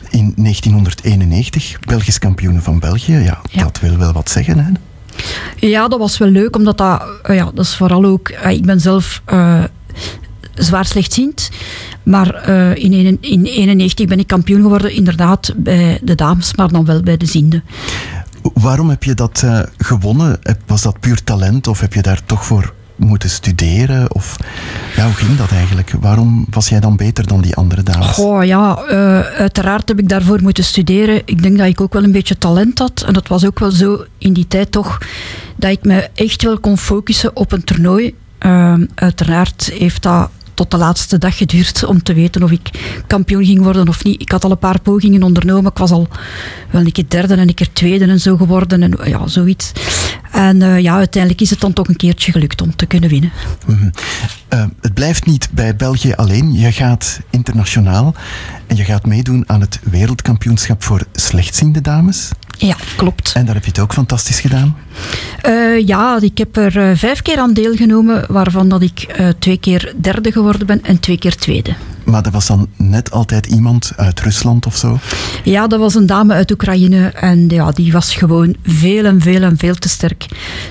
in 0.10 0.34
1991. 0.36 1.80
Belgisch 1.80 2.20
kampioene 2.20 2.62
van 2.62 2.80
België, 2.80 3.18
ja, 3.18 3.42
dat 3.56 3.80
wil 3.80 3.98
wel 3.98 4.14
wat 4.14 4.30
zeggen. 4.30 4.60
Hè. 4.60 4.72
Ja, 5.56 5.88
dat 5.88 6.00
was 6.00 6.18
wel 6.18 6.30
leuk, 6.30 6.56
omdat 6.56 6.78
dat, 6.78 7.04
eh, 7.24 7.36
ja, 7.36 7.52
dat 7.54 7.66
is 7.66 7.76
vooral 7.76 8.06
ook, 8.06 8.30
eh, 8.30 8.52
ik 8.52 8.66
ben 8.66 8.80
zelf 8.80 9.22
eh, 9.26 9.64
zwaar 10.54 10.86
slechtziend, 10.86 11.50
maar 12.04 12.34
eh, 12.34 12.76
in 12.76 12.92
1991 12.92 14.08
ben 14.08 14.20
ik 14.20 14.28
kampioen 14.28 14.62
geworden, 14.62 14.92
inderdaad, 14.92 15.54
bij 15.56 16.00
de 16.04 16.16
dames, 16.16 16.56
maar 16.56 16.68
dan 16.68 16.86
wel 16.86 17.02
bij 17.02 17.18
de 17.18 17.26
ziende. 17.26 17.62
Waarom 18.54 18.90
heb 18.90 19.04
je 19.04 19.14
dat 19.14 19.46
gewonnen? 19.78 20.40
Was 20.66 20.82
dat 20.82 21.00
puur 21.00 21.24
talent 21.24 21.68
of 21.68 21.80
heb 21.80 21.94
je 21.94 22.02
daar 22.02 22.22
toch 22.26 22.46
voor 22.46 22.74
moeten 22.96 23.30
studeren? 23.30 24.14
Of 24.14 24.38
ja, 24.96 25.06
hoe 25.06 25.14
ging 25.14 25.38
dat 25.38 25.52
eigenlijk? 25.52 25.94
Waarom 26.00 26.46
was 26.50 26.70
jij 26.70 26.80
dan 26.80 26.96
beter 26.96 27.28
dan 27.28 27.42
die 27.42 27.56
andere 27.56 27.84
dames? 27.84 28.08
Goh, 28.08 28.44
ja, 28.44 28.78
eh, 28.78 29.20
uiteraard 29.20 29.88
heb 29.88 30.00
ik 30.00 30.10
daarvoor 30.10 30.42
moeten 30.42 30.64
studeren. 30.64 31.22
Ik 31.26 31.44
denk 31.44 31.58
dat 31.58 31.68
ik 31.68 31.82
ook 31.82 31.94
wel 31.94 32.04
een 32.04 32.12
beetje 32.12 32.38
talent 32.38 32.80
had. 32.80 33.04
En 33.08 33.14
dat 33.14 33.28
was 33.28 33.46
ook 33.46 33.60
wel 33.60 33.72
zo 33.72 34.06
in 34.18 34.34
die 34.34 34.48
tijd 34.48 34.72
toch, 34.72 34.98
dat 35.56 35.72
ik 35.72 35.84
me 35.84 36.10
echt 36.14 36.44
wel 36.44 36.60
kon 36.60 36.78
focussen 36.78 37.36
op 37.36 37.52
een 37.52 37.64
toernooi. 37.64 38.16
Eh, 38.38 38.74
uiteraard 38.96 39.72
heeft 39.74 40.02
dat 40.02 40.30
tot 40.54 40.72
de 40.72 40.78
laatste 40.78 41.18
dag 41.18 41.38
geduurd 41.38 41.84
om 41.84 42.04
te 42.04 42.14
weten 42.14 42.44
of 42.44 42.52
ik 42.52 42.70
kampioen 43.08 43.46
ging 43.46 43.62
worden 43.62 43.88
of 43.88 44.04
niet. 44.04 44.22
Ik 44.22 44.32
had 44.32 44.44
al 44.44 44.52
een 44.52 44.58
paar 44.58 44.82
pogingen 44.82 45.24
ondernomen. 45.24 45.72
Ik 45.72 45.78
was 45.78 45.92
al 45.92 46.08
wel 46.70 46.82
een 46.82 46.92
keer 46.92 47.06
derde 47.08 47.34
en 47.34 47.48
een 47.48 47.54
keer 47.54 47.74
tweede 47.74 48.06
en 48.06 48.20
zo 48.20 48.38
geworden. 48.38 48.84
En 48.84 49.00
ja, 49.04 49.28
zoiets. 49.28 49.72
En 50.34 50.62
eh, 50.62 50.80
ja, 50.80 50.96
uiteindelijk 50.96 51.42
is 51.42 51.50
het 51.50 51.60
dan 51.60 51.74
toch 51.74 51.88
een 51.88 51.96
keertje 51.96 52.32
gelukt 52.32 52.62
om 52.62 52.76
te 52.76 52.86
kunnen 52.86 53.10
winnen. 53.10 53.32
Mhm. 53.66 53.90
Eh, 54.48 54.66
het 54.82 54.94
blijft 54.94 55.26
niet 55.26 55.50
bij 55.52 55.76
België 55.76 56.14
alleen. 56.14 56.54
Je 56.54 56.72
gaat 56.72 57.20
internationaal 57.30 58.16
en 58.68 58.76
je 58.76 58.84
gaat 58.84 59.06
meedoen 59.06 59.44
aan 59.48 59.62
het 59.62 59.80
wereldkampioenschap 59.84 60.84
voor 60.84 61.06
slechtziende 61.14 61.82
dames. 61.82 62.30
Ja, 62.58 62.76
klopt. 62.96 63.32
En 63.34 63.46
daar 63.46 63.54
heb 63.56 63.64
je 63.64 63.70
het 63.70 63.80
ook 63.80 63.94
fantastisch 63.94 64.40
gedaan. 64.40 64.76
Eh, 65.42 65.88
ja, 65.88 66.22
ik 66.22 66.38
heb 66.38 66.58
er 66.58 66.98
vijf 66.98 67.22
keer 67.22 67.38
aan 67.38 67.54
deelgenomen, 67.54 68.26
waarvan 68.28 68.70
dat 68.70 68.82
ik 68.82 69.24
twee 69.40 69.58
keer 69.58 69.94
derde 70.02 70.32
geworden 70.32 70.68
ben 70.68 70.84
en 70.84 71.00
twee 71.00 71.18
keer 71.18 71.36
tweede. 71.36 71.76
Maar 72.04 72.26
er 72.26 72.32
was 72.32 72.48
dan 72.48 72.68
net 72.76 73.12
altijd 73.12 73.46
iemand 73.46 73.92
uit 73.96 74.20
Rusland 74.20 74.66
of 74.66 74.76
zo. 74.76 75.00
Ja, 75.44 75.68
dat 75.68 75.80
was 75.80 75.96
een 75.96 76.06
dame 76.06 76.34
uit 76.34 76.52
Oekraïne 76.52 77.08
en 77.08 77.50
ja, 77.50 77.72
die 77.72 77.92
was 77.92 78.16
gewoon 78.16 78.56
veel 78.64 79.06
en 79.06 79.22
veel 79.22 79.42
en 79.42 79.58
veel 79.58 79.76
te 79.76 79.90
sterk. 79.90 80.26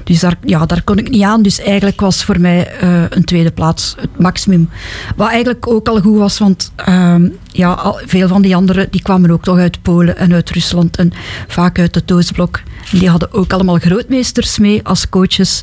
Dus 0.05 0.21
daar, 0.21 0.37
ja, 0.45 0.67
daar 0.67 0.83
kon 0.83 0.99
ik 0.99 1.11
niet 1.11 1.23
aan. 1.23 1.43
Dus 1.43 1.59
eigenlijk 1.59 2.01
was 2.01 2.25
voor 2.25 2.41
mij 2.41 2.67
eh, 2.67 3.03
een 3.09 3.25
tweede 3.25 3.51
plaats 3.51 3.95
het 4.01 4.19
maximum. 4.19 4.69
Wat 5.17 5.29
eigenlijk 5.29 5.69
ook 5.69 5.89
al 5.89 6.01
goed 6.01 6.19
was, 6.19 6.39
want 6.39 6.73
ehm, 6.77 7.29
ja, 7.53 7.95
veel 8.07 8.29
van 8.29 8.43
die 8.43 8.57
anderen 8.57 8.91
die 8.91 9.03
kwamen 9.03 9.31
ook 9.31 9.43
toch 9.43 9.59
uit 9.59 9.83
Polen 9.83 10.17
en 10.17 10.33
uit 10.33 10.51
Rusland 10.51 10.97
en 10.97 11.13
vaak 11.49 11.79
uit 11.79 11.95
het 11.95 12.13
Oostblok. 12.13 12.61
En 12.93 12.99
die 12.99 13.09
hadden 13.09 13.33
ook 13.33 13.53
allemaal 13.53 13.79
grootmeesters 13.79 14.59
mee 14.59 14.81
als 14.83 15.09
coaches, 15.09 15.61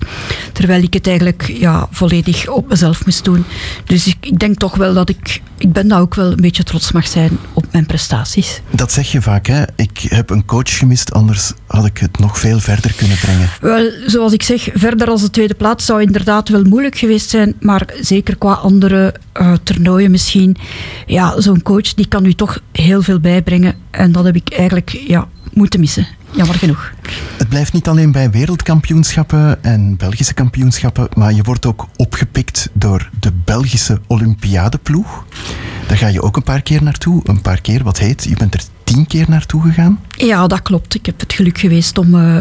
terwijl 0.53 0.83
ik 0.83 0.93
het 0.93 1.07
eigenlijk 1.07 1.47
ja, 1.47 1.87
volledig 1.91 2.47
op 2.47 2.69
mezelf 2.69 3.05
moest 3.05 3.23
doen. 3.23 3.45
Dus 3.85 4.07
ik, 4.07 4.17
ik 4.21 4.39
denk 4.39 4.57
toch 4.57 4.75
wel 4.75 4.93
dat 4.93 5.09
ik, 5.09 5.41
ik 5.57 5.73
ben 5.73 5.87
daar 5.87 6.01
ook 6.01 6.15
wel 6.15 6.31
een 6.31 6.41
beetje 6.41 6.63
trots 6.63 6.91
mag 6.91 7.07
zijn 7.07 7.39
op 7.53 7.65
mijn 7.71 7.85
prestaties. 7.85 8.61
Dat 8.69 8.91
zeg 8.91 9.11
je 9.11 9.21
vaak, 9.21 9.47
hè? 9.47 9.63
Ik 9.75 9.99
heb 10.01 10.29
een 10.29 10.45
coach 10.45 10.77
gemist, 10.77 11.13
anders 11.13 11.53
had 11.67 11.85
ik 11.85 11.97
het 11.97 12.19
nog 12.19 12.39
veel 12.39 12.59
verder 12.59 12.93
kunnen 12.93 13.17
brengen. 13.17 13.49
Wel, 13.61 13.91
zoals 14.05 14.33
ik 14.33 14.43
zeg, 14.43 14.69
verder 14.73 15.09
als 15.09 15.21
de 15.21 15.29
tweede 15.29 15.53
plaats 15.53 15.85
zou 15.85 16.01
inderdaad 16.01 16.49
wel 16.49 16.63
moeilijk 16.63 16.97
geweest 16.97 17.29
zijn, 17.29 17.55
maar 17.59 17.85
zeker 18.01 18.37
qua 18.37 18.53
andere 18.53 19.13
eh, 19.31 19.53
toernooien 19.63 20.11
misschien. 20.11 20.57
Ja, 21.05 21.41
zo'n 21.41 21.61
coach 21.61 21.78
die 21.83 22.07
kan 22.07 22.25
u 22.25 22.33
toch 22.33 22.59
heel 22.71 23.01
veel 23.01 23.19
bijbrengen 23.19 23.75
en 23.91 24.11
dat 24.11 24.23
heb 24.23 24.35
ik 24.35 24.53
eigenlijk 24.53 24.89
ja, 24.89 25.27
moeten 25.53 25.79
missen. 25.79 26.07
Jammer 26.31 26.55
genoeg. 26.55 26.91
Het 27.37 27.49
blijft 27.49 27.73
niet 27.73 27.87
alleen 27.87 28.11
bij 28.11 28.31
wereldkampioenschappen 28.31 29.63
en 29.63 29.97
Belgische 29.97 30.33
kampioenschappen, 30.33 31.07
maar 31.15 31.33
je 31.33 31.43
wordt 31.43 31.65
ook 31.65 31.87
opgepikt 31.95 32.69
door 32.73 33.09
de 33.19 33.31
Belgische 33.45 33.99
Olympiadeploeg. 34.07 35.25
Daar 35.87 35.97
ga 35.97 36.07
je 36.07 36.21
ook 36.21 36.35
een 36.35 36.43
paar 36.43 36.61
keer 36.61 36.83
naartoe. 36.83 37.21
Een 37.23 37.41
paar 37.41 37.61
keer, 37.61 37.83
wat 37.83 37.99
heet? 37.99 38.23
Je 38.23 38.35
bent 38.35 38.53
er 38.53 38.61
tien 38.83 39.07
keer 39.07 39.25
naartoe 39.29 39.61
gegaan. 39.61 39.99
Ja, 40.09 40.47
dat 40.47 40.61
klopt. 40.61 40.95
Ik 40.95 41.05
heb 41.05 41.19
het 41.19 41.33
geluk 41.33 41.57
geweest 41.57 41.97
om 41.97 42.15
eh, 42.15 42.37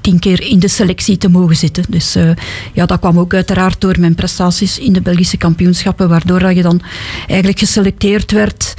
tien 0.00 0.18
keer 0.18 0.42
in 0.42 0.58
de 0.58 0.68
selectie 0.68 1.16
te 1.16 1.28
mogen 1.28 1.56
zitten. 1.56 1.84
Dus 1.88 2.14
eh, 2.14 2.30
ja, 2.72 2.86
dat 2.86 2.98
kwam 2.98 3.18
ook 3.18 3.34
uiteraard 3.34 3.80
door 3.80 3.96
mijn 4.00 4.14
prestaties 4.14 4.78
in 4.78 4.92
de 4.92 5.00
Belgische 5.00 5.36
kampioenschappen, 5.36 6.08
waardoor 6.08 6.38
dat 6.38 6.56
je 6.56 6.62
dan 6.62 6.80
eigenlijk 7.26 7.58
geselecteerd 7.58 8.32
werd. 8.32 8.74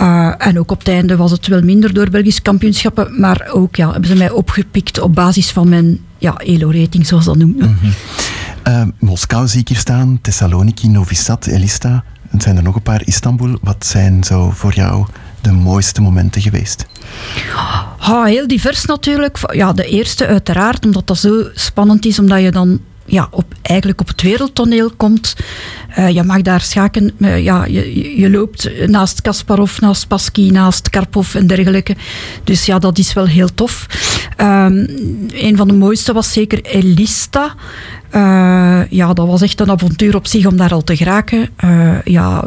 Uh, 0.00 0.34
en 0.38 0.58
ook 0.58 0.70
op 0.70 0.78
het 0.78 0.88
einde 0.88 1.16
was 1.16 1.30
het 1.30 1.46
wel 1.46 1.62
minder 1.62 1.94
door 1.94 2.10
Belgische 2.10 2.42
kampioenschappen, 2.42 3.20
maar 3.20 3.48
ook 3.52 3.76
ja, 3.76 3.90
hebben 3.90 4.08
ze 4.08 4.16
mij 4.16 4.30
opgepikt 4.30 5.00
op 5.00 5.14
basis 5.14 5.50
van 5.50 5.68
mijn 5.68 6.00
ja, 6.18 6.36
ELO-rating, 6.36 7.06
zoals 7.06 7.24
dat 7.24 7.36
noemt. 7.36 7.60
-hmm. 7.60 7.76
uh, 8.68 8.82
Moskou 8.98 9.48
zie 9.48 9.60
ik 9.60 9.68
hier 9.68 9.78
staan, 9.78 10.18
Thessaloniki, 10.22 10.88
Novi 10.88 11.14
Sad, 11.14 11.46
Elista. 11.46 12.04
Er 12.30 12.42
zijn 12.42 12.56
er 12.56 12.62
nog 12.62 12.74
een 12.74 12.82
paar, 12.82 13.02
Istanbul. 13.04 13.58
Wat 13.60 13.86
zijn 13.86 14.24
zo 14.24 14.50
voor 14.50 14.74
jou 14.74 15.06
de 15.42 15.52
mooiste 15.52 16.00
momenten 16.00 16.42
geweest? 16.42 16.86
Oh, 18.00 18.24
heel 18.24 18.46
divers 18.46 18.84
natuurlijk. 18.84 19.38
Ja, 19.52 19.72
de 19.72 19.84
eerste 19.84 20.26
uiteraard, 20.26 20.84
omdat 20.84 21.06
dat 21.06 21.18
zo 21.18 21.44
spannend 21.54 22.04
is, 22.06 22.18
omdat 22.18 22.40
je 22.42 22.50
dan 22.50 22.80
ja, 23.04 23.28
op, 23.30 23.44
eigenlijk 23.62 24.00
op 24.00 24.08
het 24.08 24.22
wereldtoneel 24.22 24.90
komt. 24.96 25.36
Eh, 25.88 26.08
je 26.08 26.22
mag 26.22 26.42
daar 26.42 26.60
schaken. 26.60 27.12
eh, 27.20 27.44
ja, 27.44 27.64
je, 27.64 28.18
je- 28.20 28.30
loopt 28.30 28.86
naast 28.88 29.20
Kasparov, 29.20 29.78
naast 29.80 30.08
Pasky, 30.08 30.50
naast 30.50 30.90
Karpov 30.90 31.34
en 31.34 31.46
dergelijke. 31.46 31.96
Dus 32.44 32.66
ja, 32.66 32.78
dat 32.78 32.98
is 32.98 33.12
wel 33.12 33.26
heel 33.26 33.54
tof. 33.54 33.86
Ehm, 34.36 34.86
een 35.28 35.56
van 35.56 35.68
de 35.68 35.74
mooiste 35.74 36.12
was 36.12 36.32
zeker 36.32 36.60
Elista. 36.64 37.54
Eh, 38.12 38.80
ja, 38.90 39.12
dat 39.12 39.26
was 39.26 39.42
echt 39.42 39.60
een 39.60 39.70
avontuur 39.70 40.14
op 40.14 40.26
zich 40.26 40.46
om 40.46 40.56
daar 40.56 40.72
al 40.72 40.84
te 40.84 40.96
geraken. 40.96 41.48
Eh, 41.56 42.02
ja, 42.04 42.44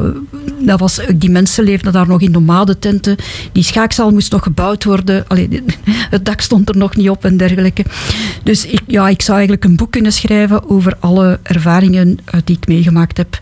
dat 0.60 0.80
was, 0.80 1.00
die 1.14 1.30
mensen 1.30 1.64
leefden 1.64 1.92
daar 1.92 2.08
nog 2.08 2.20
in 2.20 2.30
nomadententen. 2.30 3.16
Die 3.52 3.62
schaakzaal 3.62 4.10
moest 4.10 4.32
nog 4.32 4.42
gebouwd 4.42 4.84
worden. 4.84 5.24
Allee, 5.28 5.62
het 6.14 6.24
dak 6.24 6.40
stond 6.40 6.68
er 6.68 6.76
nog 6.76 6.96
niet 6.96 7.10
op 7.10 7.24
en 7.24 7.36
dergelijke. 7.36 7.84
Dus 8.42 8.66
ik, 8.66 8.82
ja, 8.86 9.08
ik 9.08 9.22
zou 9.22 9.36
eigenlijk 9.36 9.66
een 9.66 9.76
boek 9.76 9.90
kunnen 9.90 10.12
schrijven 10.12 10.70
over 10.70 10.96
alle 11.00 11.38
ervaringen 11.42 12.18
eh, 12.24 12.40
die 12.44 12.56
ik 12.56 12.66
meegemaakt 12.66 13.16
heb. 13.16 13.38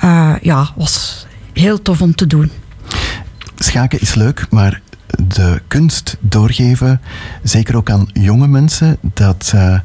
Eh, 0.00 0.34
ja, 0.42 0.70
was 0.76 1.26
heel 1.52 1.82
tof 1.82 2.02
om 2.02 2.14
te 2.14 2.26
doen. 2.26 2.50
Schaken 3.56 4.00
is 4.00 4.14
leuk, 4.14 4.46
maar 4.50 4.80
de 5.18 5.62
kunst 5.68 6.16
doorgeven, 6.20 7.00
zeker 7.42 7.76
ook 7.76 7.90
aan 7.90 8.08
jonge 8.12 8.46
mensen, 8.46 8.96
dat 9.00 9.52
eh, 9.54 9.78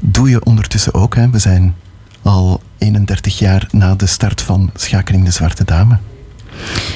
doe 0.00 0.28
je 0.28 0.44
ondertussen 0.44 0.94
ook. 0.94 1.14
Hè. 1.14 1.30
We 1.30 1.38
zijn 1.38 1.74
al 2.22 2.60
31 2.78 3.38
jaar 3.38 3.68
na 3.70 3.94
de 3.94 4.06
start 4.06 4.42
van 4.42 4.70
Schakering 4.74 5.24
de 5.24 5.30
Zwarte 5.30 5.64
Dame. 5.64 5.98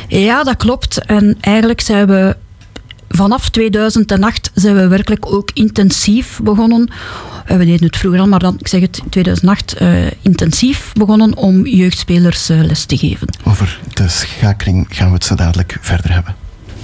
Ja, 0.09 0.43
dat 0.43 0.57
klopt. 0.57 1.05
En 1.05 1.37
eigenlijk 1.41 1.81
zijn 1.81 2.07
we 2.07 2.37
vanaf 3.09 3.49
2008 3.49 4.51
zijn 4.55 4.75
we 4.75 4.89
werkelijk 4.89 5.33
ook 5.33 5.51
intensief 5.55 6.41
begonnen. 6.43 6.91
Eh, 7.47 7.57
We 7.57 7.65
deden 7.65 7.87
het 7.87 7.97
vroeger 7.97 8.21
al, 8.21 8.29
maar 8.29 8.39
dan, 8.39 8.57
ik 8.59 8.69
zeg 8.69 8.81
het, 8.81 9.01
in 9.05 9.09
2008 9.09 9.75
eh, 9.75 10.11
intensief 10.23 10.93
begonnen 10.93 11.37
om 11.37 11.67
jeugdspelers 11.67 12.49
les 12.49 12.85
te 12.85 12.97
geven. 12.97 13.29
Over 13.45 13.81
de 13.95 14.09
schakering 14.09 14.87
gaan 14.89 15.09
we 15.09 15.15
het 15.15 15.25
zo 15.25 15.35
dadelijk 15.35 15.79
verder 15.81 16.13
hebben. 16.13 16.35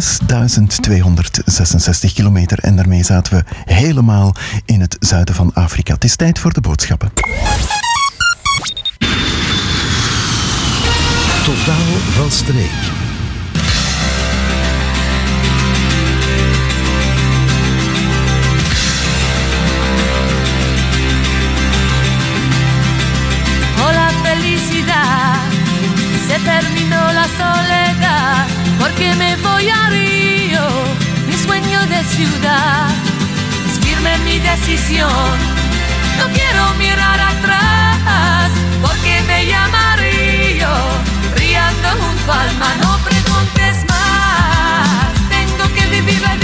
6266 0.00 2.12
kilometer 2.12 2.58
en 2.58 2.76
daarmee 2.76 3.04
zaten 3.04 3.36
we 3.36 3.44
helemaal 3.72 4.34
in 4.64 4.80
het 4.80 4.96
zuiden 5.00 5.34
van 5.34 5.50
Afrika. 5.54 5.94
Het 5.94 6.04
is 6.04 6.16
tijd 6.16 6.38
voor 6.38 6.52
de 6.52 6.60
boodschappen. 6.60 7.12
Totaal 11.44 11.98
van 12.10 12.30
streek. 12.30 13.03
Ciudad. 32.14 32.88
Es 33.66 33.78
firme 33.84 34.16
mi 34.18 34.38
decisión, 34.38 35.34
no 36.18 36.26
quiero 36.32 36.74
mirar 36.78 37.18
atrás, 37.20 38.50
porque 38.82 39.20
me 39.26 39.46
llama 39.46 39.96
Río, 39.96 40.72
riendo 41.36 41.88
junto 42.00 42.32
al 42.32 42.56
mar. 42.58 42.76
No 42.80 42.98
preguntes 42.98 43.84
más, 43.88 45.12
tengo 45.28 45.64
que 45.74 45.86
vivir 45.86 46.20
la 46.22 46.36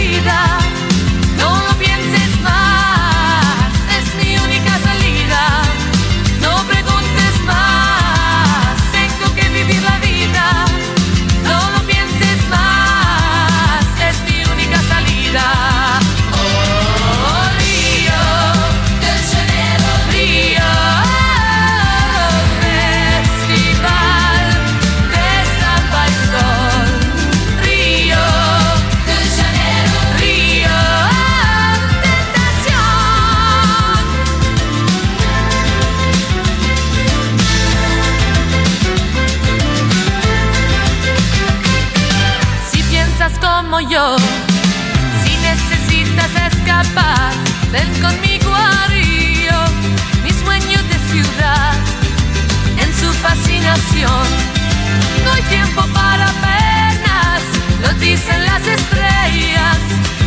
No 54.03 55.33
hay 55.33 55.43
tiempo 55.51 55.83
para 55.93 56.27
penas, 56.41 57.43
lo 57.83 57.93
dicen 58.01 58.45
las 58.47 58.67
estrellas 58.67 59.77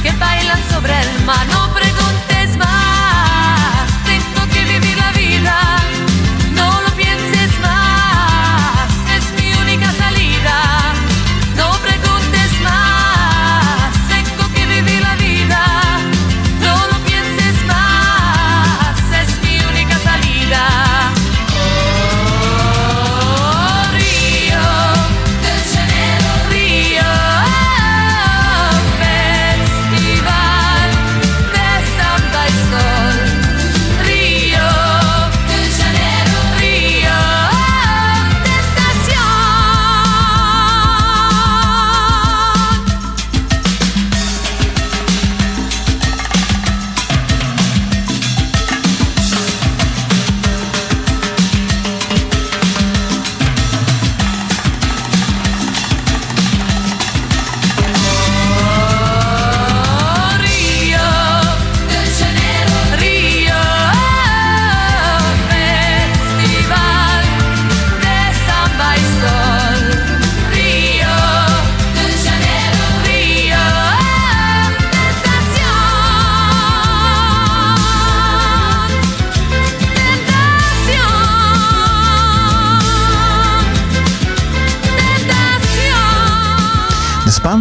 que 0.04 0.12
bailan 0.12 0.62
sobre 0.70 0.94
el 1.02 1.26
mar. 1.26 1.48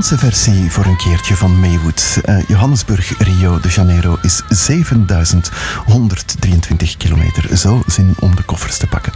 Spaanse 0.02 0.26
versie 0.26 0.70
voor 0.70 0.84
een 0.84 0.96
keertje 0.96 1.36
van 1.36 1.60
Maywood. 1.60 2.20
Eh, 2.24 2.48
Johannesburg, 2.48 3.18
Rio 3.18 3.60
de 3.60 3.68
Janeiro 3.68 4.18
is 4.22 4.42
7123 4.48 6.96
kilometer. 6.96 7.56
Zo 7.56 7.82
zin 7.86 8.14
om 8.20 8.36
de 8.36 8.42
koffers 8.42 8.76
te 8.76 8.86
pakken. 8.86 9.12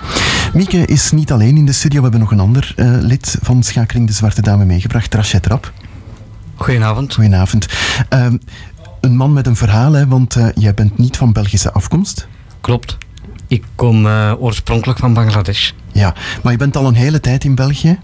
Mieke 0.53 0.87
is 0.87 1.13
niet 1.13 1.33
alleen 1.33 1.57
in 1.57 1.67
de 1.67 1.73
studio. 1.73 1.97
We 1.97 2.03
hebben 2.03 2.21
nog 2.21 2.31
een 2.31 2.41
ander 2.41 2.73
eh, 2.77 2.97
lid 3.01 3.39
van 3.43 3.63
Schakeling 3.63 4.07
de 4.07 4.13
Zwarte 4.13 4.43
Dame 4.43 4.65
meegebracht. 4.65 5.15
Rachet 5.15 5.47
Rap. 5.47 5.73
Goedenavond. 6.55 7.15
Goedenavond. 7.15 7.67
Ehm, 8.09 8.37
een 9.01 9.17
man 9.17 9.33
met 9.33 9.47
een 9.47 9.57
verhaal, 9.57 9.93
hè, 9.93 10.07
want 10.07 10.37
eh, 10.37 10.47
jij 10.55 10.75
bent 10.75 10.99
niet 10.99 11.17
van 11.17 11.33
Belgische 11.33 11.73
afkomst. 11.73 12.29
Klopt. 12.61 12.97
Ik 13.47 13.65
kom 13.75 14.07
oorspronkelijk 14.39 14.99
van 14.99 15.15
Bangladesh. 15.15 15.71
Ja, 15.93 16.15
maar 16.43 16.53
je 16.53 16.59
bent 16.59 16.77
al 16.77 16.87
een 16.87 16.95
hele 16.95 17.21
tijd 17.21 17.45
in 17.45 17.55
België. 17.55 17.99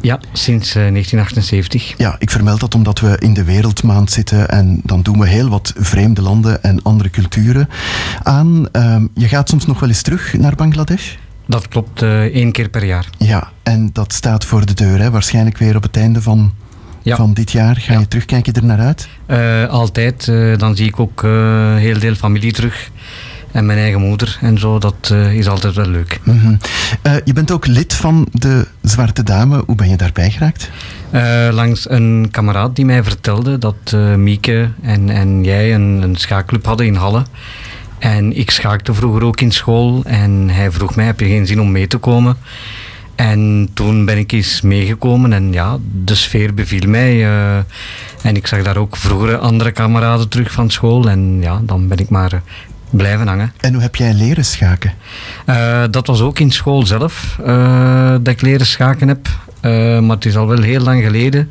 Ja, 0.00 0.20
sinds 0.32 0.68
eh, 0.68 0.74
1978. 0.74 1.94
Ja, 1.96 2.16
ik 2.18 2.30
vermeld 2.30 2.60
dat 2.60 2.74
omdat 2.74 3.00
we 3.00 3.16
in 3.18 3.34
de 3.34 3.44
Wereldmaand 3.44 4.10
zitten 4.10 4.48
en 4.48 4.80
dan 4.84 5.02
doen 5.02 5.18
we 5.18 5.28
heel 5.28 5.48
wat 5.48 5.72
vreemde 5.76 6.22
landen 6.22 6.62
en 6.62 6.82
andere 6.82 7.10
culturen 7.10 7.68
aan. 8.22 8.68
Ehm, 8.72 9.06
je 9.14 9.28
gaat 9.28 9.48
soms 9.48 9.66
nog 9.66 9.80
wel 9.80 9.88
eens 9.88 10.02
terug 10.02 10.32
naar 10.38 10.54
Bangladesh? 10.54 11.14
Dat 11.46 11.68
klopt, 11.68 12.02
eh, 12.02 12.20
één 12.20 12.52
keer 12.52 12.68
per 12.68 12.84
jaar. 12.84 13.06
Ja, 13.18 13.50
en 13.62 13.90
dat 13.92 14.12
staat 14.12 14.44
voor 14.44 14.66
de 14.66 14.74
deur, 14.74 14.98
hè? 15.00 15.10
waarschijnlijk 15.10 15.58
weer 15.58 15.76
op 15.76 15.82
het 15.82 15.96
einde 15.96 16.22
van, 16.22 16.52
van 17.04 17.32
dit 17.34 17.52
jaar. 17.52 17.76
Ga 17.76 17.98
je 17.98 18.08
terugkijken 18.08 18.52
er 18.54 18.64
naar 18.64 18.78
uit? 18.80 19.08
Eh, 19.26 19.68
altijd. 19.68 20.28
eh, 20.28 20.58
dan 20.58 20.76
zie 20.76 20.86
ik 20.86 21.00
ook 21.00 21.24
eh, 21.24 21.74
heel 21.76 21.98
veel 21.98 22.14
familie 22.14 22.52
terug. 22.52 22.90
En 23.52 23.66
mijn 23.66 23.78
eigen 23.78 24.00
moeder 24.00 24.38
en 24.40 24.58
zo. 24.58 24.78
Dat 24.78 25.10
eh, 25.12 25.34
is 25.34 25.48
altijd 25.48 25.74
wel 25.74 25.86
leuk. 25.86 26.20
Mhm. 26.22 26.54
Eh, 27.02 27.14
je 27.24 27.32
bent 27.32 27.50
ook 27.50 27.66
lid 27.66 27.94
van 27.94 28.28
de 28.32 28.66
Zwarte 28.82 29.22
Dame. 29.22 29.62
Hoe 29.66 29.74
ben 29.74 29.88
je 29.88 29.96
daarbij 29.96 30.30
geraakt? 30.30 30.70
Eh, 31.10 31.48
langs 31.52 31.90
een 31.90 32.28
kameraad 32.30 32.76
die 32.76 32.84
mij 32.84 33.02
vertelde 33.02 33.58
dat 33.58 33.96
Mieke 34.16 34.70
en, 34.82 35.10
en 35.10 35.44
jij 35.44 35.74
een, 35.74 36.02
een 36.02 36.16
schaakclub 36.16 36.66
hadden 36.66 36.86
in 36.86 36.94
Halle. 36.94 37.22
En 37.98 38.36
ik 38.36 38.50
schaakte 38.50 38.94
vroeger 38.94 39.24
ook 39.24 39.40
in 39.40 39.50
school. 39.50 40.02
En 40.04 40.48
hij 40.50 40.70
vroeg 40.70 40.96
mij, 40.96 41.04
heb 41.04 41.20
je 41.20 41.26
geen 41.26 41.46
zin 41.46 41.60
om 41.60 41.72
mee 41.72 41.86
te 41.86 41.98
komen? 41.98 42.36
En 43.14 43.70
toen 43.74 44.04
ben 44.04 44.18
ik 44.18 44.32
eens 44.32 44.60
meegekomen 44.60 45.32
en 45.32 45.52
ja, 45.52 45.78
de 46.04 46.14
sfeer 46.14 46.54
beviel 46.54 46.88
mij. 46.88 47.24
en 48.22 48.36
ik 48.36 48.46
zag 48.46 48.62
daar 48.62 48.76
ook 48.76 48.96
vroeger 48.96 49.38
andere 49.38 49.70
kameraden 49.70 50.28
terug 50.28 50.52
van 50.52 50.70
school. 50.70 51.08
En 51.08 51.38
ja, 51.40 51.60
dan 51.64 51.88
ben 51.88 51.98
ik 51.98 52.08
maar 52.08 52.42
blijven 52.90 53.26
hangen. 53.26 53.52
En 53.60 53.72
hoe 53.72 53.82
heb 53.82 53.96
jij 53.96 54.14
leren 54.14 54.44
schaken? 54.44 54.92
Eh, 55.44 55.82
dat 55.90 56.06
was 56.06 56.20
ook 56.20 56.38
in 56.38 56.50
school 56.50 56.86
zelf 56.86 57.38
eh, 57.44 58.10
dat 58.10 58.28
ik 58.28 58.40
leren 58.40 58.66
schaken 58.66 59.08
heb. 59.08 59.28
Eh, 59.60 59.70
maar 60.00 60.16
het 60.16 60.24
is 60.24 60.36
al 60.36 60.46
wel 60.46 60.62
heel 60.62 60.80
lang 60.80 61.02
geleden. 61.02 61.50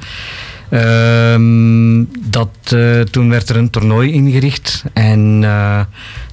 Ehm, 0.70 2.04
dat, 2.20 2.76
toen 3.12 3.30
werd 3.30 3.50
er 3.50 3.58
een 3.58 3.70
toernooi 3.70 4.12
ingericht 4.12 4.84
en 4.94 5.42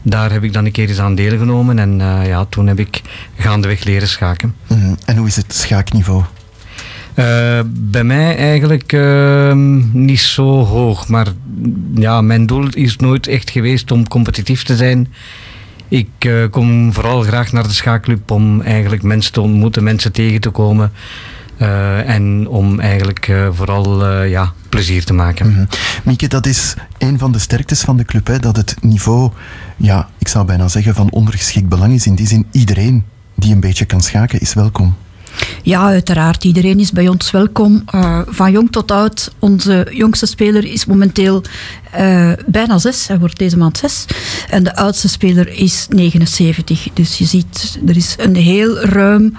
daar 0.03 0.33
heb 0.33 0.43
ik 0.43 0.53
dan 0.53 0.65
een 0.65 0.73
keer 0.73 0.89
eens 0.89 1.01
aan 1.01 1.15
deelgenomen. 1.15 1.79
En 1.79 1.99
ja, 2.27 2.45
toen 2.45 2.67
heb 2.67 2.79
ik 2.79 3.03
gaandeweg 3.37 3.85
leren 3.85 4.09
schaken. 4.09 4.55
Mhm. 4.67 4.95
En 5.05 5.17
hoe 5.17 5.27
is 5.27 5.37
het 5.37 5.55
schaakniveau? 5.55 6.25
Eh, 7.17 7.61
bij 7.69 8.05
mij 8.05 8.37
eigenlijk 8.37 8.93
ehm, 8.93 10.05
niet 10.05 10.21
zo 10.21 10.65
hoog, 10.65 11.09
maar 11.09 11.27
ja, 11.95 12.21
mijn 12.21 12.47
doel 12.47 12.69
is 12.69 12.97
nooit 12.97 13.27
echt 13.27 13.51
geweest 13.51 13.91
om 13.91 14.09
competitief 14.09 14.63
te 14.63 14.77
zijn. 14.77 15.13
Ik 15.89 16.09
eh, 16.19 16.33
kom 16.51 16.93
vooral 16.93 17.23
graag 17.23 17.53
naar 17.53 17.63
de 17.63 17.73
schaakclub 17.73 18.31
om 18.31 18.61
eigenlijk 18.61 19.03
mensen 19.03 19.33
te 19.33 19.41
ontmoeten, 19.41 19.85
mensen 19.85 20.13
tegen 20.13 20.41
te 20.41 20.51
komen. 20.51 20.93
Eh, 21.57 22.09
en 22.09 22.49
om 22.49 22.81
eigenlijk 22.81 23.33
vooral 23.53 24.23
ja, 24.25 24.53
plezier 24.69 25.05
te 25.05 25.13
maken. 25.13 25.51
Mhm. 25.51 25.65
Mieke, 26.05 26.29
dat 26.29 26.47
is 26.47 26.75
een 26.99 27.19
van 27.19 27.33
de 27.33 27.39
sterktes 27.39 27.81
van 27.81 27.97
de 27.97 28.05
club, 28.05 28.27
hè, 28.27 28.39
dat 28.39 28.57
het 28.57 28.77
niveau, 28.81 29.31
ja, 29.77 30.09
ik 30.19 30.29
zou 30.29 30.47
bijna 30.47 30.69
zeggen, 30.69 30.95
van 30.95 31.11
ondergeschikt 31.11 31.69
belang 31.69 31.93
is. 31.93 32.07
In 32.07 32.15
die 32.15 32.27
zin, 32.27 32.47
iedereen 32.51 33.05
die 33.35 33.53
een 33.53 33.61
beetje 33.61 33.85
kan 33.85 34.01
schaken, 34.01 34.41
is 34.41 34.55
welkom. 34.55 34.95
Ja, 35.63 35.87
uiteraard. 35.87 36.45
Iedereen 36.45 36.81
is 36.81 36.93
bij 36.93 37.09
ons 37.09 37.31
welkom. 37.31 37.83
Eh, 37.87 38.21
van 38.27 38.53
jong 38.53 38.73
tot 38.73 38.91
oud. 38.91 39.33
Onze 39.39 39.87
jongste 39.91 40.27
speler 40.27 40.65
is 40.65 40.85
momenteel 40.87 41.43
eh, 41.91 42.33
bijna 42.47 42.79
zes. 42.79 43.07
Hij 43.07 43.19
wordt 43.19 43.39
deze 43.39 43.57
maand 43.57 43.79
zes. 43.79 44.05
En 44.51 44.65
de 44.65 44.77
oudste 44.77 45.09
speler 45.09 45.49
is 45.49 45.87
79. 45.89 46.89
Dus 46.93 47.19
je 47.19 47.25
ziet, 47.25 47.79
er 47.87 47.97
is 47.97 48.15
een 48.19 48.37
heel 48.37 48.79
ruim 48.79 49.37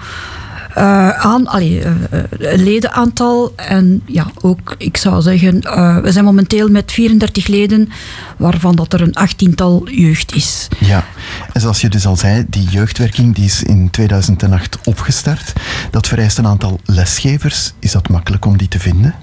eh, 0.74 1.10
aan, 1.10 1.46
allee, 1.46 1.82
eh, 1.82 1.92
eh, 2.10 2.24
ledenaantal. 2.60 3.52
En 3.56 4.02
ja, 4.06 4.26
ook, 4.40 4.74
ik 4.78 4.96
zou 4.96 5.22
zeggen, 5.22 5.60
we 6.02 6.12
zijn 6.12 6.24
momenteel 6.24 6.68
met 6.68 6.92
34 6.92 7.46
leden, 7.46 7.88
waarvan 8.36 8.76
dat 8.76 8.92
er 8.92 9.00
een 9.00 9.14
achttiental 9.14 9.88
jeugd 9.90 10.34
is. 10.34 10.68
Ja, 10.78 11.04
en 11.52 11.60
zoals 11.60 11.80
je 11.80 11.88
dus 11.88 12.06
al 12.06 12.16
zei, 12.16 12.44
die 12.48 12.68
jeugdwerking 12.68 13.34
die 13.34 13.44
is 13.44 13.62
in 13.62 13.90
2008 13.90 14.78
opgestart. 14.84 15.52
Dat 15.90 16.06
vereist 16.06 16.38
een 16.38 16.46
aantal 16.46 16.80
lesgevers. 16.84 17.72
Is 17.78 17.92
dat 17.92 18.08
makkelijk 18.08 18.44
om 18.44 18.56
die 18.56 18.68
te 18.68 18.78
vinden? 18.78 19.14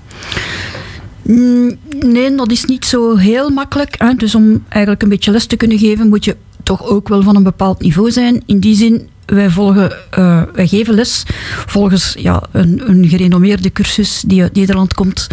Mm, 1.21 1.77
Nee, 1.99 2.35
dat 2.35 2.51
is 2.51 2.65
niet 2.65 2.85
zo 2.85 3.15
heel 3.15 3.49
makkelijk. 3.49 3.95
Hè. 3.97 4.13
Dus 4.13 4.35
om 4.35 4.63
eigenlijk 4.69 5.03
een 5.03 5.09
beetje 5.09 5.31
les 5.31 5.45
te 5.45 5.55
kunnen 5.55 5.77
geven, 5.77 6.09
moet 6.09 6.25
je 6.25 6.37
toch 6.63 6.83
ook 6.83 7.07
wel 7.07 7.21
van 7.21 7.35
een 7.35 7.43
bepaald 7.43 7.81
niveau 7.81 8.11
zijn. 8.11 8.43
In 8.45 8.59
die 8.59 8.75
zin, 8.75 9.09
wij, 9.25 9.49
volgen, 9.49 9.91
eh, 10.09 10.41
wij 10.53 10.67
geven 10.67 10.93
les 10.93 11.23
volgens 11.65 12.15
ja, 12.19 12.43
een, 12.51 12.89
een 12.89 13.07
gerenommeerde 13.09 13.71
cursus 13.71 14.23
die 14.27 14.41
uit 14.41 14.55
Nederland 14.55 14.93
komt. 14.93 15.27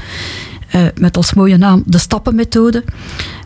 eh, 0.68 0.86
met 1.00 1.16
als 1.16 1.34
mooie 1.34 1.56
naam 1.56 1.82
de 1.86 1.98
stappenmethode. 1.98 2.84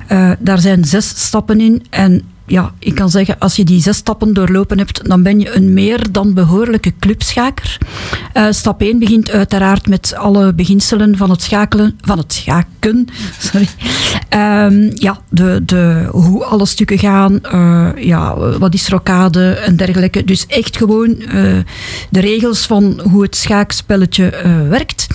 Eh, 0.07 0.31
daar 0.39 0.59
zijn 0.59 0.85
zes 0.85 1.09
stappen 1.09 1.61
in. 1.61 1.85
En 1.91 2.23
ja, 2.47 2.73
ik 2.79 2.95
kan 2.95 3.11
zeggen, 3.11 3.39
als 3.39 3.57
je 3.57 3.65
die 3.65 3.81
zes 3.81 3.97
stappen 3.97 4.35
doorlopen 4.35 4.79
hebt, 4.79 5.09
dan 5.09 5.23
ben 5.23 5.41
je 5.41 5.57
een 5.57 5.73
meer 5.73 6.13
dan 6.13 6.35
behoorlijke 6.35 6.93
clubschaker. 6.99 7.79
Eh, 8.33 8.47
stap 8.51 8.81
1 8.81 8.99
begint 8.99 9.31
uiteraard 9.31 9.89
met 9.89 10.15
alle 10.15 10.55
beginselen 10.55 11.17
van 11.17 11.31
het 11.31 11.43
schakelen, 11.43 11.99
van 12.01 12.19
het 12.19 12.33
schaken. 12.33 13.09
Sorry. 13.51 13.69
Ehm, 14.29 14.91
ja, 14.95 15.21
de, 15.29 15.61
de, 15.65 16.09
hoe 16.11 16.45
alle 16.45 16.67
stukken 16.67 16.99
gaan, 16.99 17.43
eh, 17.43 17.89
ja, 17.97 18.39
wat 18.59 18.75
is 18.75 18.89
rocade 18.89 19.51
en 19.51 19.77
dergelijke. 19.77 20.25
Dus 20.25 20.47
echt 20.47 20.77
gewoon 20.77 21.21
eh, 21.21 21.59
de 22.11 22.21
regels 22.21 22.67
van 22.67 23.01
hoe 23.11 23.23
het 23.23 23.37
schaakspelletje 23.37 24.31
werkt. 24.69 25.07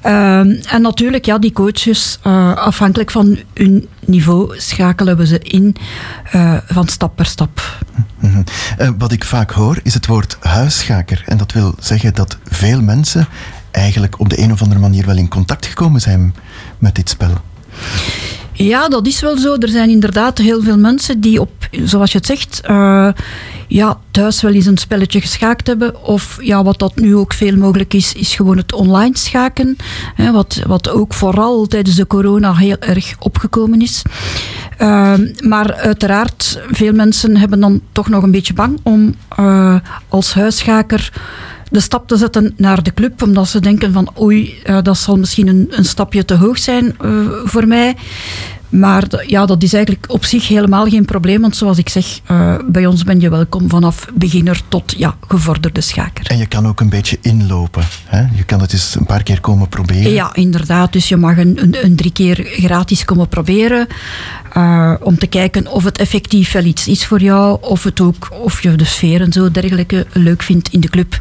Ehm, 0.00 0.56
en 0.68 0.82
natuurlijk, 0.82 1.24
ja, 1.24 1.38
die 1.38 1.52
coaches, 1.52 2.18
eh, 2.22 2.56
afhankelijk 2.56 3.10
van 3.10 3.38
hun 3.54 3.88
niveau, 4.04 4.58
schakelen 4.58 5.16
we 5.16 5.26
ze 5.26 5.38
in 5.38 5.76
eh, 6.30 6.56
van 6.66 6.88
stap 6.88 7.16
per 7.16 7.26
stap. 7.26 7.78
Mhm. 8.18 8.42
Eh, 8.78 8.90
wat 8.98 9.12
ik 9.12 9.24
vaak 9.24 9.50
hoor 9.50 9.80
is 9.82 9.94
het 9.94 10.06
woord 10.06 10.36
huisschaker. 10.40 11.22
En 11.26 11.36
dat 11.36 11.52
wil 11.52 11.74
zeggen 11.78 12.14
dat 12.14 12.38
veel 12.44 12.82
mensen 12.82 13.28
eigenlijk 13.70 14.20
op 14.20 14.28
de 14.28 14.38
een 14.38 14.52
of 14.52 14.62
andere 14.62 14.80
manier 14.80 15.06
wel 15.06 15.16
in 15.16 15.28
contact 15.28 15.66
gekomen 15.66 16.00
zijn 16.00 16.34
met 16.78 16.94
dit 16.94 17.08
spel. 17.08 17.32
Ja, 18.52 18.88
dat 18.88 19.06
is 19.06 19.20
wel 19.20 19.38
zo. 19.38 19.56
Er 19.56 19.68
zijn 19.68 19.90
inderdaad 19.90 20.38
heel 20.38 20.62
veel 20.62 20.78
mensen 20.78 21.20
die 21.20 21.40
op, 21.40 21.57
zoals 21.70 22.12
je 22.12 22.18
het 22.18 22.26
zegt, 22.26 22.60
eh, 22.60 23.08
ja, 23.68 23.98
thuis 24.10 24.42
wel 24.42 24.52
eens 24.52 24.66
een 24.66 24.78
spelletje 24.78 25.20
geschaakt 25.20 25.66
hebben. 25.66 26.04
Of 26.04 26.38
ja, 26.40 26.62
wat 26.62 26.78
dat 26.78 26.96
nu 26.96 27.16
ook 27.16 27.32
veel 27.32 27.56
mogelijk 27.56 27.94
is, 27.94 28.12
is 28.12 28.34
gewoon 28.34 28.56
het 28.56 28.72
online 28.72 29.16
schaken. 29.16 29.76
Hè, 30.14 30.32
wat, 30.32 30.62
wat 30.66 30.88
ook 30.88 31.14
vooral 31.14 31.66
tijdens 31.66 31.96
de 31.96 32.06
corona 32.06 32.54
heel 32.54 32.76
erg 32.78 33.14
opgekomen 33.18 33.80
is. 33.80 34.02
Ehm, 34.76 35.26
maar 35.40 35.74
uiteraard, 35.74 36.60
veel 36.70 36.92
mensen 36.92 37.36
hebben 37.36 37.60
dan 37.60 37.80
toch 37.92 38.08
nog 38.08 38.22
een 38.22 38.30
beetje 38.30 38.54
bang 38.54 38.80
om 38.82 39.14
eh, 39.36 39.76
als 40.08 40.34
huisschaker 40.34 41.12
de 41.70 41.80
stap 41.80 42.08
te 42.08 42.16
zetten 42.16 42.54
naar 42.56 42.82
de 42.82 42.94
club, 42.94 43.22
omdat 43.22 43.48
ze 43.48 43.60
denken 43.60 43.92
van 43.92 44.10
oei, 44.20 44.60
eh, 44.64 44.78
dat 44.82 44.98
zal 44.98 45.16
misschien 45.16 45.48
een, 45.48 45.66
een 45.70 45.84
stapje 45.84 46.24
te 46.24 46.34
hoog 46.34 46.58
zijn 46.58 46.96
voor 47.44 47.66
mij. 47.66 47.96
Maar 48.68 49.04
ja, 49.26 49.46
dat 49.46 49.62
is 49.62 49.72
eigenlijk 49.72 50.12
op 50.12 50.24
zich 50.24 50.48
helemaal 50.48 50.86
geen 50.86 51.04
probleem, 51.04 51.40
want 51.40 51.56
zoals 51.56 51.78
ik 51.78 51.88
zeg, 51.88 52.20
eh, 52.26 52.54
bij 52.66 52.86
ons 52.86 53.04
ben 53.04 53.20
je 53.20 53.30
welkom 53.30 53.68
vanaf 53.68 54.06
beginner 54.14 54.60
tot 54.68 54.94
ja, 54.96 55.16
gevorderde 55.28 55.80
schaker. 55.80 56.26
En 56.26 56.38
je 56.38 56.46
kan 56.46 56.66
ook 56.66 56.80
een 56.80 56.88
beetje 56.88 57.18
inlopen. 57.20 57.82
Hè? 58.04 58.20
Je 58.20 58.44
kan 58.46 58.60
het 58.60 58.72
eens 58.72 58.94
een 58.94 59.06
paar 59.06 59.22
keer 59.22 59.40
komen 59.40 59.68
proberen. 59.68 60.12
Ja, 60.12 60.34
inderdaad. 60.34 60.92
Dus 60.92 61.08
je 61.08 61.16
mag 61.16 61.38
een, 61.38 61.62
een, 61.62 61.84
een 61.84 61.96
drie 61.96 62.12
keer 62.12 62.44
gratis 62.44 63.04
komen 63.04 63.28
proberen. 63.28 63.86
Eh, 64.52 64.94
om 65.00 65.18
te 65.18 65.26
kijken 65.26 65.66
of 65.66 65.84
het 65.84 65.98
effectief 65.98 66.52
wel 66.52 66.64
iets 66.64 66.88
is 66.88 67.06
voor 67.06 67.20
jou. 67.20 67.58
Of, 67.60 67.84
het 67.84 68.00
ook, 68.00 68.28
of 68.42 68.62
je 68.62 68.76
de 68.76 68.84
sfeer 68.84 69.20
en 69.20 69.32
zo 69.32 69.50
dergelijke 69.50 70.06
leuk 70.12 70.42
vindt 70.42 70.68
in 70.72 70.80
de 70.80 70.88
club. 70.88 71.18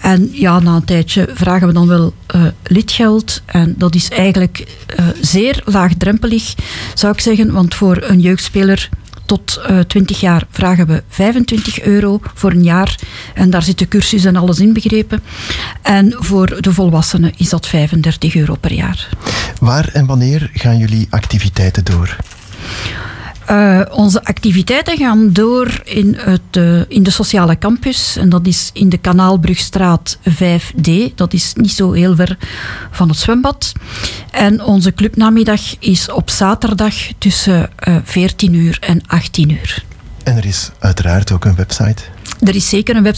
En 0.00 0.28
ja, 0.32 0.58
na 0.58 0.74
een 0.74 0.84
tijdje 0.84 1.28
vragen 1.34 1.66
we 1.66 1.72
dan 1.72 1.88
wel 1.88 2.14
eh, 2.26 2.42
lidgeld. 2.62 3.42
En 3.46 3.74
dat 3.78 3.94
is 3.94 4.10
eigenlijk 4.10 4.66
eh, 4.86 5.06
zeer 5.20 5.62
laagdrempelig, 5.64 6.54
zou 6.94 7.12
ik 7.12 7.20
zeggen. 7.20 7.52
Want 7.52 7.74
voor 7.74 8.02
een 8.02 8.20
jeugdspeler 8.20 8.88
tot 9.26 9.60
eh 9.66 9.78
20 9.78 10.20
jaar 10.20 10.46
vragen 10.50 10.86
we 10.86 11.02
25 11.08 11.80
euro 11.80 12.20
voor 12.34 12.50
een 12.50 12.62
jaar. 12.62 12.98
En 13.34 13.50
daar 13.50 13.62
zit 13.62 13.78
de 13.78 13.88
cursus 13.88 14.24
en 14.24 14.36
alles 14.36 14.58
inbegrepen. 14.58 15.22
En 15.82 16.14
voor 16.18 16.62
de 16.62 16.72
volwassenen 16.72 17.32
is 17.36 17.48
dat 17.48 17.66
35 17.66 18.34
euro 18.36 18.54
per 18.54 18.72
jaar. 18.72 19.08
Waar 19.60 19.88
en 19.92 20.06
wanneer 20.06 20.50
gaan 20.52 20.78
jullie 20.78 21.06
activiteiten 21.10 21.84
door? 21.84 22.16
Eh, 23.46 23.80
onze 23.90 24.24
activiteiten 24.24 24.96
gaan 24.96 25.32
door 25.32 25.80
in, 25.84 26.16
het, 26.18 26.40
eh, 26.50 26.80
in 26.88 27.02
de 27.02 27.10
sociale 27.10 27.58
campus. 27.58 28.16
En 28.16 28.28
dat 28.28 28.46
is 28.46 28.70
in 28.72 28.88
de 28.88 28.98
Kanaalbrugstraat 28.98 30.18
5D. 30.22 30.90
Dat 31.14 31.32
is 31.32 31.52
niet 31.54 31.72
zo 31.72 31.92
heel 31.92 32.14
ver 32.14 32.36
van 32.90 33.08
het 33.08 33.18
zwembad. 33.18 33.72
En 34.30 34.62
onze 34.62 34.94
clubnamiddag 34.94 35.60
is 35.78 36.10
op 36.10 36.30
zaterdag 36.30 36.94
tussen 37.18 37.70
eh 37.76 37.96
14 38.04 38.54
uur 38.54 38.78
en 38.80 39.02
18 39.06 39.50
uur. 39.50 39.84
En 40.22 40.36
er 40.36 40.46
is 40.46 40.70
uiteraard 40.78 41.32
ook 41.32 41.44
een 41.44 41.54
website. 41.54 42.02
Er 42.40 42.54
is 42.54 42.68
zeker 42.68 42.96
een 42.96 43.12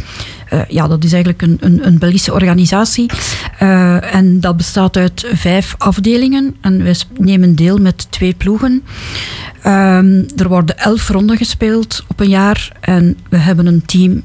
eh, 0.49 0.59
ja, 0.67 0.87
dat 0.87 1.03
is 1.03 1.13
eigenlijk 1.13 1.41
een, 1.41 1.57
een, 1.59 1.87
een 1.87 1.97
Belgische 1.97 2.33
organisatie. 2.33 3.09
Eh, 3.59 4.15
en 4.15 4.39
dat 4.39 4.57
bestaat 4.57 4.97
uit 4.97 5.25
vijf 5.33 5.75
afdelingen. 5.77 6.55
En 6.61 6.83
wij 6.83 6.95
nemen 7.17 7.55
deel 7.55 7.77
met 7.77 8.11
twee 8.11 8.33
ploegen. 8.33 8.83
Ehm, 9.61 10.23
er 10.35 10.47
worden 10.47 10.77
elf 10.77 11.09
ronden 11.09 11.37
gespeeld 11.37 12.03
op 12.07 12.19
een 12.19 12.29
jaar. 12.29 12.71
En 12.79 13.17
we 13.29 13.37
hebben 13.37 13.65
een 13.65 13.85
team 13.85 14.23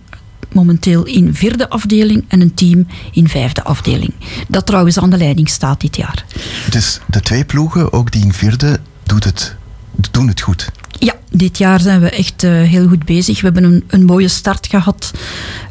momenteel 0.53 1.05
in 1.05 1.35
vierde 1.35 1.69
afdeling 1.69 2.25
en 2.29 2.41
een 2.41 2.55
team 2.55 2.87
in 3.12 3.29
vijfde 3.29 3.65
afdeling. 3.65 4.12
Dat 4.49 4.66
trouwens 4.66 4.99
aan 4.99 5.11
de 5.11 5.16
leiding 5.16 5.49
staat 5.49 5.81
dit 5.81 5.97
jaar. 5.97 6.25
Dus 6.70 7.01
de 7.07 7.20
twee 7.20 7.45
ploegen, 7.45 7.93
ook 7.93 8.12
die 8.12 8.25
in 8.25 8.33
vierde, 8.33 8.79
doet 9.03 9.25
het, 9.25 9.57
doen 10.11 10.29
het 10.29 10.41
goed. 10.41 10.70
Ja, 10.99 11.15
dit 11.31 11.59
jaar 11.59 11.81
zijn 11.81 12.01
we 12.01 12.11
echt 12.11 12.43
eh, 12.43 12.51
heel 12.51 12.89
goed 12.89 13.05
bezig. 13.05 13.41
We 13.41 13.45
hebben 13.45 13.65
een, 13.65 13.85
een 13.87 14.05
mooie 14.05 14.29
start 14.29 14.66
gehad. 14.66 15.12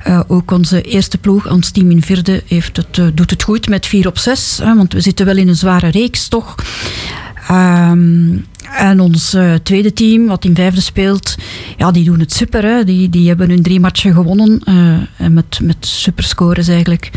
Eh, 0.03 0.21
ook 0.27 0.51
onze 0.51 0.81
eerste 0.81 1.17
ploeg, 1.17 1.49
ons 1.49 1.69
team 1.69 1.91
in 1.91 2.01
vierde, 2.01 2.43
heeft 2.47 2.77
het, 2.77 2.97
eh, 2.97 3.05
doet 3.13 3.29
het 3.29 3.43
goed 3.43 3.69
met 3.69 3.85
4 3.85 4.07
op 4.07 4.17
6. 4.17 4.59
want 4.63 4.93
we 4.93 5.01
zitten 5.01 5.25
wel 5.25 5.37
in 5.37 5.47
een 5.47 5.55
zware 5.55 5.87
reeks, 5.87 6.27
toch? 6.27 6.55
Ehm, 7.47 8.37
en 8.71 8.99
ons 8.99 9.33
eh, 9.33 9.53
tweede 9.53 9.93
team, 9.93 10.27
wat 10.27 10.45
in 10.45 10.55
vijfde 10.55 10.81
speelt, 10.81 11.35
ja, 11.77 11.91
die 11.91 12.03
doen 12.03 12.19
het 12.19 12.33
super. 12.33 12.85
Die, 12.85 13.09
die 13.09 13.27
hebben 13.27 13.49
hun 13.49 13.61
drie 13.61 13.79
matchen 13.79 14.13
gewonnen. 14.13 14.61
en 15.17 15.33
met, 15.33 15.59
met 15.63 15.77
superscores 15.79 16.67
eigenlijk. 16.67 17.11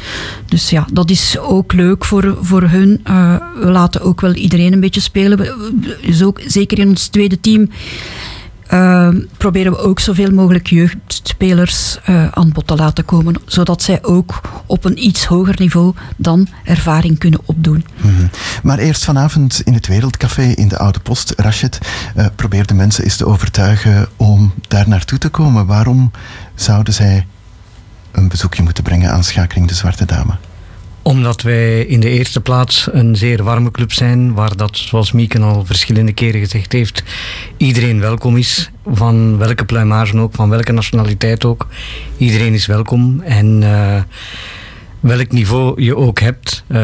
Dus 0.49 0.71
ja, 0.71 0.87
dat 0.93 1.11
is 1.11 1.39
ook 1.39 1.73
leuk 1.73 2.05
voor, 2.05 2.39
voor 2.41 2.63
hun. 2.63 3.01
Eh, 3.05 3.35
we 3.61 3.71
laten 3.71 4.01
ook 4.01 4.21
wel 4.21 4.35
iedereen 4.35 4.73
een 4.73 4.81
beetje 4.81 5.01
spelen. 5.01 5.55
Is 6.01 6.23
ook, 6.23 6.41
zeker 6.47 6.79
in 6.79 6.89
ons 6.89 7.07
tweede 7.07 7.41
team 7.41 7.69
ehm, 8.71 9.21
proberen 9.37 9.73
we 9.73 9.79
ook 9.79 10.01
zoveel 10.01 10.31
mogelijk 10.31 10.67
jeugdspelers 10.67 11.99
eh, 12.05 12.29
aan 12.29 12.53
bod 12.53 12.67
te 12.67 12.75
laten 12.75 13.05
komen, 13.05 13.35
zodat 13.45 13.83
zij 13.83 14.03
ook 14.03 14.41
op 14.67 14.85
een 14.85 15.05
iets 15.05 15.25
hoger 15.25 15.55
niveau 15.59 15.95
dan 16.17 16.49
ervaring 16.65 17.19
kunnen 17.19 17.41
opdoen. 17.45 17.85
Mhm. 17.97 18.27
Maar 18.63 18.79
eerst 18.79 19.05
vanavond 19.05 19.61
in 19.65 19.75
het 19.75 19.87
Wereldcafé 19.87 20.43
in 20.43 20.69
de 20.69 20.79
Oude 20.79 21.01
Post, 21.01 21.33
Rashid, 21.37 21.79
eh, 22.15 22.27
probeer 22.35 22.67
de 22.67 22.75
mensen 22.75 23.05
eens 23.05 23.17
te 23.17 23.27
overtuigen 23.27 24.09
om 24.17 24.53
daar 24.69 24.89
naartoe 24.89 25.19
te 25.19 25.29
komen. 25.29 25.67
Waarom 25.67 26.11
zouden 26.55 26.95
zij 26.95 27.27
een 28.13 28.29
bezoekje 28.29 28.63
moeten 28.63 28.85
brengen 28.85 29.13
aan 29.13 29.25
Schakeling 29.25 29.69
de 29.69 29.75
Zwarte 29.75 30.05
Dame? 30.05 30.33
Omdat 31.03 31.43
wij 31.43 31.81
in 31.81 32.01
de 32.01 32.09
eerste 32.09 32.41
plaats 32.41 32.89
een 32.93 33.17
zeer 33.17 33.43
warme 33.43 33.71
club 33.71 33.93
zijn, 33.93 34.35
waar 34.35 34.57
dat, 34.57 34.77
zoals 34.77 35.13
Mieke 35.13 35.41
al 35.41 35.65
verschillende 35.65 36.13
keren 36.13 36.41
gezegd 36.41 36.73
heeft, 36.73 37.03
iedereen 37.57 38.01
welkom 38.01 38.37
is. 38.37 38.71
Van 38.87 39.39
welke 39.39 39.65
pluimage 39.65 40.19
ook, 40.19 40.35
van 40.35 40.49
welke 40.49 40.73
nationaliteit 40.73 41.45
ook. 41.45 41.67
Iedereen 42.17 42.55
is 42.55 42.67
welkom. 42.67 43.21
En 43.21 43.63
eh, 43.63 44.03
welk 45.01 45.33
niveau 45.33 45.83
je 45.83 45.97
ook 45.97 46.21
hebt, 46.21 46.65
eh, 46.67 46.79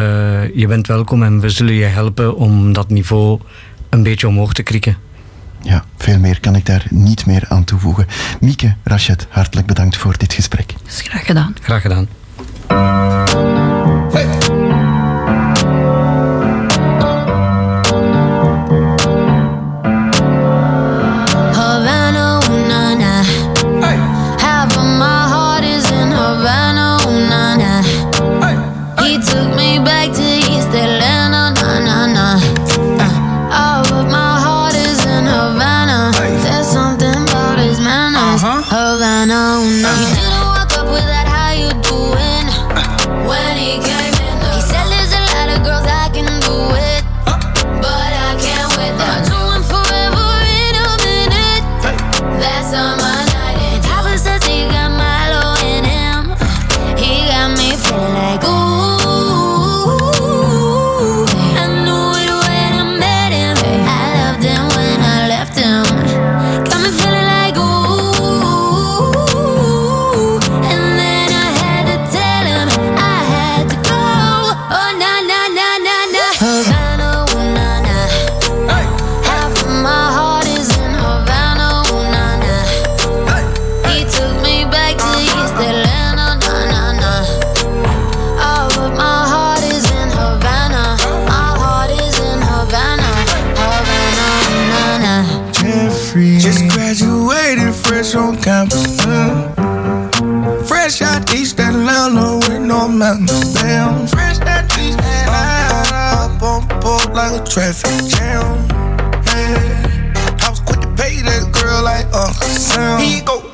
je 0.55 0.67
bent 0.67 0.87
welkom 0.87 1.23
en 1.23 1.41
we 1.41 1.49
zullen 1.49 1.75
je 1.75 1.85
helpen 1.85 2.37
om 2.37 2.73
dat 2.73 2.89
niveau 2.89 3.41
een 3.89 4.03
beetje 4.03 4.29
omhoog 4.29 4.53
te 4.53 4.63
krikken. 4.63 4.97
Ja, 5.63 5.85
veel 5.97 6.19
meer 6.19 6.41
kan 6.41 6.57
ik 6.57 6.67
daar 6.67 6.87
niet 6.91 7.27
meer 7.27 7.45
aan 7.49 7.65
toevoegen. 7.65 8.07
Mieke, 8.41 8.75
Rashid, 8.85 9.27
hartelijk 9.31 9.67
bedankt 9.67 9.97
voor 9.97 10.19
dit 10.19 10.33
gesprek. 10.33 10.73
is 10.87 11.01
graag 11.01 11.27
gedaan. 11.27 11.55
Graag 11.63 11.83
gedaan. 11.83 12.09
Havana, 14.07 14.36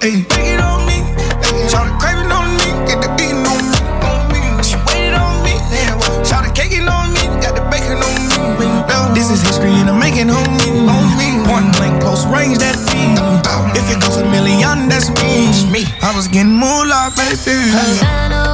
ayy. 0.03 0.27
It 0.43 0.61
on 0.61 0.87
me. 0.87 0.99
Ayy. 1.47 1.71
Shout 1.71 1.87
craving 2.01 2.31
on 2.31 2.51
me. 2.59 2.69
Get 2.87 2.99
the 3.03 3.09
beating 3.17 3.47
on 3.47 3.63
me. 3.71 3.79
On 4.03 4.21
me. 4.35 4.41
She 4.63 4.77
waited 4.91 5.15
on 5.15 5.43
me. 5.47 5.55
Yeah. 5.71 5.99
Shout 6.27 6.45
the 6.45 6.51
caking 6.51 6.89
on 6.89 7.15
me. 7.15 7.23
Got 7.41 7.55
the 7.55 7.65
bacon 7.71 8.03
on 8.03 8.19
me. 8.59 8.67
This 9.15 9.31
is 9.31 9.43
history 9.43 9.71
and 9.71 9.89
I'm 9.89 9.99
making 9.99 10.31
on 10.31 10.49
me. 10.59 10.69
On 10.91 11.07
me. 11.19 11.29
Point 11.47 11.71
blank, 11.77 12.03
close 12.03 12.27
range, 12.27 12.59
that 12.59 12.77
feed. 12.77 13.19
If 13.79 13.87
it 13.91 14.01
goes 14.03 14.17
a 14.17 14.25
million, 14.25 14.89
that's 14.89 15.09
me. 15.23 15.51
me. 15.71 15.83
I 16.03 16.15
was 16.17 16.27
getting 16.29 16.59
moolah, 16.59 17.13
baby. 17.15 18.52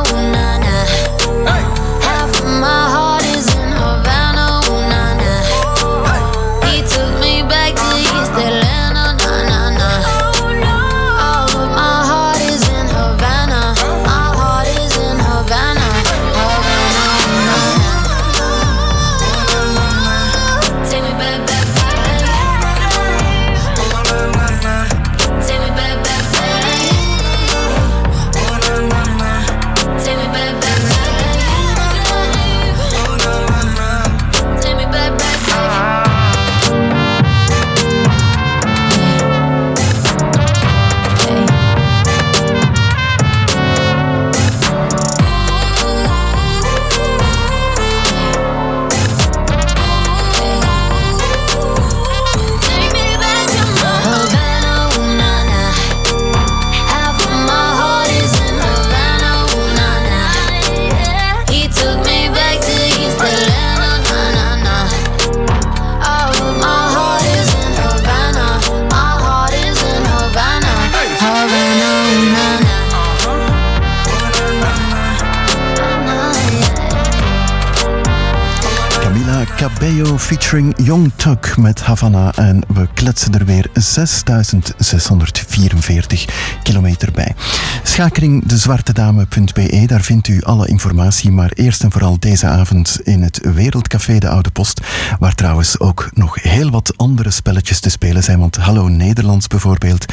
Featuring 79.89 80.75
Young 80.77 81.13
Tuck 81.17 81.57
met 81.57 81.81
Havana 81.81 82.33
en 82.35 82.61
we 82.69 82.89
kletsen 82.95 83.35
er 83.35 83.45
weer 83.45 83.67
6644 83.75 86.25
kilometer 86.63 87.13
bij. 87.13 87.35
Schakeling 87.83 88.47
dezwartedame.be, 88.47 89.85
daar 89.87 90.01
vindt 90.01 90.29
u 90.29 90.43
alle 90.43 90.67
informatie, 90.67 91.31
maar 91.31 91.51
eerst 91.55 91.83
en 91.83 91.91
vooral 91.91 92.19
deze 92.19 92.47
avond 92.47 93.01
in 93.03 93.23
het 93.23 93.41
Wereldcafé 93.55 94.19
de 94.19 94.29
Oude 94.29 94.51
Post, 94.51 94.81
waar 95.19 95.35
trouwens 95.35 95.81
ook 95.81 96.11
nog 96.13 96.43
heel 96.43 96.71
wat 96.71 96.93
andere 96.97 97.31
spelletjes 97.31 97.81
te 97.81 97.91
spelen 97.91 98.23
zijn, 98.23 98.39
want 98.39 98.57
Hallo 98.57 98.89
Nederlands 98.89 99.47
bijvoorbeeld, 99.47 100.13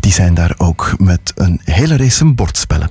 die 0.00 0.12
zijn 0.12 0.34
daar 0.34 0.54
ook 0.56 0.94
met 0.98 1.32
een 1.34 1.60
hele 1.64 1.96
race 1.96 2.24
bordspellen. 2.24 2.90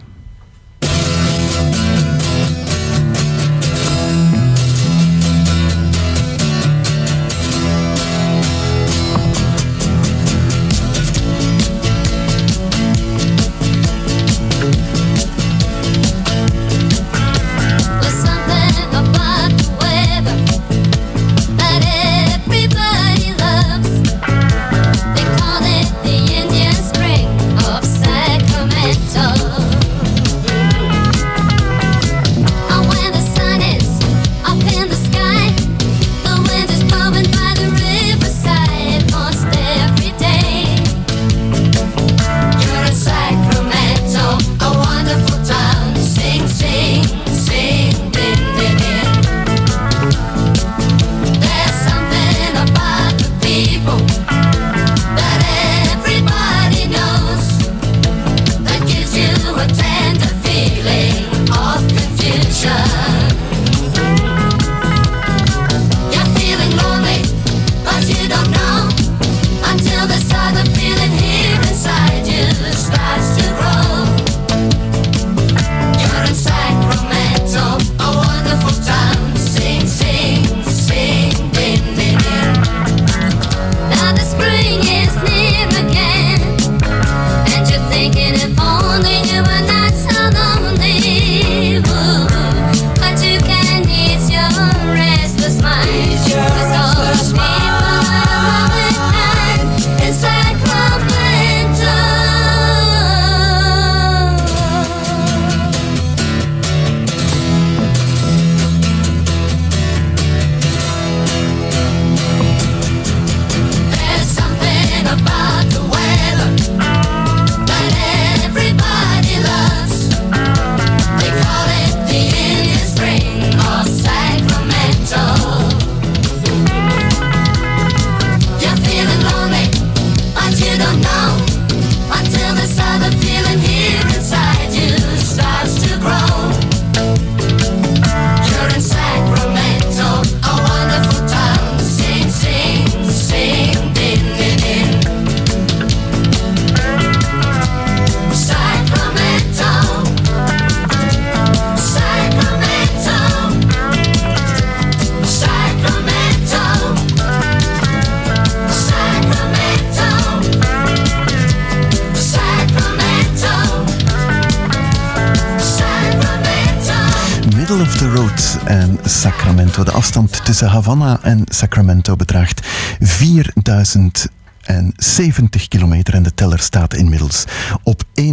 Road 168.16 168.60
en 168.66 169.00
Sacramento. 169.06 169.84
De 169.84 169.92
afstand 169.92 170.46
tussen 170.46 170.70
Havana 170.70 171.20
en 171.22 171.44
Sacramento 171.46 172.16
bedraagt 172.16 172.68
4070 173.00 175.68
kilometer 175.68 176.14
en 176.14 176.24
de 176.24 176.34
teller 176.34 176.60
staat 176.60 176.94
inmiddels 176.94 177.46
op 177.84 178.04
61.854. 178.22 178.26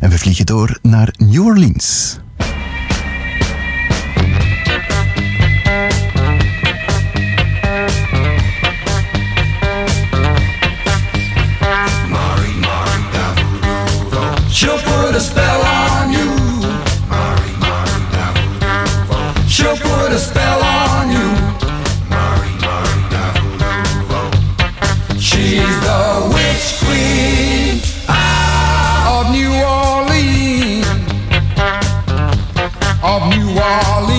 En 0.00 0.10
we 0.10 0.18
vliegen 0.18 0.46
door 0.46 0.78
naar 0.82 1.14
New 1.16 1.46
Orleans. 1.46 2.18
She'll 14.50 14.82
put 14.82 15.14
a 15.14 15.20
spell 15.20 15.67
spell 20.18 20.60
on 20.62 21.10
you. 21.10 21.28
She's 25.20 25.80
the 25.88 26.30
witch 26.34 26.66
queen 26.82 27.80
of 28.08 29.30
New 29.30 29.52
Orleans. 29.62 30.86
Of 33.02 33.20
New 33.30 33.60
Orleans. 33.60 34.17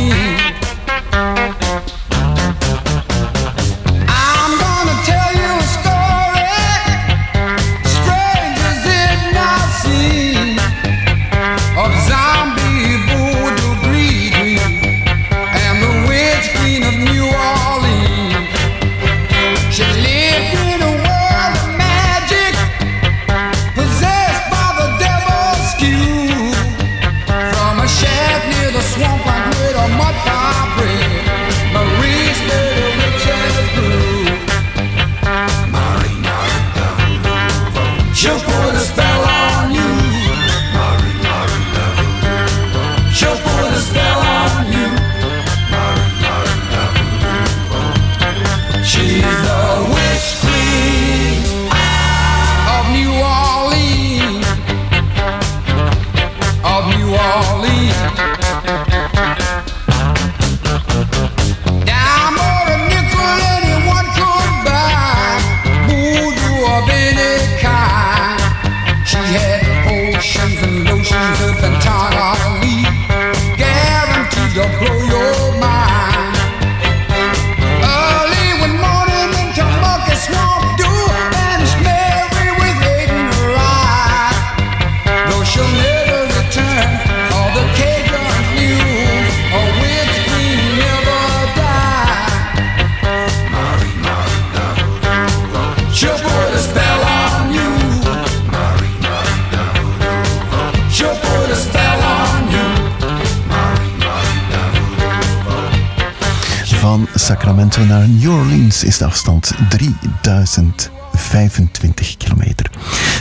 Sacramento 107.19 107.85
naar 107.85 108.07
New 108.07 108.31
Orleans 108.31 108.83
is 108.83 108.97
de 108.97 109.05
afstand 109.05 109.51
3025 109.69 112.17
kilometer. 112.17 112.69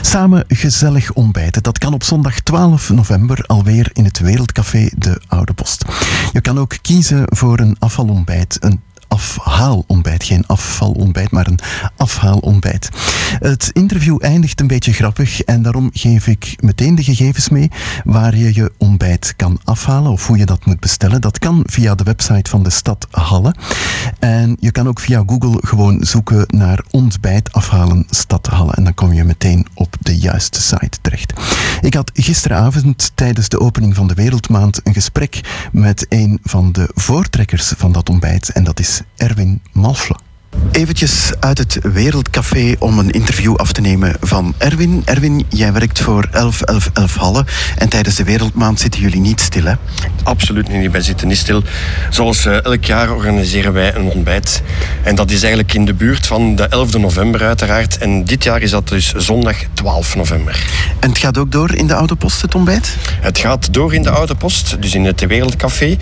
Samen 0.03 0.45
gezellig 0.49 1.13
ontbijten. 1.13 1.63
Dat 1.63 1.79
kan 1.79 1.95
op 1.95 2.03
zondag 2.03 2.41
12 2.41 2.91
november 2.91 3.45
alweer 3.47 3.91
in 3.93 4.05
het 4.05 4.19
Wereldcafé 4.19 4.89
De 4.97 5.21
Oude 5.27 5.53
Post. 5.53 5.85
Je 6.33 6.41
kan 6.41 6.59
ook 6.59 6.77
kiezen 6.83 7.23
voor 7.27 7.59
een 7.59 7.77
afvalontbijt, 7.79 8.57
een 8.61 8.81
afhaalontbijt. 9.19 10.25
Geen 10.25 10.47
afvalontbijt, 10.47 11.31
maar 11.31 11.47
een 11.47 11.59
afhaalontbijt. 11.97 12.89
Het 13.39 13.71
interview 13.73 14.19
eindigt 14.21 14.61
een 14.61 14.67
beetje 14.67 14.93
grappig 14.93 15.41
en 15.41 15.63
daarom 15.63 15.91
geef 15.93 16.27
ik 16.27 16.57
meteen 16.61 16.95
de 16.95 17.03
gegevens 17.03 17.49
mee 17.49 17.71
waar 18.05 18.37
je 18.37 18.55
je 18.55 18.73
ontbijt 18.77 19.35
kan 19.37 19.61
afhalen 19.65 20.13
of 20.13 20.27
hoe 20.27 20.39
je 20.39 20.47
dat 20.47 20.65
moet 20.65 20.81
bestellen. 20.81 21.21
Dat 21.21 21.39
kan 21.39 21.63
via 21.67 21.95
de 21.95 22.05
website 22.05 22.51
van 22.51 22.63
de 22.63 22.71
stad 22.71 23.07
Halle. 23.11 23.55
En 24.19 24.57
je 24.61 24.71
kan 24.71 24.89
ook 24.89 25.01
via 25.01 25.23
Google 25.27 25.59
gewoon 25.61 26.05
zoeken 26.05 26.45
naar 26.47 26.85
ontbijt 26.91 27.53
afhalen 27.53 28.07
stad 28.11 28.47
Halle 28.47 28.73
en 28.73 28.85
dan 28.85 28.95
kom 28.95 29.13
je 29.13 29.25
meteen 29.25 29.67
op 29.75 29.97
de 30.01 30.19
juiste 30.19 30.63
site 30.63 30.99
terecht. 31.01 31.33
Ik 31.81 31.95
had 31.95 32.11
gisteravond 32.15 33.13
tijdens 33.15 33.49
de 33.49 33.61
opening 33.61 33.95
van 33.95 34.07
de 34.07 34.15
Wereldmaand 34.15 34.81
een 34.85 34.95
gesprek 34.95 35.41
met 35.73 36.07
een 36.09 36.39
van 36.43 36.73
de 36.73 36.89
voortrekkers 36.95 37.73
van 37.77 37.93
dat 37.93 38.09
ontbijt 38.09 38.49
en 38.49 38.65
dat 38.65 38.81
is 38.81 39.03
Erwin 39.21 39.61
Malfla. 39.75 40.17
Eventjes 40.73 41.33
uit 41.41 41.59
het 41.59 41.79
Wereldcafé 41.83 42.75
om 42.79 42.99
een 42.99 43.11
interview 43.11 43.55
af 43.57 43.73
te 43.73 43.81
nemen 43.81 44.17
van 44.21 44.55
Erwin. 44.59 45.03
Erwin, 45.05 45.47
jij 45.49 45.73
werkt 45.73 46.01
voor 46.01 46.29
1111 46.31 47.15
Halle 47.15 47.45
en 47.77 47.89
tijdens 47.89 48.17
de 48.17 48.25
Wereldmaand 48.25 48.81
zitten 48.81 49.01
jullie 49.01 49.21
niet 49.21 49.41
stil, 49.41 49.65
hè? 49.65 49.75
Absoluut 50.23 50.69
niet, 50.69 50.91
wij 50.91 51.01
zitten 51.01 51.29
niet 51.29 51.37
stil. 51.37 51.63
Zoals 52.11 52.47
eh, 52.47 52.65
elk 52.65 52.85
jaar 52.85 53.13
organiseren 53.15 53.73
wij 53.73 53.95
een 53.95 54.11
ontbijt. 54.11 54.63
En 55.03 55.15
dat 55.15 55.31
is 55.31 55.41
eigenlijk 55.43 55.75
in 55.75 55.85
de 55.85 55.95
buurt 55.95 56.27
van 56.27 56.57
de 56.57 56.69
11e 56.87 57.01
november 57.01 57.43
uiteraard. 57.43 57.99
En 57.99 58.25
dit 58.25 58.45
jaar 58.45 58.63
is 58.63 58.71
dat 58.71 58.89
dus 58.89 59.13
zondag 59.17 59.57
12 59.73 60.17
november. 60.17 60.65
En 61.01 61.09
het 61.09 61.19
gaat 61.19 61.39
ook 61.39 61.53
door 61.53 61.75
in 61.75 61.87
de 61.87 61.95
Oude 61.95 62.17
Post, 62.17 62.43
het 62.43 62.55
ontbijt? 62.55 62.97
Het 63.21 63.39
gaat 63.39 63.73
door 63.73 63.95
in 63.95 64.03
de 64.03 64.11
Oude 64.11 64.35
Post, 64.35 64.83
dus 64.83 64.95
in 64.95 65.05
het 65.05 65.27
Wereldcafé. 65.27 65.97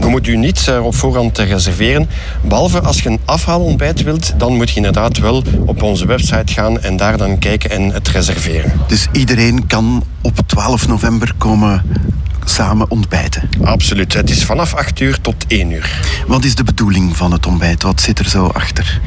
Je 0.00 0.06
moet 0.06 0.26
u 0.26 0.36
niet 0.36 0.68
eh, 0.68 0.84
op 0.84 0.94
voorhand 0.94 1.38
reserveren. 1.38 2.08
Behalve 2.42 2.80
als 2.80 3.02
je 3.02 3.08
een 3.08 3.20
afhaalontbijt 3.24 3.91
wilt, 4.00 4.32
dan 4.36 4.56
moet 4.56 4.70
je 4.70 4.76
inderdaad 4.76 5.18
wel 5.18 5.42
op 5.66 5.82
onze 5.82 6.06
website 6.06 6.52
gaan 6.52 6.80
en 6.80 6.96
daar 6.96 7.16
dan 7.16 7.38
kijken 7.38 7.70
en 7.70 7.90
het 7.90 8.08
reserveren. 8.08 8.72
Dus 8.86 9.08
iedereen 9.12 9.66
kan 9.66 10.04
op 10.20 10.38
12 10.46 10.88
november 10.88 11.34
komen 11.38 11.82
samen 12.44 12.90
ontbijten? 12.90 13.48
Absoluut. 13.62 14.14
Het 14.14 14.30
is 14.30 14.44
vanaf 14.44 14.74
8 14.74 15.00
uur 15.00 15.20
tot 15.20 15.44
1 15.48 15.70
uur. 15.70 16.00
Wat 16.26 16.44
is 16.44 16.54
de 16.54 16.64
bedoeling 16.64 17.16
van 17.16 17.32
het 17.32 17.46
ontbijt? 17.46 17.82
Wat 17.82 18.00
zit 18.00 18.18
er 18.18 18.28
zo 18.28 18.46
achter? 18.46 19.00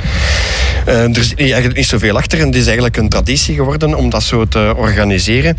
Eh, 0.85 1.03
er 1.03 1.17
is 1.17 1.35
eigenlijk 1.35 1.75
niet 1.75 1.87
zoveel 1.87 2.17
achter 2.17 2.39
en 2.39 2.45
het 2.45 2.55
is 2.55 2.65
eigenlijk 2.65 2.97
een 2.97 3.09
traditie 3.09 3.55
geworden 3.55 3.95
om 3.95 4.09
dat 4.09 4.23
zo 4.23 4.45
te 4.45 4.73
organiseren. 4.77 5.57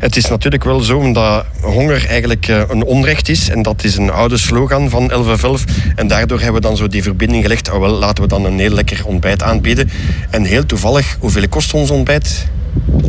Het 0.00 0.16
is 0.16 0.28
natuurlijk 0.28 0.64
wel 0.64 0.80
zo 0.80 0.98
omdat 0.98 1.44
honger 1.60 2.06
eigenlijk 2.08 2.48
eh, 2.48 2.62
een 2.68 2.84
onrecht 2.84 3.28
is 3.28 3.48
en 3.48 3.62
dat 3.62 3.84
is 3.84 3.96
een 3.96 4.10
oude 4.10 4.36
slogan 4.36 4.90
van 4.90 5.08
1111 5.08 5.64
en 5.94 6.06
daardoor 6.06 6.40
hebben 6.40 6.62
we 6.62 6.68
dan 6.68 6.76
zo 6.76 6.88
die 6.88 7.02
verbinding 7.02 7.42
gelegd, 7.42 7.70
oh 7.70 7.80
wel, 7.80 7.90
laten 7.90 8.22
we 8.22 8.28
dan 8.28 8.44
een 8.44 8.54
heel 8.64 8.74
lekker 8.74 9.06
ontbijt 9.06 9.42
aanbieden. 9.42 9.90
En 10.30 10.44
heel 10.44 10.66
toevallig, 10.66 11.16
hoeveel 11.20 11.48
kost 11.48 11.74
ons 11.74 11.90
ontbijt? 11.90 12.46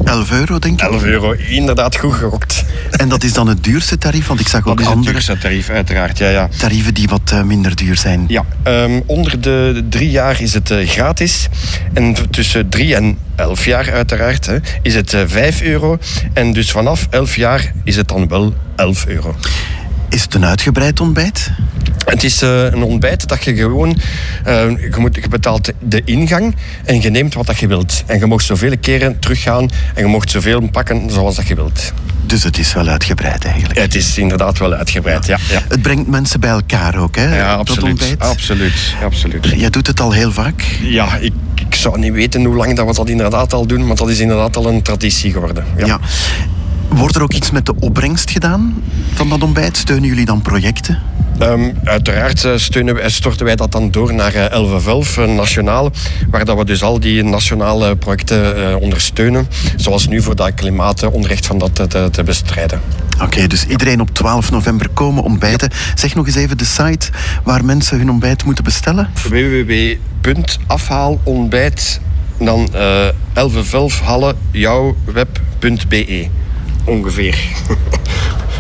11 0.03 0.31
euro, 0.31 0.59
denk 0.59 0.81
ik. 0.81 0.87
11 0.87 1.03
euro, 1.03 1.31
inderdaad 1.31 1.95
goed 1.95 2.13
gerokt. 2.13 2.65
En 2.91 3.09
dat 3.09 3.23
is 3.23 3.33
dan 3.33 3.47
het 3.47 3.63
duurste 3.63 3.97
tarief? 3.97 4.27
Want 4.27 4.39
ik 4.39 4.47
zag 4.47 4.59
ook 4.59 4.65
Dat 4.65 4.79
is 4.79 4.85
het 4.85 4.95
andere 4.95 5.11
duurste 5.11 5.37
tarief, 5.37 5.69
uiteraard. 5.69 6.17
Ja, 6.17 6.29
ja. 6.29 6.49
tarieven 6.57 6.93
die 6.93 7.07
wat 7.07 7.31
eh, 7.31 7.41
minder 7.41 7.75
duur 7.75 7.97
zijn. 7.97 8.25
Ja, 8.27 8.45
ehm, 8.63 9.01
onder 9.05 9.41
de 9.41 9.85
drie 9.89 10.09
jaar 10.09 10.41
is 10.41 10.53
het 10.53 10.71
eh, 10.71 10.87
gratis. 10.87 11.47
En 11.93 12.15
tussen 12.29 12.69
drie 12.69 12.95
en 12.95 13.17
elf 13.35 13.65
jaar 13.65 13.91
uiteraard 13.93 14.45
hè, 14.45 14.57
is 14.81 14.95
het 14.95 15.13
eh, 15.13 15.21
5 15.25 15.61
euro. 15.61 15.97
En 16.33 16.53
dus 16.53 16.71
vanaf 16.71 17.07
11 17.09 17.35
jaar 17.35 17.71
is 17.83 17.95
het 17.95 18.07
dan 18.07 18.27
wel 18.27 18.53
11 18.75 19.05
euro. 19.05 19.35
Is 20.09 20.21
het 20.21 20.33
een 20.33 20.45
uitgebreid 20.45 20.99
ontbijt? 20.99 21.51
Het 22.05 22.23
is 22.23 22.41
eh, 22.41 22.63
een 22.63 22.83
ontbijt 22.83 23.27
dat 23.27 23.43
je 23.43 23.55
gewoon... 23.55 23.97
eh, 24.43 24.69
je, 24.69 24.93
moet, 24.97 25.15
je 25.15 25.27
betaalt 25.29 25.71
de 25.79 26.01
ingang 26.05 26.55
en 26.83 27.01
je 27.01 27.09
neemt 27.09 27.33
wat 27.33 27.45
dat 27.45 27.57
je 27.59 27.67
wilt. 27.67 28.03
En 28.05 28.19
je 28.19 28.25
mag 28.25 28.41
zoveel 28.41 28.77
keren 28.81 29.19
teruggaan 29.19 29.69
en 29.93 30.03
je 30.03 30.07
mag 30.07 30.29
zoveel 30.29 30.69
pakken 30.69 31.09
zoals 31.11 31.35
dat 31.35 31.47
je 31.47 31.55
wilt. 31.55 31.93
Dus 32.25 32.43
het 32.43 32.57
is 32.57 32.73
wel 32.73 32.87
uitgebreid 32.87 33.45
eigenlijk. 33.45 33.79
Het 33.79 33.95
is 33.95 34.17
inderdaad 34.17 34.57
wel 34.57 34.73
uitgebreid, 34.73 35.25
ja. 35.25 35.37
ja. 35.49 35.61
Het 35.67 35.81
brengt 35.81 36.07
mensen 36.07 36.39
bij 36.39 36.49
elkaar 36.49 36.97
ook, 36.97 37.15
hè? 37.15 37.37
Ja, 37.37 37.53
absoluut. 37.53 37.83
ontbijt. 37.83 38.19
Absoluut, 38.19 38.93
absoluut. 39.03 39.45
Jij 39.55 39.69
doet 39.69 39.87
het 39.87 39.99
al 39.99 40.11
heel 40.11 40.31
vaak. 40.31 40.63
Ja, 40.81 41.15
ik, 41.15 41.33
ik 41.55 41.75
zou 41.75 41.99
niet 41.99 42.13
weten 42.13 42.45
hoe 42.45 42.55
lang 42.55 42.75
dat 42.75 42.85
we 42.85 42.93
dat 42.93 43.09
inderdaad 43.09 43.53
al 43.53 43.65
doen, 43.65 43.87
maar 43.87 43.95
dat 43.95 44.09
is 44.09 44.19
inderdaad 44.19 44.55
al 44.55 44.67
een 44.67 44.81
traditie 44.81 45.31
geworden. 45.31 45.65
Ja. 45.77 45.85
Ja. 45.85 45.99
Wordt 46.89 47.15
er 47.15 47.21
ook 47.21 47.33
iets 47.33 47.51
met 47.51 47.65
de 47.65 47.75
opbrengst 47.79 48.31
gedaan 48.31 48.83
van 49.13 49.29
dat 49.29 49.43
ontbijt? 49.43 49.77
Steunen 49.77 50.07
jullie 50.09 50.25
dan 50.25 50.41
projecten? 50.41 51.01
Ehm, 51.39 51.71
uiteraard 51.83 52.43
eh, 52.43 52.51
steunen, 52.55 52.95
wij- 52.95 53.09
storten 53.09 53.45
wij 53.45 53.55
dat 53.55 53.71
dan 53.71 53.91
door 53.91 54.13
naar 54.13 54.33
eh, 54.33 54.45
1111 54.45 55.17
eh, 55.17 55.25
nationaal, 55.35 55.91
waar 56.29 56.45
dat 56.45 56.57
we 56.57 56.65
dus 56.65 56.83
al 56.83 56.99
die 56.99 57.23
nationale 57.23 57.95
projecten 57.95 58.67
eh, 58.69 58.75
ondersteunen, 58.81 59.47
zoals 59.75 60.07
nu 60.07 60.21
voor 60.21 60.35
dat 60.35 60.53
klimaatonrecht 60.53 61.45
van 61.45 61.57
dat 61.57 61.75
te, 61.75 62.09
te, 62.11 62.23
bestrijden. 62.23 62.81
Oké, 63.21 63.47
dus 63.47 63.65
iedereen 63.65 64.01
op 64.01 64.09
12 64.09 64.51
november 64.51 64.89
komen 64.89 65.23
ontbijten. 65.23 65.69
Zeg 65.95 66.15
nog 66.15 66.25
eens 66.25 66.35
even 66.35 66.57
de 66.57 66.65
site 66.65 67.09
waar 67.43 67.65
mensen 67.65 67.97
hun 67.97 68.09
ontbijt 68.09 68.45
moeten 68.45 68.63
bestellen. 68.63 69.09
www.afhaalontbijt 69.29 71.99
dan 72.39 72.65
eh 72.73 73.07
1111 73.33 73.99
halle 73.99 74.35
jouwweb.be 74.51 76.27
ongeveer. 76.85 77.37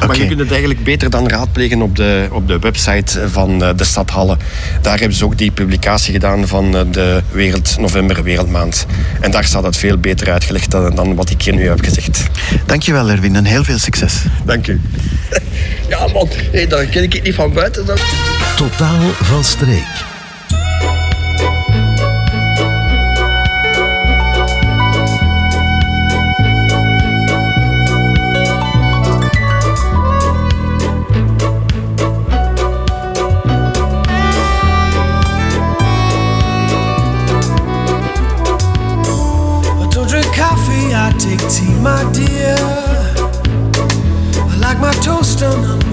Maar 0.07 0.17
je 0.17 0.27
kunt 0.27 0.39
het 0.39 0.49
eigenlijk 0.51 0.83
beter 0.83 1.09
dan 1.09 1.29
raadplegen 1.29 1.81
op 1.81 1.95
de, 1.95 2.27
op 2.31 2.47
de 2.47 2.59
website 2.59 3.29
van 3.29 3.63
eh, 3.63 3.69
de 3.75 3.83
stad 3.83 4.09
Halle. 4.09 4.37
Daar 4.81 4.99
hebben 4.99 5.17
ze 5.17 5.25
ook 5.25 5.37
die 5.37 5.51
publicatie 5.51 6.13
gedaan 6.13 6.47
van 6.47 6.75
eh, 6.77 6.81
de 6.91 7.21
Wereld, 7.31 7.75
November 7.79 8.23
Wereldmaand. 8.23 8.85
En 9.21 9.31
daar 9.31 9.43
staat 9.43 9.63
het 9.63 9.77
veel 9.77 9.97
beter 9.97 10.31
uitgelegd 10.31 10.71
dan, 10.71 10.95
dan 10.95 11.15
wat 11.15 11.29
ik 11.29 11.41
hier 11.41 11.53
nu 11.55 11.67
heb 11.67 11.83
gezegd. 11.83 12.23
Dankjewel 12.65 13.09
Erwin 13.09 13.35
en 13.35 13.45
heel 13.45 13.63
veel 13.63 13.79
succes. 13.79 14.21
Dank 14.45 14.67
u. 14.67 14.81
Ja 15.89 16.07
man, 16.13 16.29
hey, 16.51 16.67
daar 16.67 16.85
ken 16.85 17.03
ik 17.03 17.13
het 17.13 17.23
niet 17.23 17.35
van 17.35 17.53
buiten. 17.53 17.85
Dan. 17.85 17.97
Totaal 18.55 18.99
van 19.21 19.43
streek. 19.43 20.14
Tea, 41.49 41.73
my 41.81 42.03
dear. 42.11 42.55
I 44.37 44.57
like 44.59 44.79
my 44.79 44.93
toast 44.93 45.43
on 45.43 45.84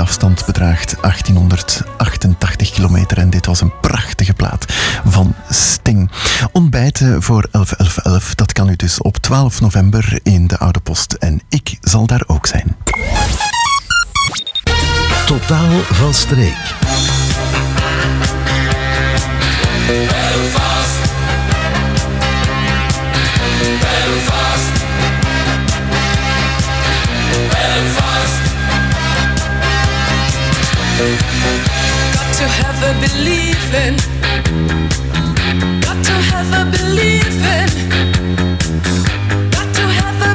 afstand 0.00 0.46
bedraagt 0.46 0.96
1888 1.00 2.70
kilometer. 2.70 3.18
En 3.18 3.30
dit 3.30 3.46
was 3.46 3.60
een 3.60 3.80
prachtige 3.80 4.34
plaat 4.34 4.64
van 5.04 5.34
Sting. 5.50 6.10
Ontbijten 6.52 7.22
voor 7.22 7.46
11.11.11, 7.46 8.34
dat 8.34 8.52
kan 8.52 8.68
u 8.68 8.76
dus 8.76 8.98
op 8.98 9.16
12 9.16 9.60
november 9.60 10.20
in 10.22 10.46
de 10.46 10.58
Oude 10.58 10.80
Post. 10.80 11.12
En 11.12 11.40
ik 11.48 11.76
zal 11.80 12.06
daar 12.06 12.22
ook 12.26 12.46
zijn. 12.46 12.76
Totaal 15.26 15.80
van 15.80 16.14
streek. 16.14 16.74
Belfast. 19.86 20.78
Got 30.98 32.34
to 32.34 32.44
have 32.60 32.82
a 32.82 32.92
believing. 33.00 33.96
Got 35.80 36.04
to 36.04 36.12
have 36.30 36.52
a. 36.58 36.64
Got 39.54 39.74
to 39.76 39.84
have 39.98 40.22
a. 40.26 40.34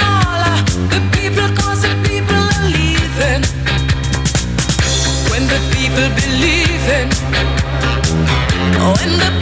All 0.00 0.40
the 0.88 1.00
people, 1.12 1.48
cause 1.54 1.82
the 1.82 1.94
people 2.08 2.34
are 2.34 2.66
leaving. 2.76 3.44
When 5.30 5.44
the 5.52 5.60
people 5.74 6.08
believe 6.16 6.88
in. 7.00 7.08
When 8.96 9.18
the 9.18 9.35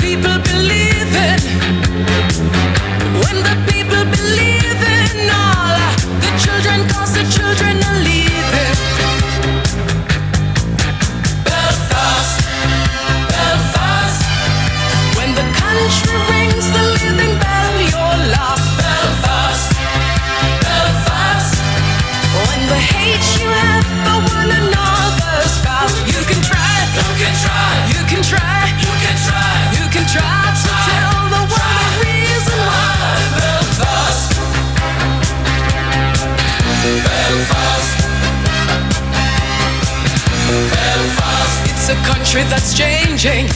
country 42.35 42.51
that's 42.51 42.77
changing. 42.77 43.47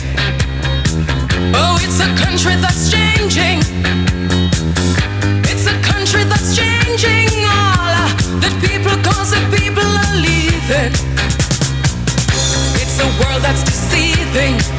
Oh, 1.53 1.77
it's 1.83 1.99
a 1.99 2.07
country 2.15 2.55
that's 2.63 2.89
changing. 2.89 3.59
It's 5.51 5.67
a 5.67 5.75
country 5.83 6.23
that's 6.23 6.57
changing. 6.57 7.27
All 7.43 7.91
of 8.07 8.41
the 8.41 8.51
people, 8.63 8.95
cause 9.03 9.33
the 9.33 9.43
people 9.51 9.83
are 9.83 10.15
leaving. 10.23 10.93
It's 12.79 13.01
a 13.01 13.09
world 13.19 13.43
that's 13.43 13.65
deceiving. 13.65 14.78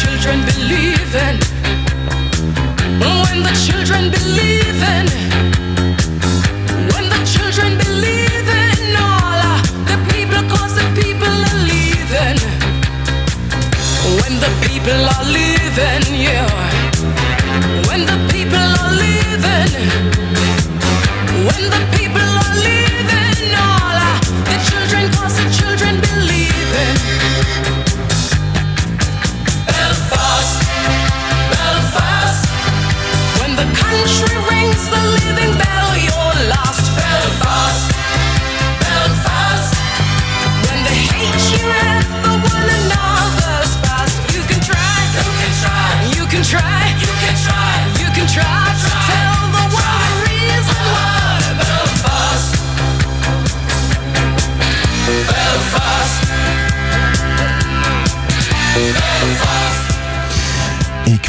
Children 0.00 0.38
believe 0.46 1.14
in, 1.26 1.36
when 3.24 3.38
the 3.42 3.54
children 3.66 4.10
believe 4.10 4.82
in, 4.96 5.06
when 6.92 7.06
the 7.14 7.20
children 7.32 7.76
believe 7.78 8.48
in 8.64 8.96
all 8.96 9.60
the 9.90 9.96
people, 10.12 10.42
cause 10.48 10.74
the 10.80 10.86
people 11.00 11.36
are 11.50 11.60
leaving. 11.70 12.38
When 14.20 14.34
the 14.44 14.50
people 14.66 15.00
are 15.14 15.24
leaving, 15.36 16.04
yeah. 16.26 16.48
When 17.88 18.00
the 18.10 18.18
people 18.32 18.68
are 18.82 18.94
leaving, 19.02 19.72
when 21.48 21.62
the 21.74 21.82
people 21.96 22.30
are 22.44 22.54
leaving, 22.66 23.54
all 23.62 23.71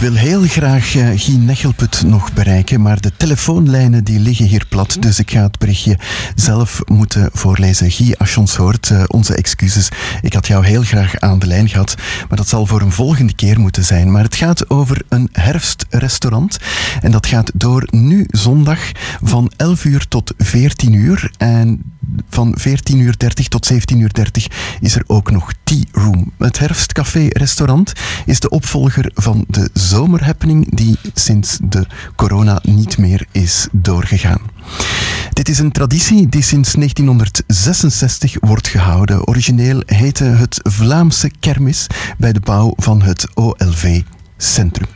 wil 0.04 0.14
heel 0.14 0.42
graag 0.42 0.96
eh, 0.96 1.08
Guy 1.16 1.36
Nechelput 1.36 2.04
nog 2.06 2.34
bereiken, 2.34 2.82
maar 2.82 3.02
de 3.02 3.12
telefoonlijnen 3.18 4.04
die 4.04 4.20
liggen 4.20 4.46
hier 4.46 4.66
plat, 4.70 4.98
dus 5.00 5.20
ik 5.20 5.32
ga 5.32 5.42
het 5.42 5.60
berichtje 5.60 5.98
zelf 6.36 6.82
moeten 6.86 7.30
voorlezen. 7.34 7.92
Guy, 7.92 8.16
als 8.18 8.34
je 8.34 8.40
ons 8.40 8.56
hoort, 8.56 8.90
eh, 8.90 9.04
onze 9.08 9.36
excuses. 9.36 9.90
Ik 10.22 10.34
had 10.34 10.48
jou 10.48 10.66
heel 10.66 10.82
graag 10.82 11.20
aan 11.20 11.40
de 11.40 11.48
lijn 11.48 11.70
gehad, 11.70 11.96
maar 12.30 12.38
dat 12.38 12.48
zal 12.48 12.66
voor 12.66 12.82
een 12.82 12.92
volgende 12.92 13.34
keer 13.34 13.60
moeten 13.60 13.84
zijn. 13.84 14.12
Maar 14.12 14.24
het 14.24 14.36
gaat 14.36 14.70
over 14.70 15.02
een 15.10 15.30
herfstrestaurant 15.32 16.58
en 17.02 17.12
dat 17.12 17.26
gaat 17.26 17.52
door 17.54 17.88
nu 17.92 18.26
zondag 18.30 18.92
van 19.22 19.52
11 19.58 19.86
uur 19.86 20.08
tot 20.08 20.34
14 20.38 20.94
uur 20.94 21.32
en 21.38 21.94
van 22.30 22.56
14.30 22.60 22.96
uur 22.96 23.18
tot 23.48 23.72
17.30 23.74 23.98
uur 23.98 24.22
is 24.80 24.96
er 24.96 25.04
ook 25.08 25.32
nog 25.32 25.52
Tea 25.64 25.84
Room. 25.92 26.32
Het 26.38 26.60
Herfstcafé 26.60 27.28
Restaurant 27.30 27.94
is 28.26 28.40
de 28.40 28.50
opvolger 28.50 29.12
van 29.14 29.46
de 29.48 29.70
zomerhappening 29.94 30.76
die 30.76 30.98
sinds 31.14 31.57
de 31.61 31.86
corona 32.15 32.60
niet 32.64 32.98
meer 32.98 33.26
is 33.32 33.68
doorgegaan. 33.72 34.41
Dit 35.34 35.49
is 35.49 35.60
een 35.60 35.72
traditie 35.72 36.30
die 36.30 36.41
sinds 36.41 36.74
1966 36.74 38.36
wordt 38.40 38.68
gehouden. 38.68 39.28
Origineel 39.28 39.84
heette 39.86 40.24
het 40.24 40.60
Vlaamse 40.64 41.32
Kermis 41.40 41.88
bij 42.18 42.34
de 42.34 42.40
bouw 42.40 42.74
van 42.76 43.02
het 43.02 43.28
OLV 43.34 44.02
Centrum. 44.44 44.88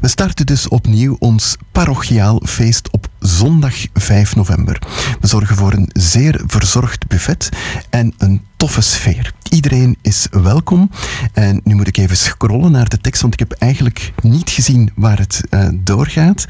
We 0.00 0.08
starten 0.08 0.46
dus 0.46 0.68
opnieuw 0.68 1.16
ons 1.18 1.56
parochiaal 1.72 2.42
feest 2.44 2.90
op 2.90 3.08
zondag 3.18 3.74
5 3.92 4.36
november. 4.36 4.78
We 5.20 5.26
zorgen 5.26 5.56
voor 5.56 5.72
een 5.72 5.90
zeer 5.92 6.40
verzorgd 6.46 7.06
buffet 7.06 7.48
en 7.90 8.14
een 8.18 8.42
toffe 8.56 8.80
sfeer. 8.80 9.32
Iedereen 9.50 9.96
is 10.02 10.26
welkom. 10.30 10.90
En 11.32 11.60
nu 11.64 11.74
moet 11.74 11.88
ik 11.88 11.96
even 11.96 12.16
scrollen 12.16 12.72
naar 12.72 12.88
de 12.88 12.98
tekst, 12.98 13.22
want 13.22 13.32
ik 13.32 13.38
heb 13.38 13.52
eigenlijk 13.52 14.12
niet 14.22 14.50
gezien 14.50 14.90
waar 14.94 15.18
het 15.18 15.40
eh, 15.50 15.68
doorgaat. 15.74 16.46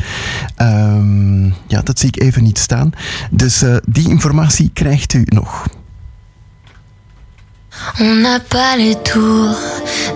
Ehm, 0.57 1.45
ja, 1.45 1.83
dat 1.85 1.99
zie 1.99 2.09
ik 2.09 2.23
even 2.23 2.43
niet 2.43 2.59
staan. 2.59 2.93
Dus 3.31 3.63
eh, 3.63 3.77
die 3.89 4.09
informatie 4.09 4.71
krijgt 4.73 5.13
u 5.13 5.23
nog. 5.25 5.67
On 8.01 8.15
n'a 8.15 8.39
pas 8.41 8.77
les 8.77 8.95
tours 8.97 9.57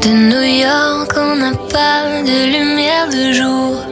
de 0.02 0.08
New 0.08 0.42
York, 0.42 1.12
on 1.16 1.36
n'a 1.36 1.52
pas 1.52 2.22
de 2.22 2.38
lumière 2.54 3.08
de 3.08 3.32
jour. 3.32 3.82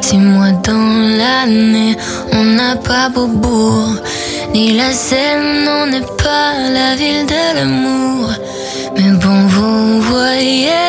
Six 0.00 0.18
mois 0.18 0.52
dans 0.52 1.16
l'année, 1.18 1.96
on 2.32 2.44
n'a 2.44 2.76
pas 2.76 3.08
Beaubourg. 3.08 3.96
Ni 4.52 4.72
la 4.72 4.92
Seine, 4.92 5.68
on 5.68 5.86
n'est 5.86 6.12
pas 6.24 6.52
la 6.72 6.94
ville 6.96 7.26
de 7.26 7.56
l'amour. 7.56 8.30
Mais 8.96 9.10
bon, 9.22 9.46
vous 9.48 10.00
voyez. 10.02 10.86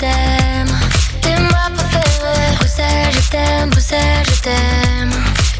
T'aime. 0.00 0.74
T'es 1.20 1.36
ma 1.36 1.70
préférée, 1.76 2.56
Bruxelles, 2.58 3.12
je 3.12 3.30
t'aime, 3.30 3.70
Bruxelles, 3.70 4.26
je 4.34 4.40
t'aime. 4.40 5.12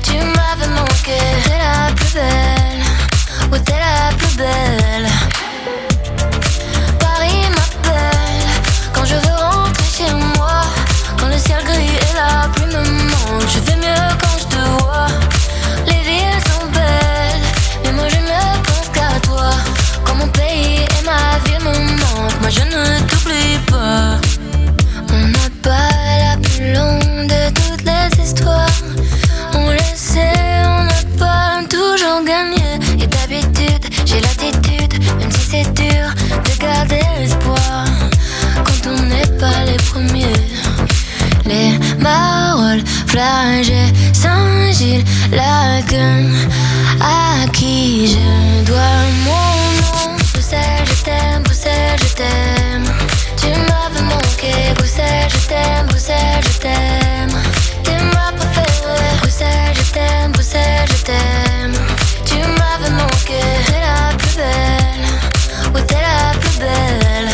Tu 0.03 0.15
m'avais 0.15 0.73
manqué, 0.75 1.19
t'es 1.45 1.59
la 1.59 1.93
plus 1.95 2.15
belle, 2.15 2.83
oh 3.53 3.59
t'es 3.59 3.79
la 3.87 4.17
plus 4.17 4.37
belle. 4.37 4.70
On 29.55 29.70
le 29.70 29.78
sait, 29.94 30.62
on 30.65 30.85
n'a 30.85 31.02
pas 31.19 31.62
toujours 31.69 32.23
gagné. 32.24 32.78
Et 33.02 33.07
d'habitude, 33.07 33.85
j'ai 34.05 34.20
l'attitude, 34.20 34.94
même 35.19 35.31
si 35.32 35.51
c'est 35.51 35.74
dur, 35.74 36.07
de 36.44 36.62
garder 36.62 37.01
l'espoir. 37.19 37.85
Quand 38.65 38.90
on 38.90 39.02
n'est 39.02 39.39
pas 39.39 39.65
les 39.66 39.77
premiers. 39.90 40.40
Les 41.44 41.78
paroles, 42.01 42.82
flagey, 43.09 43.93
Saint-Gilles, 44.12 45.05
la 45.32 45.82
gueule, 45.82 46.31
à 47.01 47.48
qui 47.48 48.07
je 48.07 48.65
dois 48.65 49.01
mon 49.24 50.11
nom? 50.11 50.16
Bruxelles, 50.32 50.86
je 50.86 51.02
t'aime, 51.02 51.43
Bruxelles, 51.43 51.98
je 52.01 52.15
t'aime. 52.15 52.85
Tu 53.36 53.48
m'avais 53.48 54.05
manqué, 54.07 54.73
Bruxelles, 54.77 55.28
je 55.31 55.48
t'aime, 55.48 55.86
Bruxelles, 55.89 56.44
je 56.52 56.59
t'aime. 56.59 56.99
T'aime, 60.01 60.32
Bruxelles, 60.32 60.89
je 60.89 61.02
t'aime. 61.05 61.74
Tu 62.24 62.36
m'avais 62.36 62.90
manqué, 62.90 63.40
t'es 63.66 63.81
la 63.89 64.16
plus 64.16 64.36
belle, 64.36 65.06
oui 65.74 65.81
t'es 65.86 66.02
la 66.09 66.39
plus 66.39 66.59
belle. 66.59 67.31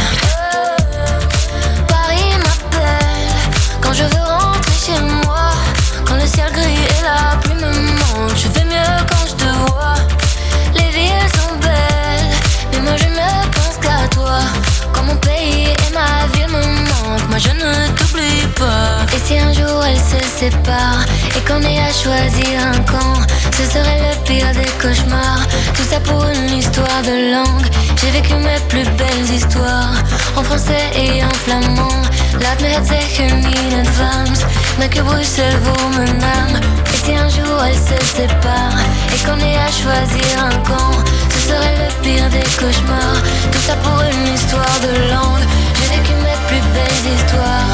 Paris 1.89 2.33
m'appelle 2.45 3.35
quand 3.81 3.93
je 3.93 4.05
veux 4.13 4.27
rentrer 4.39 4.79
chez 4.87 5.01
moi. 5.23 5.47
Quand 6.07 6.17
le 6.17 6.27
ciel 6.27 6.51
gris 6.53 6.85
et 6.97 7.03
la 7.11 7.37
pluie 7.43 7.55
me 7.55 7.73
manquent, 8.01 8.37
je 8.43 8.49
fais 8.55 8.65
mieux 8.65 8.95
quand 9.11 9.25
je 9.31 9.35
te 9.43 9.49
vois. 9.67 9.99
Les 10.75 10.89
villes 10.97 11.31
sont 11.39 11.55
belles, 11.67 12.33
mais 12.73 12.81
moi 12.81 12.97
je 13.03 13.09
ne 13.21 13.31
pense 13.57 13.77
qu'à 13.83 14.09
toi. 14.17 14.39
Quand 14.93 15.05
mon 15.05 15.17
pays 15.17 15.69
et 15.85 15.93
ma 15.99 16.27
ville 16.33 16.51
me 16.57 16.63
manquent, 16.91 17.29
moi 17.31 17.39
je 17.39 17.53
ne 17.63 17.73
t'oublie 17.97 18.47
pas. 18.61 19.07
Et 19.15 19.21
si 19.27 19.39
un 19.39 19.53
jour 19.53 19.85
elles 19.85 20.05
se 20.13 20.26
et 20.43 21.41
qu'on 21.49 21.63
ait 21.63 21.79
à 21.79 21.93
choisir 21.93 22.61
un 22.61 22.79
camp, 22.81 23.15
ce 23.53 23.63
serait 23.73 24.01
le 24.01 24.25
pire 24.25 24.53
des 24.53 24.71
cauchemars. 24.83 25.47
Tout 25.75 25.85
ça 25.89 25.99
pour 26.01 26.23
une 26.27 26.59
histoire 26.59 27.01
de 27.05 27.33
langue. 27.33 27.67
J'ai 28.01 28.11
vécu 28.11 28.35
mes 28.35 28.61
plus 28.69 28.85
belles 28.99 29.35
histoires 29.35 29.95
en 30.37 30.43
français 30.43 30.91
et 30.95 31.25
en 31.25 31.35
flamand. 31.45 32.03
Laat 32.41 32.61
me 32.61 32.69
het 32.69 32.87
zeggen 32.87 33.45
in 33.45 33.79
advance, 33.81 34.45
mais 34.79 34.89
que 34.89 35.01
Bruxelles 35.01 35.59
vaut 35.63 35.89
mon 35.97 36.05
âme. 36.05 36.61
Et 36.93 36.99
si 37.05 37.13
un 37.17 37.31
jour 37.31 37.65
elles 37.65 37.75
se 37.75 37.99
séparent 38.05 38.85
et 39.15 39.19
qu'on 39.25 39.39
ait 39.41 39.57
à 39.57 39.71
choisir 39.73 40.45
un 40.45 40.57
camp, 40.69 40.93
ce 41.33 41.49
serait 41.49 41.77
le 41.83 41.89
pire 42.03 42.29
des 42.29 42.47
cauchemars. 42.61 43.23
Tout 43.51 43.65
ça 43.67 43.77
pour 43.77 44.03
une 44.03 44.35
histoire 44.35 44.79
de 44.83 44.93
langue. 45.13 45.47
J'ai 45.77 45.97
vécu 45.97 46.13
mes 46.13 46.39
plus 46.47 46.65
belles 46.75 47.15
histoires 47.15 47.66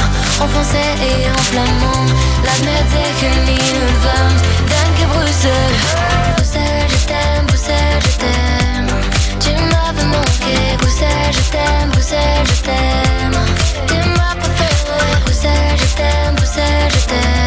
en 0.43 0.49
français 0.49 0.95
et 1.01 1.31
en 1.31 1.43
flamand. 1.51 2.07
In 2.43 3.39
advance, 3.89 4.43
dank 4.71 4.97
je 4.99 5.07
Bruxelles. 5.07 5.79
Bruxelles, 6.37 6.91
je 6.91 7.07
t'aime, 7.07 7.47
Bruxelles, 7.47 8.03
je 8.11 8.17
t'aime. 8.23 8.91
Tu 9.41 9.51
m'avais 9.71 10.09
manqué, 10.15 10.77
Bruxelles, 10.79 11.33
je 11.33 11.51
t'aime, 11.51 11.91
Bruxelles, 11.93 12.47
je 12.57 12.63
t'aime. 12.63 13.39
T'es 13.87 14.05
ma 14.19 14.35
préférée, 14.41 15.21
Bruxelles, 15.25 15.79
je 15.79 15.97
t'aime, 15.99 16.35
Bruxelles, 16.37 16.93
je 16.93 17.07
t'aime. 17.07 17.42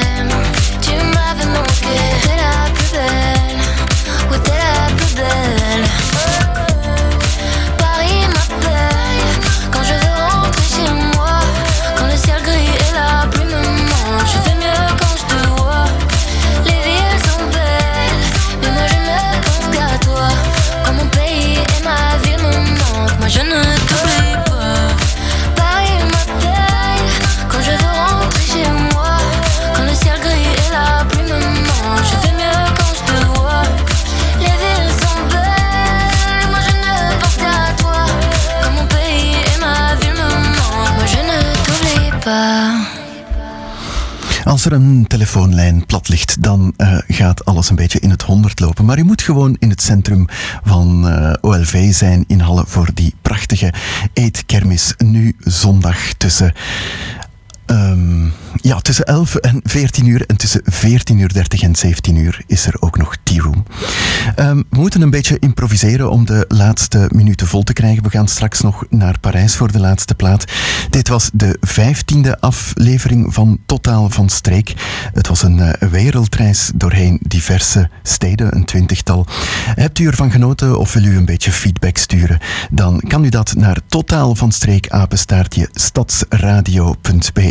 Als 44.66 44.74
er 44.74 44.80
een 44.80 45.08
telefoonlijn 45.08 45.86
plat 45.86 46.10
ligt, 46.10 46.44
dan 46.44 46.74
eh, 46.78 46.98
gaat 47.08 47.46
alles 47.46 47.70
een 47.70 47.76
beetje 47.76 48.00
in 48.00 48.10
het 48.10 48.22
honderd 48.22 48.60
lopen. 48.60 48.86
Maar 48.86 48.98
u 48.98 49.04
moet 49.04 49.22
gewoon 49.22 49.56
in 49.60 49.70
het 49.70 49.82
centrum 49.82 50.26
van 50.64 51.10
eh, 51.10 51.34
OLV 51.42 51.94
zijn 51.94 52.24
in 52.28 52.40
Halle 52.40 52.64
voor 52.68 52.90
die 52.94 53.14
prachtige 53.22 53.74
eetkermis. 54.14 54.94
Nu 54.98 55.36
zondag 55.40 56.14
tussen 56.14 56.54
Ehm, 57.66 58.26
ja, 58.62 58.80
tussen 58.80 59.06
11 59.06 59.36
en 59.36 59.60
14 59.64 60.06
uur 60.08 60.26
en 60.26 60.38
tussen 60.38 60.62
14 60.64 61.20
uur 61.20 61.34
30 61.34 61.62
en 61.62 61.76
17 61.76 62.16
uur 62.16 62.44
is 62.48 62.66
er 62.66 62.76
ook 62.80 62.98
nog 62.98 63.16
Tea 63.24 63.42
Room. 63.42 63.64
Ehm, 64.36 64.58
we 64.70 64.80
moeten 64.80 65.02
een 65.02 65.10
beetje 65.10 65.40
improviseren 65.40 66.12
om 66.12 66.26
de 66.26 66.46
laatste 66.48 67.10
minuten 67.16 67.48
vol 67.48 67.64
te 67.64 67.74
krijgen. 67.74 68.04
We 68.04 68.10
gaan 68.10 68.28
straks 68.28 68.62
nog 68.62 68.86
naar 68.90 69.20
Parijs 69.20 69.56
voor 69.56 69.72
de 69.72 69.80
laatste 69.80 70.16
plaat. 70.16 70.46
Dit 70.90 71.08
was 71.08 71.30
de 71.34 71.58
vijftiende 71.62 72.40
aflevering 72.40 73.34
van 73.34 73.60
Totaal 73.66 74.10
van 74.10 74.30
Streek. 74.30 74.74
Het 75.14 75.28
was 75.28 75.44
een 75.44 75.60
eh, 75.60 75.90
wereldreis 75.90 76.72
doorheen 76.76 77.20
diverse 77.22 77.90
steden, 78.04 78.56
een 78.56 78.66
twintigtal. 78.66 79.26
Hebt 79.76 80.00
u 80.00 80.08
ervan 80.08 80.32
genoten 80.32 80.80
of 80.80 80.94
wil 80.94 81.04
u 81.04 81.18
een 81.18 81.26
beetje 81.26 81.52
feedback 81.52 81.98
sturen? 81.98 82.40
Dan 82.72 83.02
kan 83.08 83.24
u 83.24 83.30
dat 83.30 83.54
naar 83.56 83.80
Totaal 83.88 84.36
van 84.36 84.52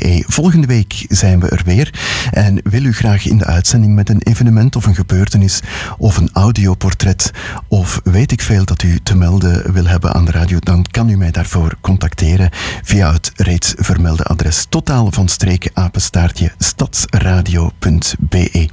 Stadsradio.be. 0.05 0.25
Volgende 0.27 0.67
week 0.67 1.07
zijn 1.09 1.41
we 1.41 1.49
er 1.49 1.63
weer. 1.65 1.91
En 2.31 2.61
wil 2.65 2.85
u 2.85 2.93
graag 2.93 3.27
in 3.27 3.39
de 3.39 3.45
uitzending 3.45 3.95
met 3.95 4.09
een 4.09 4.23
evenement 4.23 4.77
of 4.77 4.87
een 4.87 4.95
gebeurtenis 4.95 5.61
of 5.99 6.17
een 6.17 6.31
audioportret 6.33 7.31
of 7.69 8.01
weet 8.05 8.33
ik 8.33 8.43
veel 8.43 8.65
dat 8.65 8.83
u 8.83 9.01
te 9.03 9.17
melden 9.17 9.73
wil 9.73 9.87
hebben 9.87 10.13
aan 10.13 10.25
de 10.25 10.31
radio, 10.31 10.59
dan 10.59 10.85
kan 10.91 11.09
u 11.09 11.17
mij 11.17 11.31
daarvoor 11.31 11.75
contacteren 11.81 12.51
via 12.83 13.13
het 13.13 13.33
reeds 13.37 13.75
vermelde 13.77 14.25
adres 14.25 14.67
totaal 14.69 15.13
van 15.13 15.29
streken 15.29 15.71
apenstaartje 15.75 16.53
stadsradio.be. 16.59 18.69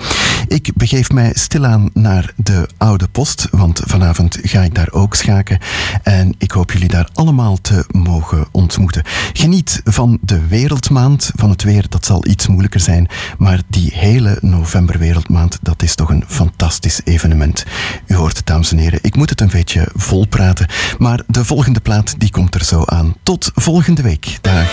Ik 0.48 0.72
begeef 0.76 1.12
mij 1.12 1.32
stilaan 1.34 1.90
naar 1.94 2.34
de 2.36 2.70
oude 2.78 3.08
post, 3.08 3.48
want 3.52 3.82
vanavond 3.86 4.38
ga 4.42 4.62
ik 4.62 4.76
daar 4.76 4.92
ook 4.92 5.16
schaken 5.16 5.60
en 6.04 6.36
ik 6.38 6.52
hoop 6.52 6.72
jullie 6.72 6.88
daar 6.88 7.10
allemaal 7.14 7.58
te 7.62 7.86
mogen 7.92 8.48
ontmoeten. 8.52 9.04
Geniet 9.34 9.82
van 9.84 10.20
de 10.22 10.48
Wereldmaand 10.48 11.21
van 11.36 11.50
het 11.50 11.64
weer, 11.64 11.86
dat 11.90 12.06
zal 12.06 12.28
iets 12.28 12.48
moeilijker 12.48 12.80
zijn. 12.80 13.08
Maar 13.38 13.62
die 13.68 13.92
hele 13.94 14.38
novemberwereldmaand, 14.42 15.60
dat 15.62 15.84
is 15.84 15.96
toch 15.96 16.10
een 16.10 16.24
fantastisch 16.28 17.02
evenement. 17.04 17.66
U 18.08 18.16
hoort 18.16 18.38
het, 18.38 18.46
dames 18.46 18.72
en 18.72 18.78
heren, 18.78 19.00
ik 19.02 19.16
moet 19.16 19.30
het 19.30 19.42
een 19.42 19.50
beetje 19.52 19.88
vol 19.96 20.28
praten. 20.28 20.68
Maar 20.98 21.22
de 21.28 21.46
volgende 21.46 21.80
plaat, 21.80 22.16
die 22.18 22.32
komt 22.32 22.56
er 22.56 22.64
zo 22.64 22.84
aan. 22.86 23.16
Tot 23.24 23.52
volgende 23.56 24.02
week. 24.02 24.38
Dag. 24.42 24.70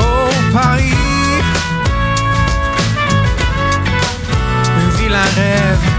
Oh 0.00 0.52
Paris, 0.52 0.94
une 4.78 4.90
ville 4.90 5.22
rêve. 5.36 5.91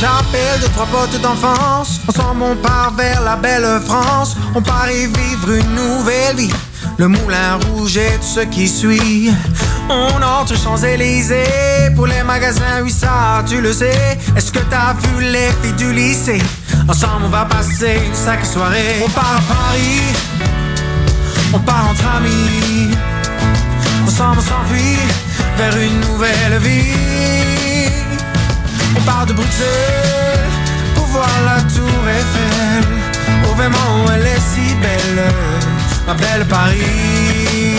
J'appelle 0.00 0.60
deux 0.62 0.68
trois 0.68 0.86
potes 0.86 1.20
d'enfance, 1.20 2.00
ensemble 2.08 2.42
on 2.42 2.56
part 2.56 2.94
vers 2.96 3.20
la 3.20 3.36
belle 3.36 3.68
France. 3.84 4.34
On 4.54 4.62
part 4.62 4.90
y 4.90 5.04
vivre 5.04 5.50
une 5.50 5.74
nouvelle 5.74 6.36
vie. 6.36 6.50
Le 6.96 7.06
moulin 7.06 7.58
rouge 7.66 7.98
et 7.98 8.16
tout 8.16 8.40
ce 8.40 8.40
qui 8.40 8.66
suit. 8.66 9.30
On 9.90 10.22
entre 10.22 10.56
Champs-Élysées 10.56 11.90
pour 11.94 12.06
les 12.06 12.22
magasins, 12.22 12.80
oui 12.82 12.90
ça 12.90 13.44
tu 13.46 13.60
le 13.60 13.74
sais. 13.74 14.18
Est-ce 14.34 14.50
que 14.50 14.60
t'as 14.70 14.94
vu 14.94 15.22
les 15.22 15.50
filles 15.60 15.74
du 15.76 15.92
lycée? 15.92 16.40
Ensemble 16.88 17.26
on 17.26 17.28
va 17.28 17.44
passer 17.44 18.00
une 18.06 18.14
sacrée 18.14 18.46
soirée. 18.46 19.02
On 19.04 19.10
part 19.10 19.36
à 19.36 19.54
Paris 19.54 20.00
on 21.52 21.58
part 21.58 21.90
entre 21.90 22.06
amis. 22.16 22.96
Ensemble 24.06 24.38
on 24.38 24.40
s'enfuit 24.40 24.96
vers 25.58 25.76
une 25.76 26.00
nouvelle 26.00 26.58
vie. 26.62 27.39
Part 29.06 29.26
de 29.26 29.32
Bruxelles 29.32 30.50
pour 30.94 31.06
voir 31.06 31.28
la 31.44 31.60
tour 31.62 32.08
Eiffel. 32.08 32.84
Oh 33.44 33.54
vraiment 33.54 34.12
elle 34.14 34.26
est 34.26 34.40
si 34.40 34.74
belle, 34.76 35.32
ma 36.06 36.14
belle 36.14 36.46
Paris. 36.46 37.78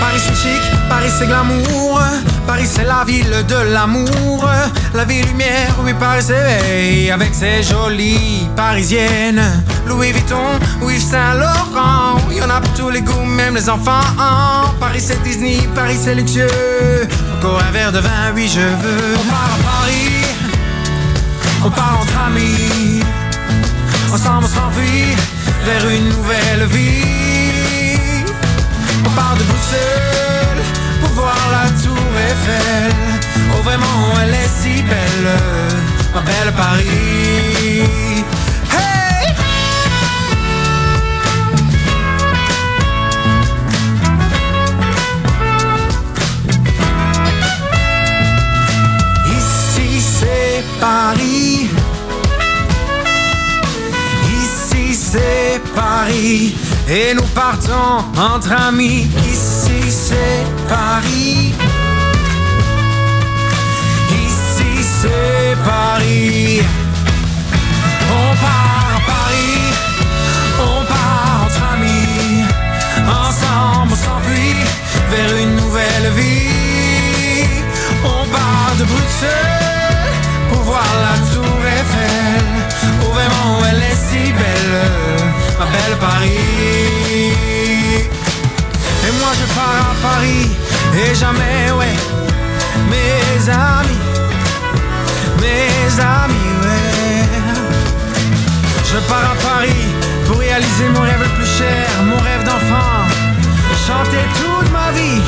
Paris 0.00 0.20
c'est 0.24 0.34
chic, 0.36 0.62
Paris 0.88 1.10
c'est 1.18 1.26
glamour, 1.26 2.00
Paris 2.50 2.66
c'est 2.66 2.84
la 2.84 3.04
ville 3.04 3.44
de 3.46 3.72
l'amour, 3.72 4.44
la 4.92 5.04
ville 5.04 5.24
lumière, 5.24 5.72
oui 5.84 5.94
Paris 5.94 6.24
s'éveille 6.24 7.08
avec 7.12 7.32
ses 7.32 7.62
jolies 7.62 8.48
parisiennes. 8.56 9.40
Louis 9.86 10.10
Vuitton, 10.10 10.58
Yves 10.82 11.00
Saint 11.00 11.34
Laurent, 11.34 12.18
y 12.28 12.42
en 12.42 12.50
a 12.50 12.60
pour 12.60 12.74
tous 12.74 12.90
les 12.90 13.02
goûts, 13.02 13.24
même 13.24 13.54
les 13.54 13.70
enfants. 13.70 14.02
Paris 14.80 15.00
c'est 15.00 15.22
Disney, 15.22 15.60
Paris 15.76 15.96
c'est 16.02 16.16
luxueux, 16.16 17.06
encore 17.38 17.62
un 17.62 17.70
verre 17.70 17.92
de 17.92 18.00
vin, 18.00 18.32
oui 18.34 18.48
je 18.48 18.58
veux. 18.58 19.14
On 19.14 19.30
part 19.30 19.52
à 19.54 19.62
Paris, 19.70 20.24
on 21.64 21.70
part 21.70 22.00
entre 22.02 22.18
amis, 22.26 23.00
ensemble 24.12 24.46
on 24.46 24.48
s'enfuit 24.48 25.14
vers 25.66 25.88
une 25.88 26.08
nouvelle 26.08 26.66
vie. 26.66 28.24
On 29.06 29.10
part 29.10 29.36
de 29.38 29.44
Bruxelles 29.44 30.29
Oh 32.32 33.62
vraiment 33.62 34.20
elle 34.22 34.34
est 34.34 34.48
si 34.48 34.82
belle, 34.82 35.30
ma 36.14 36.20
belle 36.20 36.52
Paris. 36.56 37.84
Ici 49.26 50.00
c'est 50.00 50.64
Paris. 50.80 51.68
Ici 54.40 54.94
c'est 54.94 55.60
Paris. 55.74 56.54
Et 56.88 57.14
nous 57.14 57.26
partons 57.34 58.04
entre 58.16 58.52
amis. 58.52 59.08
Ici 59.28 59.90
c'est 59.90 60.44
Paris. 60.68 61.54
C'est 65.02 65.56
Paris. 65.64 66.60
On 68.18 68.28
part 68.44 68.88
à 68.96 69.00
Paris. 69.12 69.62
On 70.68 70.84
part 70.92 71.44
entre 71.44 71.62
amis. 71.74 72.44
Ensemble 73.22 73.92
on 73.92 73.98
s'enfuit 74.04 74.62
vers 75.12 75.32
une 75.42 75.56
nouvelle 75.56 76.08
vie. 76.18 77.48
On 78.04 78.22
part 78.36 78.72
de 78.78 78.84
Bruxelles 78.84 80.12
pour 80.50 80.62
voir 80.70 80.90
la 81.06 81.16
tour 81.32 81.58
Eiffel. 81.78 82.44
Oh 83.02 83.10
vraiment 83.16 83.52
elle 83.68 83.82
est 83.90 84.00
si 84.08 84.32
belle, 84.40 84.76
ma 85.58 85.66
belle 85.74 85.96
Paris. 85.98 87.32
Et 89.06 89.12
moi 89.20 89.32
je 89.40 89.46
pars 89.54 89.86
à 89.92 89.94
Paris 90.08 90.46
et 91.02 91.14
jamais 91.14 91.70
ouais, 91.78 91.96
mes 92.90 93.48
amis, 93.48 94.00
Je 98.92 98.98
pars 99.08 99.32
à 99.32 99.36
Paris 99.36 99.86
pour 100.26 100.38
réaliser 100.38 100.88
mon 100.88 101.00
rêve 101.00 101.20
le 101.20 101.28
plus 101.36 101.46
cher, 101.46 101.86
mon 102.06 102.16
rêve 102.16 102.44
d'enfant. 102.44 103.06
Chanter 103.86 104.24
toute 104.34 104.70
ma 104.72 104.90
vie, 104.92 105.22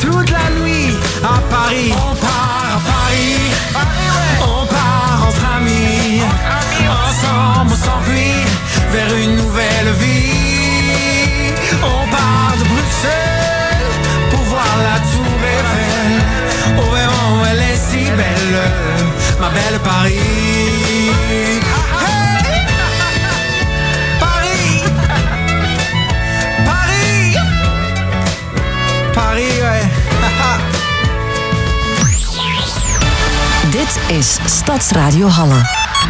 toute 0.00 0.30
la 0.30 0.48
nuit 0.60 0.96
à 1.22 1.38
Paris. 1.50 1.92
On 1.92 2.14
part 2.16 2.68
à 2.76 2.80
Paris, 2.92 3.52
on 4.40 4.66
part 4.66 5.28
entre 5.28 5.44
amis. 5.56 6.22
Ensemble 6.88 7.72
on 7.72 7.84
s'enfuit 7.86 8.44
vers 8.92 9.14
une 9.16 9.36
nouvelle 9.36 9.92
vie. 10.00 11.52
On 11.82 12.10
part 12.10 12.54
de 12.58 12.64
Bruxelles 12.64 13.90
pour 14.30 14.40
voir 14.40 14.72
la 14.88 14.98
tour 15.10 15.34
Eiffel. 15.54 16.12
Oh 16.78 16.90
vraiment 16.90 17.44
elle 17.50 17.60
est 17.60 17.76
si 17.76 18.10
belle, 18.10 18.58
ma 19.42 19.48
belle 19.48 19.80
Paris. 19.80 20.20
Paris, 24.20 24.82
Paris, 26.64 27.36
Paris. 29.12 29.90
Dit 33.70 33.98
is 34.08 34.38
Stadsradio 34.44 35.28
Halle. 35.28 35.91